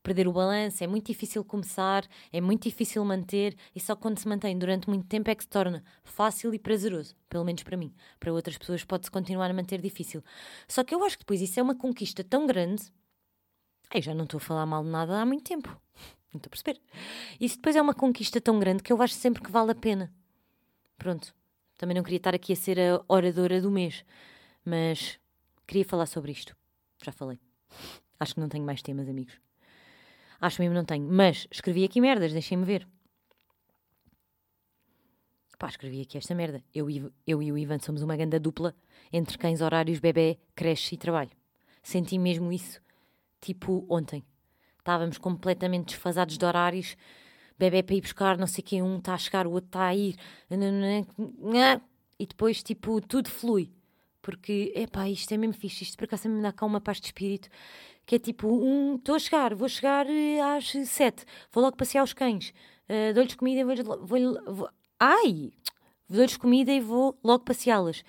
perder 0.02 0.26
o 0.26 0.32
balanço, 0.32 0.82
é 0.82 0.86
muito 0.86 1.06
difícil 1.06 1.44
começar, 1.44 2.06
é 2.32 2.40
muito 2.40 2.64
difícil 2.64 3.04
manter, 3.04 3.56
e 3.74 3.80
só 3.80 3.94
quando 3.94 4.18
se 4.18 4.26
mantém 4.26 4.58
durante 4.58 4.88
muito 4.88 5.06
tempo 5.06 5.30
é 5.30 5.34
que 5.34 5.42
se 5.42 5.48
torna 5.48 5.84
fácil 6.02 6.54
e 6.54 6.58
prazeroso, 6.58 7.14
pelo 7.28 7.44
menos 7.44 7.62
para 7.62 7.76
mim. 7.76 7.92
Para 8.18 8.32
outras 8.32 8.56
pessoas 8.56 8.84
pode-se 8.84 9.10
continuar 9.10 9.50
a 9.50 9.54
manter 9.54 9.80
difícil. 9.80 10.22
Só 10.66 10.82
que 10.82 10.94
eu 10.94 11.04
acho 11.04 11.18
que 11.18 11.24
depois 11.24 11.42
isso 11.42 11.60
é 11.60 11.62
uma 11.62 11.74
conquista 11.74 12.24
tão 12.24 12.46
grande. 12.46 12.90
Eu 13.94 14.02
já 14.02 14.14
não 14.14 14.24
estou 14.24 14.38
a 14.38 14.40
falar 14.40 14.66
mal 14.66 14.82
de 14.82 14.90
nada 14.90 15.20
há 15.20 15.26
muito 15.26 15.44
tempo. 15.44 15.78
Não 16.32 16.38
estou 16.38 16.48
a 16.48 16.50
perceber. 16.50 16.80
Isso 17.40 17.56
depois 17.56 17.74
é 17.74 17.82
uma 17.82 17.94
conquista 17.94 18.40
tão 18.40 18.58
grande 18.58 18.82
que 18.82 18.92
eu 18.92 19.00
acho 19.00 19.14
sempre 19.14 19.42
que 19.42 19.50
vale 19.50 19.72
a 19.72 19.74
pena. 19.74 20.12
Pronto. 20.98 21.34
Também 21.78 21.94
não 21.94 22.02
queria 22.02 22.18
estar 22.18 22.34
aqui 22.34 22.52
a 22.52 22.56
ser 22.56 22.78
a 22.78 23.02
oradora 23.08 23.60
do 23.60 23.70
mês, 23.70 24.04
mas 24.64 25.18
queria 25.66 25.84
falar 25.84 26.06
sobre 26.06 26.32
isto. 26.32 26.56
Já 27.02 27.12
falei. 27.12 27.38
Acho 28.18 28.34
que 28.34 28.40
não 28.40 28.48
tenho 28.48 28.64
mais 28.64 28.82
temas, 28.82 29.08
amigos. 29.08 29.40
Acho 30.40 30.60
mesmo 30.60 30.74
não 30.74 30.84
tenho. 30.84 31.06
Mas 31.08 31.46
escrevi 31.50 31.84
aqui 31.84 32.00
merdas, 32.00 32.32
deixem-me 32.32 32.64
ver. 32.64 32.86
Pá, 35.56 35.68
escrevi 35.68 36.02
aqui 36.02 36.18
esta 36.18 36.34
merda. 36.34 36.62
Eu 36.74 36.88
eu 37.26 37.42
e 37.42 37.52
o 37.52 37.58
Ivan 37.58 37.78
somos 37.78 38.02
uma 38.02 38.16
ganda 38.16 38.38
dupla 38.38 38.74
entre 39.12 39.38
cães 39.38 39.60
horários, 39.60 39.98
bebê, 39.98 40.38
creche 40.54 40.94
e 40.94 40.98
trabalho. 40.98 41.30
Senti 41.82 42.18
mesmo 42.18 42.52
isso, 42.52 42.80
tipo 43.40 43.86
ontem 43.88 44.24
estávamos 44.88 45.18
completamente 45.18 45.88
desfasados 45.88 46.38
de 46.38 46.44
horários. 46.44 46.96
Bebê 47.58 47.82
para 47.82 47.94
ir 47.94 48.00
buscar, 48.00 48.38
não 48.38 48.46
sei 48.46 48.62
quem, 48.62 48.82
um 48.82 48.98
está 48.98 49.14
a 49.14 49.18
chegar, 49.18 49.46
o 49.46 49.52
outro 49.52 49.68
está 49.68 49.86
a 49.86 49.94
ir. 49.94 50.16
E 52.18 52.26
depois, 52.26 52.62
tipo, 52.62 53.00
tudo 53.00 53.28
flui. 53.28 53.70
Porque, 54.22 54.72
epá, 54.74 55.08
isto 55.08 55.32
é 55.32 55.36
mesmo 55.36 55.54
fixe, 55.54 55.84
isto 55.84 55.96
por 55.96 56.04
acaso 56.04 56.28
me 56.28 56.40
dá 56.40 56.52
cá 56.52 56.64
uma 56.64 56.80
paz 56.80 57.00
de 57.00 57.06
espírito. 57.06 57.48
Que 58.06 58.16
é 58.16 58.18
tipo, 58.18 58.48
um, 58.48 58.96
estou 58.96 59.14
a 59.14 59.18
chegar, 59.18 59.54
vou 59.54 59.68
chegar 59.68 60.06
eh, 60.08 60.40
às 60.40 60.72
sete, 60.86 61.26
vou 61.52 61.62
logo 61.62 61.76
passear 61.76 62.02
os 62.02 62.14
cães, 62.14 62.54
uh, 62.88 63.12
dou-lhes 63.12 63.34
comida 63.34 63.60
e 63.60 63.64
vou, 63.64 64.06
vou, 64.06 64.54
vou 64.54 64.70
ai, 64.98 65.52
dou-lhes 66.08 66.36
comida 66.38 66.72
e 66.72 66.80
vou 66.80 67.18
logo 67.22 67.44
passeá-las. 67.44 68.00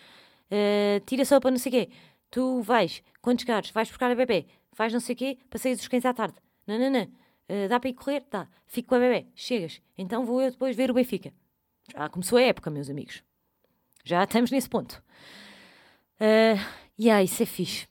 Uh, 0.50 1.04
tira 1.06 1.26
sopa, 1.26 1.52
não 1.52 1.58
sei 1.58 1.70
o 1.70 1.74
quê. 1.74 1.90
Tu 2.32 2.62
vais, 2.62 3.04
quando 3.22 3.42
chegares, 3.42 3.72
vais 3.72 3.90
buscar 3.90 4.10
a 4.10 4.16
bebê, 4.16 4.46
vais 4.76 4.94
não 4.94 5.02
sei 5.02 5.16
o 5.16 5.18
quê, 5.18 5.38
passeias 5.50 5.82
os 5.82 5.88
cães 5.88 6.06
à 6.06 6.14
tarde. 6.14 6.36
Não. 6.78 7.02
Uh, 7.50 7.68
dá 7.68 7.80
para 7.80 7.90
ir 7.90 7.94
correr? 7.94 8.26
Dá. 8.30 8.48
Fico 8.68 8.90
com 8.90 8.96
a 8.96 9.00
bebê. 9.00 9.28
Chegas. 9.34 9.82
Então 9.98 10.26
vou 10.26 10.42
eu 10.42 10.52
depois 10.52 10.76
ver 10.76 10.92
o 10.92 10.94
Benfica. 10.94 11.34
Já 11.92 12.08
começou 12.10 12.38
a 12.38 12.42
época, 12.42 12.70
meus 12.70 12.90
amigos. 12.90 13.24
Já 14.04 14.24
estamos 14.24 14.52
nesse 14.52 14.70
ponto. 14.70 15.04
Uh, 16.20 16.60
e 16.98 17.06
yeah, 17.06 17.24
isso 17.24 17.42
é 17.42 17.46
fixe. 17.46 17.88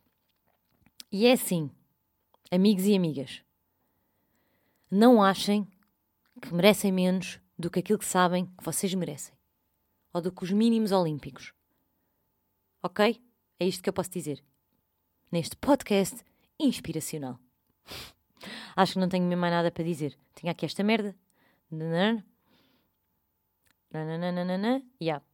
E 1.10 1.26
é 1.26 1.32
assim, 1.32 1.70
amigos 2.50 2.84
e 2.84 2.94
amigas. 2.94 3.42
Não 4.90 5.22
achem 5.22 5.66
que 6.40 6.54
merecem 6.54 6.92
menos 6.92 7.40
do 7.58 7.70
que 7.70 7.80
aquilo 7.80 7.98
que 7.98 8.04
sabem 8.04 8.46
que 8.46 8.64
vocês 8.64 8.94
merecem. 8.94 9.34
Ou 10.12 10.20
do 10.20 10.30
que 10.30 10.44
os 10.44 10.50
mínimos 10.50 10.92
olímpicos. 10.92 11.52
Ok? 12.82 13.20
É 13.58 13.66
isto 13.66 13.82
que 13.82 13.88
eu 13.88 13.92
posso 13.92 14.10
dizer. 14.10 14.42
Neste 15.32 15.56
podcast 15.56 16.24
inspiracional. 16.58 17.38
Acho 18.76 18.94
que 18.94 18.98
não 18.98 19.08
tenho 19.08 19.24
mais 19.36 19.52
nada 19.52 19.70
para 19.70 19.84
dizer. 19.84 20.16
Tinha 20.34 20.52
aqui 20.52 20.64
esta 20.66 20.82
merda. 20.82 21.14
Nananana. 23.92 24.82
Yeah. 25.00 25.24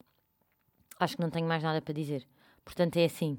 Acho 0.98 1.16
que 1.16 1.22
não 1.22 1.30
tenho 1.30 1.46
mais 1.46 1.62
nada 1.62 1.82
para 1.82 1.94
dizer. 1.94 2.26
Portanto, 2.64 2.96
é 2.96 3.04
assim. 3.04 3.38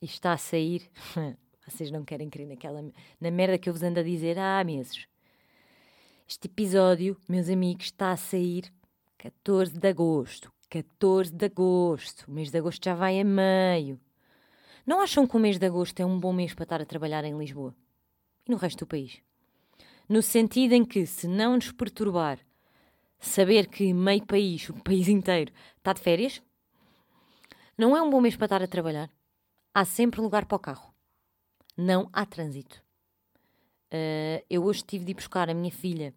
Isto 0.00 0.14
está 0.14 0.32
a 0.32 0.38
sair. 0.38 0.90
Vocês 1.66 1.90
não 1.90 2.04
querem 2.04 2.30
crer 2.30 2.46
naquela. 2.46 2.82
na 3.20 3.30
merda 3.30 3.58
que 3.58 3.68
eu 3.68 3.72
vos 3.72 3.82
ando 3.82 4.00
a 4.00 4.02
dizer 4.02 4.38
há 4.38 4.62
meses. 4.62 5.06
Este 6.28 6.46
episódio, 6.46 7.16
meus 7.28 7.48
amigos, 7.48 7.86
está 7.86 8.12
a 8.12 8.16
sair 8.16 8.72
14 9.18 9.78
de 9.78 9.88
agosto. 9.88 10.52
14 10.68 11.32
de 11.32 11.46
agosto. 11.46 12.24
O 12.28 12.32
mês 12.32 12.50
de 12.50 12.58
agosto 12.58 12.84
já 12.84 12.94
vai 12.94 13.20
a 13.20 13.24
meio. 13.24 14.00
Não 14.84 15.00
acham 15.00 15.26
que 15.26 15.36
o 15.36 15.40
mês 15.40 15.58
de 15.58 15.66
agosto 15.66 15.98
é 16.00 16.06
um 16.06 16.18
bom 16.18 16.32
mês 16.32 16.54
para 16.54 16.64
estar 16.64 16.80
a 16.80 16.86
trabalhar 16.86 17.24
em 17.24 17.36
Lisboa? 17.36 17.74
E 18.46 18.50
no 18.50 18.56
resto 18.56 18.80
do 18.80 18.88
país? 18.88 19.20
No 20.08 20.22
sentido 20.22 20.72
em 20.72 20.84
que, 20.84 21.04
se 21.06 21.26
não 21.26 21.56
nos 21.56 21.72
perturbar 21.72 22.38
saber 23.18 23.66
que 23.66 23.92
meio 23.92 24.24
país, 24.24 24.68
o 24.68 24.74
país 24.74 25.08
inteiro, 25.08 25.52
está 25.78 25.92
de 25.92 26.00
férias, 26.00 26.42
não 27.76 27.96
é 27.96 28.02
um 28.02 28.08
bom 28.08 28.20
mês 28.20 28.36
para 28.36 28.46
estar 28.46 28.62
a 28.62 28.68
trabalhar. 28.68 29.10
Há 29.74 29.84
sempre 29.84 30.20
lugar 30.20 30.46
para 30.46 30.56
o 30.56 30.60
carro. 30.60 30.94
Não 31.76 32.08
há 32.12 32.24
trânsito. 32.24 32.82
Uh, 33.92 34.42
eu 34.48 34.64
hoje 34.64 34.82
tive 34.82 35.04
de 35.04 35.10
ir 35.10 35.14
buscar 35.14 35.50
a 35.50 35.54
minha 35.54 35.70
filha. 35.70 36.14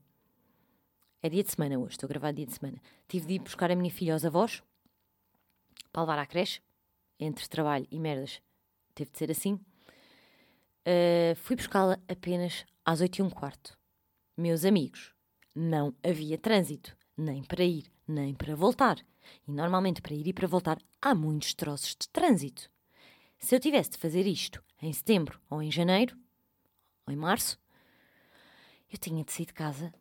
É 1.22 1.30
dia 1.30 1.44
de 1.44 1.52
semana 1.52 1.78
hoje, 1.78 1.92
estou 1.92 2.08
a 2.08 2.10
gravar 2.10 2.32
dia 2.32 2.46
de 2.46 2.54
semana. 2.54 2.82
Tive 3.08 3.26
de 3.26 3.34
ir 3.34 3.40
buscar 3.40 3.70
a 3.70 3.76
minha 3.76 3.92
filha 3.92 4.14
aos 4.14 4.24
avós 4.24 4.64
para 5.92 6.04
levar 6.04 6.20
à 6.20 6.26
creche. 6.26 6.62
Entre 7.20 7.50
trabalho 7.50 7.86
e 7.92 8.00
merdas, 8.00 8.42
teve 8.96 9.12
de 9.12 9.18
ser 9.18 9.30
assim. 9.30 9.60
Uh, 10.86 11.36
fui 11.36 11.56
buscá-la 11.56 12.00
apenas 12.08 12.66
às 12.86 13.02
8 13.02 13.18
e 13.18 13.22
um 13.22 13.30
quarto. 13.30 13.78
Meus 14.36 14.64
amigos, 14.66 15.14
não 15.56 15.94
havia 16.04 16.38
trânsito, 16.38 16.96
nem 17.18 17.44
para 17.44 17.64
ir, 17.64 17.92
nem 18.08 18.34
para 18.34 18.56
voltar. 18.56 18.98
E 19.48 19.52
normalmente 19.52 20.02
para 20.02 20.14
ir 20.14 20.28
e 20.28 20.34
para 20.34 20.48
voltar 20.48 20.80
há 21.02 21.14
muitos 21.14 21.54
troços 21.54 21.96
de 22.00 22.08
trânsito. 22.10 22.70
Se 23.38 23.56
eu 23.56 23.60
tivesse 23.60 23.92
de 23.92 23.98
fazer 23.98 24.26
isto 24.26 24.64
em 24.82 24.92
setembro 24.92 25.40
ou 25.50 25.62
em 25.62 25.72
janeiro, 25.72 26.18
ou 27.06 27.14
em 27.14 27.18
março, 27.18 27.60
eu 28.92 28.98
tinha 28.98 29.24
de 29.24 29.32
sair 29.32 29.46
de 29.46 29.54
casa 29.54 29.94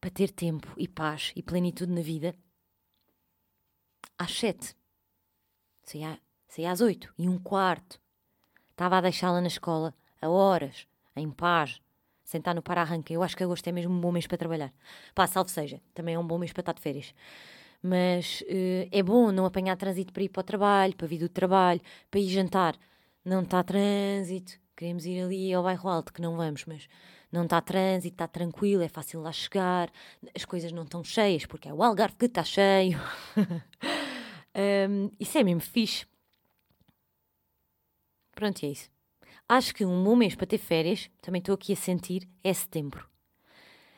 para 0.00 0.10
ter 0.10 0.30
tempo 0.30 0.72
e 0.76 0.86
paz 0.86 1.32
e 1.34 1.42
plenitude 1.42 1.92
na 1.92 2.02
vida 2.02 2.34
às 4.18 4.32
sete. 4.32 4.76
Saía 5.82 6.20
às 6.70 6.80
oito 6.80 7.12
e 7.18 7.28
um 7.28 7.38
quarto. 7.38 8.00
Estava 8.74 8.98
a 8.98 9.00
deixá-la 9.00 9.40
na 9.40 9.46
escola 9.46 9.94
a 10.20 10.28
horas, 10.28 10.84
em 11.14 11.30
paz, 11.30 11.80
sentar 12.24 12.56
no 12.56 12.62
para-arranca. 12.62 13.12
Eu 13.12 13.22
acho 13.22 13.36
que 13.36 13.44
agosto 13.44 13.68
é 13.68 13.72
mesmo 13.72 13.94
um 13.94 14.00
bom 14.00 14.10
mês 14.10 14.26
para 14.26 14.36
trabalhar. 14.36 14.72
Pá, 15.14 15.28
salve 15.28 15.52
seja, 15.52 15.80
também 15.94 16.16
é 16.16 16.18
um 16.18 16.26
bom 16.26 16.38
mês 16.38 16.52
para 16.52 16.62
estar 16.62 16.72
de 16.72 16.80
férias. 16.80 17.14
Mas 17.80 18.40
uh, 18.40 18.88
é 18.90 19.00
bom 19.00 19.30
não 19.30 19.46
apanhar 19.46 19.76
trânsito 19.76 20.12
para 20.12 20.24
ir 20.24 20.28
para 20.28 20.40
o 20.40 20.42
trabalho, 20.42 20.96
para 20.96 21.06
vir 21.06 21.18
do 21.18 21.28
trabalho, 21.28 21.80
para 22.10 22.18
ir 22.18 22.28
jantar. 22.28 22.76
Não 23.24 23.42
está 23.42 23.62
trânsito, 23.62 24.58
queremos 24.76 25.06
ir 25.06 25.22
ali 25.22 25.54
ao 25.54 25.62
bairro 25.62 25.88
alto, 25.88 26.12
que 26.12 26.20
não 26.20 26.36
vamos, 26.36 26.64
mas 26.64 26.88
não 27.30 27.44
está 27.44 27.60
trânsito, 27.60 28.14
está 28.14 28.26
tranquilo, 28.26 28.82
é 28.82 28.88
fácil 28.88 29.20
lá 29.20 29.30
chegar, 29.30 29.88
as 30.34 30.44
coisas 30.44 30.72
não 30.72 30.82
estão 30.82 31.04
cheias, 31.04 31.46
porque 31.46 31.68
é 31.68 31.72
o 31.72 31.80
Algarve 31.80 32.16
que 32.16 32.26
está 32.26 32.42
cheio. 32.42 33.00
um, 34.90 35.10
isso 35.20 35.38
é 35.38 35.44
mesmo 35.44 35.60
fixe. 35.60 36.06
Pronto, 38.34 38.64
é 38.64 38.68
isso. 38.68 38.90
Acho 39.48 39.74
que 39.74 39.84
um 39.84 40.02
bom 40.02 40.16
mês 40.16 40.34
para 40.34 40.46
ter 40.46 40.58
férias, 40.58 41.10
também 41.20 41.38
estou 41.38 41.54
aqui 41.54 41.72
a 41.72 41.76
sentir, 41.76 42.28
é 42.42 42.52
setembro. 42.52 43.06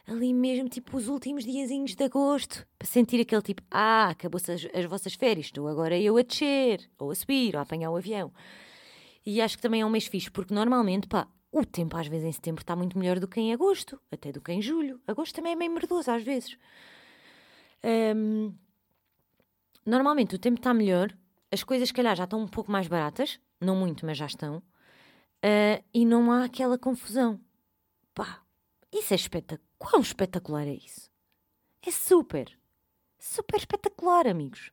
Ali 0.07 0.32
mesmo, 0.32 0.68
tipo, 0.68 0.97
os 0.97 1.09
últimos 1.09 1.45
diazinhos 1.45 1.95
de 1.95 2.05
agosto, 2.05 2.66
para 2.78 2.87
sentir 2.87 3.20
aquele 3.20 3.43
tipo, 3.43 3.62
ah, 3.70 4.11
acabou-se 4.11 4.51
as, 4.53 4.66
as 4.72 4.84
vossas 4.84 5.14
férias, 5.14 5.47
estou 5.47 5.66
agora 5.66 5.99
eu 5.99 6.16
a 6.16 6.22
descer, 6.22 6.89
ou 6.99 7.11
a 7.11 7.14
subir, 7.14 7.55
ou 7.55 7.59
a 7.59 7.62
apanhar 7.62 7.91
o 7.91 7.97
avião. 7.97 8.32
E 9.24 9.41
acho 9.41 9.57
que 9.57 9.62
também 9.62 9.80
é 9.80 9.87
um 9.87 9.91
mês 9.91 10.07
fixe, 10.07 10.30
porque 10.30 10.55
normalmente, 10.55 11.09
pá, 11.09 11.26
o 11.51 11.64
tempo 11.64 11.97
às 11.97 12.07
vezes 12.07 12.26
em 12.26 12.32
setembro 12.32 12.62
está 12.62 12.76
muito 12.76 12.99
melhor 12.99 13.18
do 13.18 13.26
que 13.26 13.41
em 13.41 13.53
agosto, 13.53 14.01
até 14.11 14.30
do 14.30 14.41
que 14.41 14.53
em 14.53 14.62
julho. 14.62 15.01
Agosto 15.07 15.34
também 15.34 15.53
é 15.53 15.57
meio 15.57 15.72
merdoso 15.72 16.11
às 16.11 16.22
vezes. 16.22 16.57
Um, 18.14 18.53
normalmente 19.84 20.34
o 20.34 20.39
tempo 20.39 20.59
está 20.59 20.74
melhor, 20.74 21.16
as 21.51 21.64
coisas, 21.64 21.89
se 21.89 21.95
calhar, 21.95 22.14
já 22.14 22.24
estão 22.24 22.41
um 22.41 22.49
pouco 22.49 22.70
mais 22.70 22.87
baratas, 22.87 23.41
não 23.61 23.76
muito, 23.76 24.04
mas 24.04 24.18
já 24.18 24.26
estão. 24.26 24.59
Uh, 24.59 25.82
e 25.92 26.04
não 26.04 26.30
há 26.32 26.44
aquela 26.44 26.78
confusão. 26.78 27.40
Pá, 28.14 28.42
isso 28.92 29.12
é 29.12 29.16
espetacular. 29.16 29.66
Quão 29.78 30.00
espetacular 30.00 30.66
é 30.66 30.74
isso? 30.74 31.11
É 31.82 31.90
super, 31.90 32.59
super 33.18 33.59
espetacular, 33.59 34.26
amigos. 34.26 34.72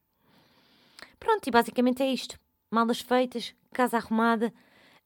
Pronto, 1.20 1.46
e 1.48 1.52
basicamente 1.52 2.02
é 2.02 2.12
isto. 2.12 2.40
Malas 2.72 3.02
feitas, 3.02 3.54
casa 3.72 3.98
arrumada, 3.98 4.54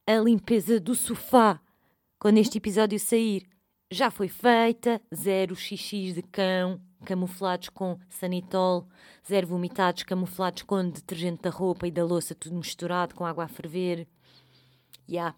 a 0.06 0.14
limpeza 0.16 0.80
do 0.80 0.94
sofá. 0.94 1.60
Quando 2.18 2.38
este 2.38 2.58
episódio 2.58 2.98
sair, 2.98 3.46
já 3.90 4.10
foi 4.10 4.28
feita. 4.28 5.00
Zero 5.14 5.54
xixis 5.56 6.14
de 6.14 6.22
cão, 6.22 6.80
camuflados 7.04 7.68
com 7.68 7.98
sanitol. 8.08 8.86
Zero 9.26 9.46
vomitados, 9.46 10.02
camuflados 10.02 10.62
com 10.62 10.88
detergente 10.88 11.42
da 11.42 11.50
roupa 11.50 11.86
e 11.86 11.90
da 11.90 12.04
louça, 12.04 12.34
tudo 12.34 12.56
misturado 12.56 13.14
com 13.14 13.24
água 13.24 13.44
a 13.44 13.48
ferver. 13.48 14.06
Ya. 15.08 15.34
Yeah. 15.34 15.36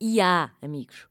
E 0.00 0.20
há, 0.20 0.50
amigos. 0.62 1.08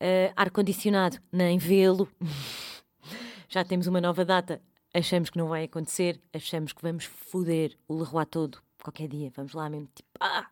Uh, 0.00 0.32
Ar-condicionado, 0.36 1.18
nem 1.32 1.58
vê-lo. 1.58 2.08
Já 3.48 3.64
temos 3.64 3.86
uma 3.86 4.00
nova 4.00 4.24
data. 4.24 4.60
Achamos 4.92 5.30
que 5.30 5.38
não 5.38 5.48
vai 5.48 5.64
acontecer. 5.64 6.20
Achamos 6.32 6.72
que 6.72 6.82
vamos 6.82 7.04
foder 7.04 7.76
o 7.88 7.94
Leroy 7.98 8.26
todo. 8.26 8.58
Qualquer 8.82 9.08
dia. 9.08 9.32
Vamos 9.34 9.54
lá 9.54 9.68
mesmo. 9.70 9.88
Tipo, 9.94 10.08
ah! 10.20 10.48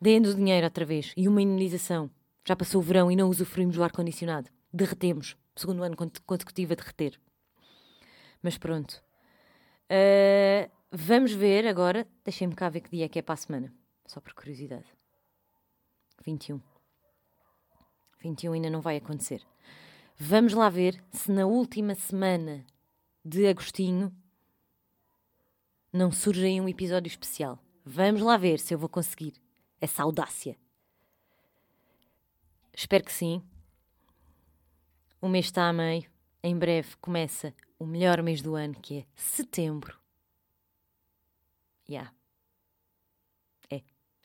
Deem-nos 0.00 0.36
dinheiro 0.36 0.66
outra 0.66 0.84
vez. 0.84 1.12
E 1.16 1.26
uma 1.26 1.42
imunização. 1.42 2.10
Já 2.48 2.56
passou 2.56 2.80
o 2.80 2.82
verão 2.82 3.10
e 3.10 3.14
não 3.14 3.28
usufruímos 3.28 3.76
do 3.76 3.84
ar-condicionado. 3.84 4.48
Derretemos. 4.72 5.36
Segundo 5.54 5.82
ano 5.82 5.94
consecutivo 6.24 6.72
a 6.72 6.76
derreter. 6.76 7.20
Mas 8.42 8.56
pronto. 8.56 9.04
Uh, 9.84 10.70
vamos 10.90 11.30
ver 11.30 11.66
agora. 11.66 12.08
Deixem-me 12.24 12.54
cá 12.54 12.70
ver 12.70 12.80
que 12.80 12.88
dia 12.88 13.04
é 13.04 13.08
que 13.10 13.18
é 13.18 13.22
para 13.22 13.34
a 13.34 13.36
semana. 13.36 13.70
Só 14.06 14.18
por 14.18 14.32
curiosidade. 14.32 14.86
21. 16.24 16.58
21 18.22 18.54
ainda 18.54 18.70
não 18.70 18.80
vai 18.80 18.96
acontecer. 18.96 19.46
Vamos 20.16 20.54
lá 20.54 20.70
ver 20.70 21.04
se 21.12 21.30
na 21.30 21.44
última 21.44 21.94
semana 21.94 22.64
de 23.22 23.46
Agostinho 23.46 24.10
não 25.92 26.10
surge 26.10 26.46
aí 26.46 26.58
um 26.62 26.68
episódio 26.70 27.08
especial. 27.08 27.58
Vamos 27.84 28.22
lá 28.22 28.38
ver 28.38 28.58
se 28.58 28.72
eu 28.72 28.78
vou 28.78 28.88
conseguir 28.88 29.34
essa 29.82 30.02
audácia. 30.02 30.56
Espero 32.78 33.02
que 33.02 33.12
sim. 33.12 33.42
O 35.20 35.28
mês 35.28 35.46
está 35.46 35.68
a 35.68 35.72
meio. 35.72 36.08
Em 36.40 36.56
breve 36.56 36.96
começa 37.00 37.52
o 37.76 37.84
melhor 37.84 38.22
mês 38.22 38.40
do 38.40 38.54
ano, 38.54 38.76
que 38.80 38.98
é 38.98 39.04
setembro. 39.16 39.98
Yeah. 41.90 42.14
É, 43.68 43.82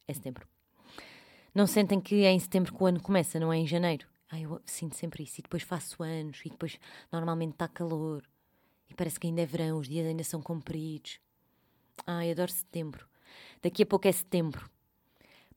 é 0.08 0.14
setembro. 0.14 0.48
Não 1.56 1.66
sentem 1.66 2.00
que 2.00 2.26
é 2.26 2.32
em 2.32 2.38
setembro 2.38 2.72
que 2.72 2.84
o 2.84 2.86
ano 2.86 3.02
começa, 3.02 3.40
não 3.40 3.52
é 3.52 3.58
em 3.58 3.66
janeiro? 3.66 4.08
Ah, 4.30 4.40
eu 4.40 4.62
sinto 4.68 4.96
sempre 4.96 5.24
isso. 5.24 5.40
E 5.40 5.42
depois 5.42 5.64
faço 5.64 6.04
anos, 6.04 6.40
e 6.46 6.50
depois 6.52 6.80
normalmente 7.12 7.54
está 7.54 7.68
calor. 7.68 8.24
E 8.88 8.94
parece 8.94 9.20
que 9.20 9.26
ainda 9.26 9.42
é 9.42 9.48
verão, 9.48 9.80
os 9.80 9.88
dias 9.88 10.06
ainda 10.06 10.24
são 10.24 10.44
compridos. 10.44 11.20
Ai, 12.06 12.30
adoro 12.30 12.52
setembro. 12.52 13.10
Daqui 13.64 13.82
a 13.82 13.86
pouco 13.88 14.08
é 14.08 14.12
setembro. 14.12 14.70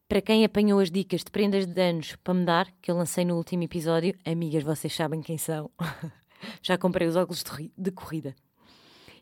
Para 0.09 0.23
quem 0.23 0.45
apanhou 0.45 0.79
as 0.79 0.89
dicas 0.89 1.25
de 1.25 1.33
prendas 1.33 1.67
de 1.67 1.83
anos 1.83 2.15
para 2.23 2.33
me 2.33 2.45
dar, 2.45 2.71
que 2.81 2.93
eu 2.93 2.97
lancei 2.97 3.25
no 3.25 3.37
último 3.37 3.65
episódio, 3.65 4.17
amigas, 4.25 4.63
vocês 4.63 4.95
sabem 4.95 5.21
quem 5.21 5.37
são. 5.37 5.69
Já 6.63 6.79
comprei 6.79 7.09
os 7.09 7.17
óculos 7.17 7.43
de, 7.43 7.73
de 7.77 7.91
corrida. 7.91 8.33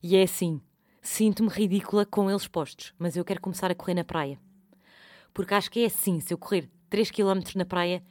E 0.03 0.15
é 0.15 0.23
assim, 0.23 0.61
sinto-me 1.01 1.49
ridícula 1.49 2.05
com 2.05 2.31
eles 2.31 2.47
postos, 2.47 2.93
mas 2.99 3.17
eu 3.17 3.25
quero 3.25 3.41
começar 3.41 3.71
a 3.71 3.75
correr 3.75 3.95
na 3.95 4.05
praia 4.05 4.39
Porque 5.33 5.55
acho 5.55 5.71
que 5.71 5.81
é 5.81 5.87
assim: 5.87 6.21
se 6.21 6.35
eu 6.35 6.37
correr 6.37 6.71
3 6.91 7.11
km 7.11 7.41
na 7.57 7.65
praia, 7.65 8.05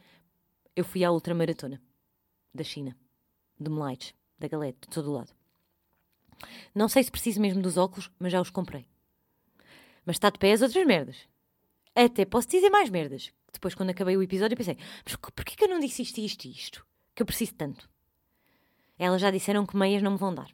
eu 0.74 0.84
fui 0.84 1.04
à 1.04 1.12
ultramaratona 1.12 1.80
da 2.52 2.64
China, 2.64 2.96
de 3.58 3.70
Melites, 3.70 4.14
da 4.36 4.48
Galete, 4.48 4.80
de 4.80 4.88
todo 4.88 5.10
o 5.10 5.14
lado. 5.14 5.32
Não 6.74 6.88
sei 6.88 7.04
se 7.04 7.10
preciso 7.12 7.40
mesmo 7.40 7.62
dos 7.62 7.76
óculos, 7.76 8.10
mas 8.18 8.32
já 8.32 8.40
os 8.40 8.50
comprei. 8.50 8.88
Mas 10.04 10.16
está 10.16 10.28
de 10.28 10.40
pé 10.40 10.50
as 10.50 10.60
outras 10.60 10.84
merdas. 10.84 11.33
Até 11.94 12.24
posso 12.24 12.48
dizer 12.48 12.70
mais 12.70 12.90
merdas. 12.90 13.32
Depois, 13.52 13.74
quando 13.74 13.90
acabei 13.90 14.16
o 14.16 14.22
episódio, 14.22 14.56
pensei: 14.56 14.76
mas 15.04 15.16
porquê 15.16 15.54
que 15.56 15.64
eu 15.64 15.68
não 15.68 15.78
disse 15.78 16.02
isto 16.02 16.18
isto 16.18 16.44
e 16.46 16.50
isto? 16.50 16.86
Que 17.14 17.22
eu 17.22 17.26
preciso 17.26 17.54
tanto. 17.54 17.88
Elas 18.98 19.20
já 19.20 19.30
disseram 19.30 19.66
que 19.66 19.76
meias 19.76 20.02
não 20.02 20.12
me 20.12 20.18
vão 20.18 20.34
dar. 20.34 20.48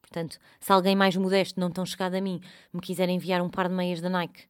Portanto, 0.00 0.38
se 0.60 0.72
alguém 0.72 0.94
mais 0.94 1.16
modesto, 1.16 1.58
não 1.58 1.70
tão 1.70 1.86
chegado 1.86 2.14
a 2.14 2.20
mim, 2.20 2.40
me 2.72 2.80
quiser 2.80 3.08
enviar 3.08 3.40
um 3.40 3.48
par 3.48 3.68
de 3.68 3.74
meias 3.74 4.00
da 4.00 4.10
Nike 4.10 4.46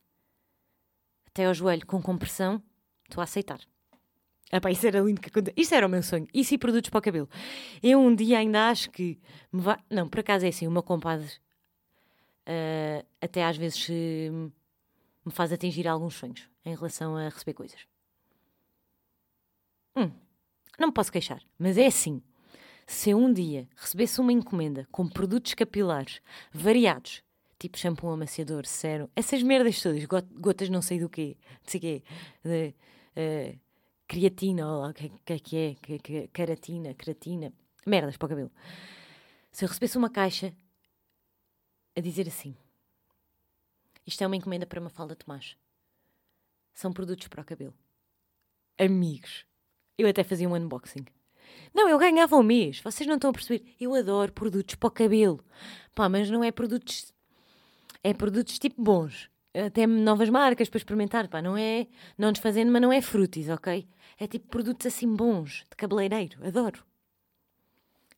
até 1.32 1.46
ao 1.46 1.54
joelho 1.54 1.86
com 1.86 2.00
compressão, 2.00 2.62
estou 3.04 3.20
a 3.20 3.24
aceitar. 3.24 3.58
Epá, 4.52 4.70
isso 4.70 4.86
era 4.86 5.00
lindo 5.00 5.20
que 5.20 5.30
aconteceu. 5.30 5.54
Isso 5.56 5.74
era 5.74 5.86
o 5.86 5.88
meu 5.88 6.02
sonho. 6.02 6.28
Isso 6.32 6.52
e 6.54 6.58
produtos 6.58 6.90
para 6.90 6.98
o 6.98 7.02
cabelo. 7.02 7.28
Eu 7.82 7.98
um 7.98 8.14
dia 8.14 8.38
ainda 8.38 8.68
acho 8.68 8.90
que 8.90 9.18
me 9.50 9.62
vai. 9.62 9.78
Não, 9.90 10.06
por 10.06 10.20
acaso 10.20 10.44
é 10.44 10.50
assim, 10.50 10.66
o 10.66 10.70
meu 10.70 10.82
compadre 10.82 11.26
uh, 11.26 13.06
até 13.18 13.44
às 13.44 13.56
vezes 13.56 13.88
uh, 13.88 14.52
me 15.24 15.32
faz 15.32 15.52
atingir 15.52 15.86
alguns 15.86 16.14
sonhos 16.14 16.48
em 16.64 16.74
relação 16.74 17.16
a 17.16 17.28
receber 17.28 17.54
coisas. 17.54 17.86
Hum, 19.96 20.10
não 20.78 20.88
me 20.88 20.94
posso 20.94 21.12
queixar, 21.12 21.42
mas 21.58 21.76
é 21.76 21.86
assim. 21.86 22.22
Se 22.86 23.10
eu 23.10 23.18
um 23.18 23.32
dia 23.32 23.68
recebesse 23.76 24.20
uma 24.20 24.32
encomenda 24.32 24.86
com 24.90 25.08
produtos 25.08 25.54
capilares 25.54 26.20
variados, 26.52 27.22
tipo 27.58 27.78
shampoo 27.78 28.10
amaciador, 28.10 28.66
sérum, 28.66 29.08
essas 29.14 29.42
merdas 29.42 29.80
todas, 29.80 30.04
gotas 30.04 30.68
não 30.68 30.82
sei 30.82 30.98
do 30.98 31.08
quê, 31.08 31.36
não 31.62 31.70
sei 31.70 31.80
quê, 31.80 32.02
de, 32.42 32.74
uh, 33.16 33.60
creatina, 34.08 34.88
o 34.88 34.92
que, 34.92 35.08
que, 35.24 35.38
que 35.38 35.56
é, 35.56 35.74
que, 35.98 36.30
ceratina, 36.34 36.92
creatina, 36.94 37.52
merdas 37.86 38.16
para 38.16 38.26
o 38.26 38.28
cabelo. 38.28 38.50
Se 39.50 39.64
eu 39.64 39.68
recebesse 39.68 39.96
uma 39.96 40.10
caixa 40.10 40.52
a 41.96 42.00
dizer 42.00 42.26
assim: 42.26 42.54
Isto 44.06 44.24
é 44.24 44.26
uma 44.26 44.36
encomenda 44.36 44.66
para 44.66 44.80
uma 44.80 44.90
falda 44.90 45.14
Tomás. 45.14 45.56
São 46.74 46.92
produtos 46.92 47.28
para 47.28 47.42
o 47.42 47.44
cabelo. 47.44 47.74
Amigos. 48.78 49.44
Eu 49.96 50.08
até 50.08 50.24
fazia 50.24 50.48
um 50.48 50.54
unboxing. 50.54 51.04
Não, 51.74 51.88
eu 51.88 51.98
ganhava 51.98 52.36
um 52.36 52.42
mês. 52.42 52.80
Vocês 52.80 53.06
não 53.06 53.16
estão 53.16 53.30
a 53.30 53.32
perceber. 53.32 53.74
Eu 53.80 53.94
adoro 53.94 54.32
produtos 54.32 54.74
para 54.74 54.88
o 54.88 54.90
cabelo. 54.90 55.44
Pá, 55.94 56.08
mas 56.08 56.30
não 56.30 56.42
é 56.42 56.50
produtos. 56.50 57.12
É 58.02 58.12
produtos 58.12 58.58
tipo 58.58 58.82
bons. 58.82 59.30
Até 59.54 59.86
novas 59.86 60.30
marcas 60.30 60.68
para 60.68 60.78
experimentar. 60.78 61.28
Pá, 61.28 61.42
não 61.42 61.56
é. 61.56 61.86
Não 62.16 62.32
desfazendo, 62.32 62.72
mas 62.72 62.82
não 62.82 62.92
é 62.92 63.00
frutis, 63.00 63.48
ok? 63.48 63.86
É 64.18 64.26
tipo 64.26 64.48
produtos 64.48 64.86
assim 64.86 65.14
bons, 65.14 65.64
de 65.70 65.76
cabeleireiro. 65.76 66.44
Adoro. 66.46 66.84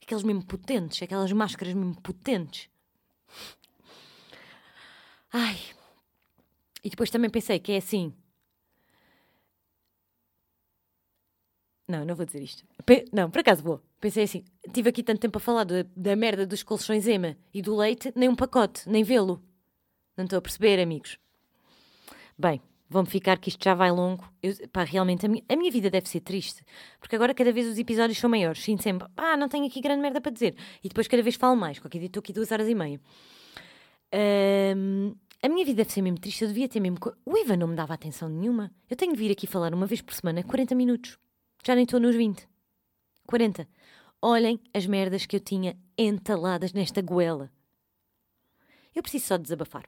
Aqueles 0.02 0.22
mesmo 0.22 0.44
potentes. 0.44 1.02
Aquelas 1.02 1.32
máscaras 1.32 1.74
mesmo 1.74 2.00
potentes. 2.00 2.68
Ai. 5.36 5.58
E 6.84 6.88
depois 6.88 7.10
também 7.10 7.28
pensei 7.28 7.58
que 7.58 7.72
é 7.72 7.78
assim. 7.78 8.14
Não, 11.88 12.04
não 12.04 12.14
vou 12.14 12.24
dizer 12.24 12.40
isto. 12.40 12.64
Pe 12.86 13.04
não, 13.12 13.28
por 13.28 13.40
acaso 13.40 13.60
vou. 13.60 13.82
Pensei 14.00 14.22
assim: 14.22 14.44
tive 14.72 14.90
aqui 14.90 15.02
tanto 15.02 15.20
tempo 15.20 15.36
a 15.38 15.40
falar 15.40 15.64
da, 15.64 15.84
da 15.96 16.14
merda 16.14 16.46
dos 16.46 16.62
colchões 16.62 17.08
Ema 17.08 17.36
e 17.52 17.60
do 17.60 17.74
leite, 17.74 18.12
nem 18.14 18.28
um 18.28 18.36
pacote, 18.36 18.88
nem 18.88 19.02
vê-lo. 19.02 19.42
Não 20.16 20.24
estou 20.24 20.38
a 20.38 20.42
perceber, 20.42 20.80
amigos. 20.80 21.18
Bem, 22.38 22.62
vamos 22.88 23.10
ficar 23.10 23.38
que 23.38 23.48
isto 23.48 23.62
já 23.62 23.74
vai 23.74 23.90
longo. 23.90 24.32
Eu, 24.40 24.54
pá, 24.68 24.84
realmente, 24.84 25.26
a 25.26 25.28
minha, 25.28 25.42
a 25.48 25.56
minha, 25.56 25.70
vida 25.70 25.90
deve 25.90 26.08
ser 26.08 26.20
triste. 26.20 26.64
Porque 27.00 27.16
agora 27.16 27.34
cada 27.34 27.52
vez 27.52 27.66
os 27.66 27.76
episódios 27.76 28.18
são 28.18 28.30
maiores. 28.30 28.62
Sinto 28.62 28.84
sempre, 28.84 29.08
pá, 29.16 29.36
não 29.36 29.48
tenho 29.48 29.66
aqui 29.66 29.80
grande 29.80 30.00
merda 30.00 30.20
para 30.20 30.30
dizer. 30.30 30.54
E 30.82 30.88
depois 30.88 31.08
cada 31.08 31.24
vez 31.24 31.34
falo 31.34 31.56
mais. 31.56 31.80
Qualquer 31.80 31.98
dia 31.98 32.06
estou 32.06 32.20
aqui 32.20 32.32
duas 32.32 32.52
horas 32.52 32.68
e 32.68 32.74
meia. 32.74 33.00
Um, 34.14 35.16
a 35.44 35.48
minha 35.50 35.66
vida 35.66 35.76
deve 35.76 35.92
ser 35.92 36.00
mesmo 36.00 36.18
triste, 36.18 36.40
eu 36.40 36.48
devia 36.48 36.66
ter 36.66 36.80
mesmo. 36.80 36.96
O 37.22 37.36
Ivan 37.36 37.58
não 37.58 37.68
me 37.68 37.76
dava 37.76 37.92
atenção 37.92 38.30
nenhuma. 38.30 38.72
Eu 38.88 38.96
tenho 38.96 39.12
de 39.12 39.18
vir 39.18 39.30
aqui 39.30 39.46
falar 39.46 39.74
uma 39.74 39.84
vez 39.84 40.00
por 40.00 40.14
semana, 40.14 40.42
40 40.42 40.74
minutos. 40.74 41.18
Já 41.62 41.74
nem 41.74 41.84
estou 41.84 42.00
nos 42.00 42.16
20. 42.16 42.48
40. 43.26 43.68
Olhem 44.22 44.58
as 44.72 44.86
merdas 44.86 45.26
que 45.26 45.36
eu 45.36 45.40
tinha 45.40 45.78
entaladas 45.98 46.72
nesta 46.72 47.02
goela. 47.02 47.52
Eu 48.94 49.02
preciso 49.02 49.26
só 49.26 49.36
desabafar. 49.36 49.84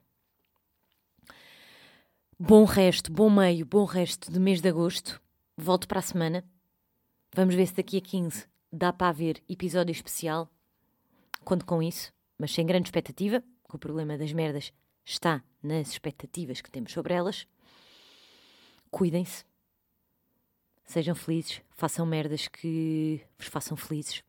Bom 2.39 2.65
resto, 2.65 3.11
bom 3.11 3.31
meio, 3.31 3.65
bom 3.65 3.87
resto 3.87 4.31
de 4.31 4.39
mês 4.39 4.61
de 4.61 4.69
agosto. 4.69 5.19
Volto 5.57 5.89
para 5.89 6.01
a 6.01 6.03
semana. 6.03 6.45
Vamos 7.35 7.55
ver 7.55 7.67
se 7.67 7.77
daqui 7.77 7.97
a 7.97 8.01
15 8.03 8.47
dá 8.71 8.93
para 8.93 9.09
haver 9.09 9.43
episódio 9.49 9.91
especial. 9.91 10.51
Conto 11.47 11.65
com 11.65 11.83
isso, 11.83 12.13
mas 12.39 12.53
sem 12.53 12.67
grande 12.67 12.89
expectativa, 12.89 13.43
que 13.67 13.75
o 13.75 13.79
problema 13.79 14.19
das 14.19 14.35
merdas 14.35 14.71
está 15.07 15.43
nas 15.63 15.93
expectativas 15.93 16.61
que 16.61 16.71
temos 16.71 16.93
sobre 16.93 17.15
elas. 17.15 17.47
Cuidem-se. 18.91 19.45
Sejam 20.85 21.15
felizes. 21.15 21.63
Façam 21.71 22.05
merdas 22.05 22.49
que 22.49 23.25
vos 23.39 23.47
façam 23.47 23.77
felizes. 23.77 24.23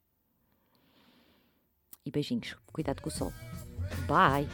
E 2.05 2.11
beijinhos. 2.11 2.55
Cuidado 2.67 3.01
com 3.01 3.09
o 3.09 3.11
sol. 3.11 3.33
Bye! 4.07 4.47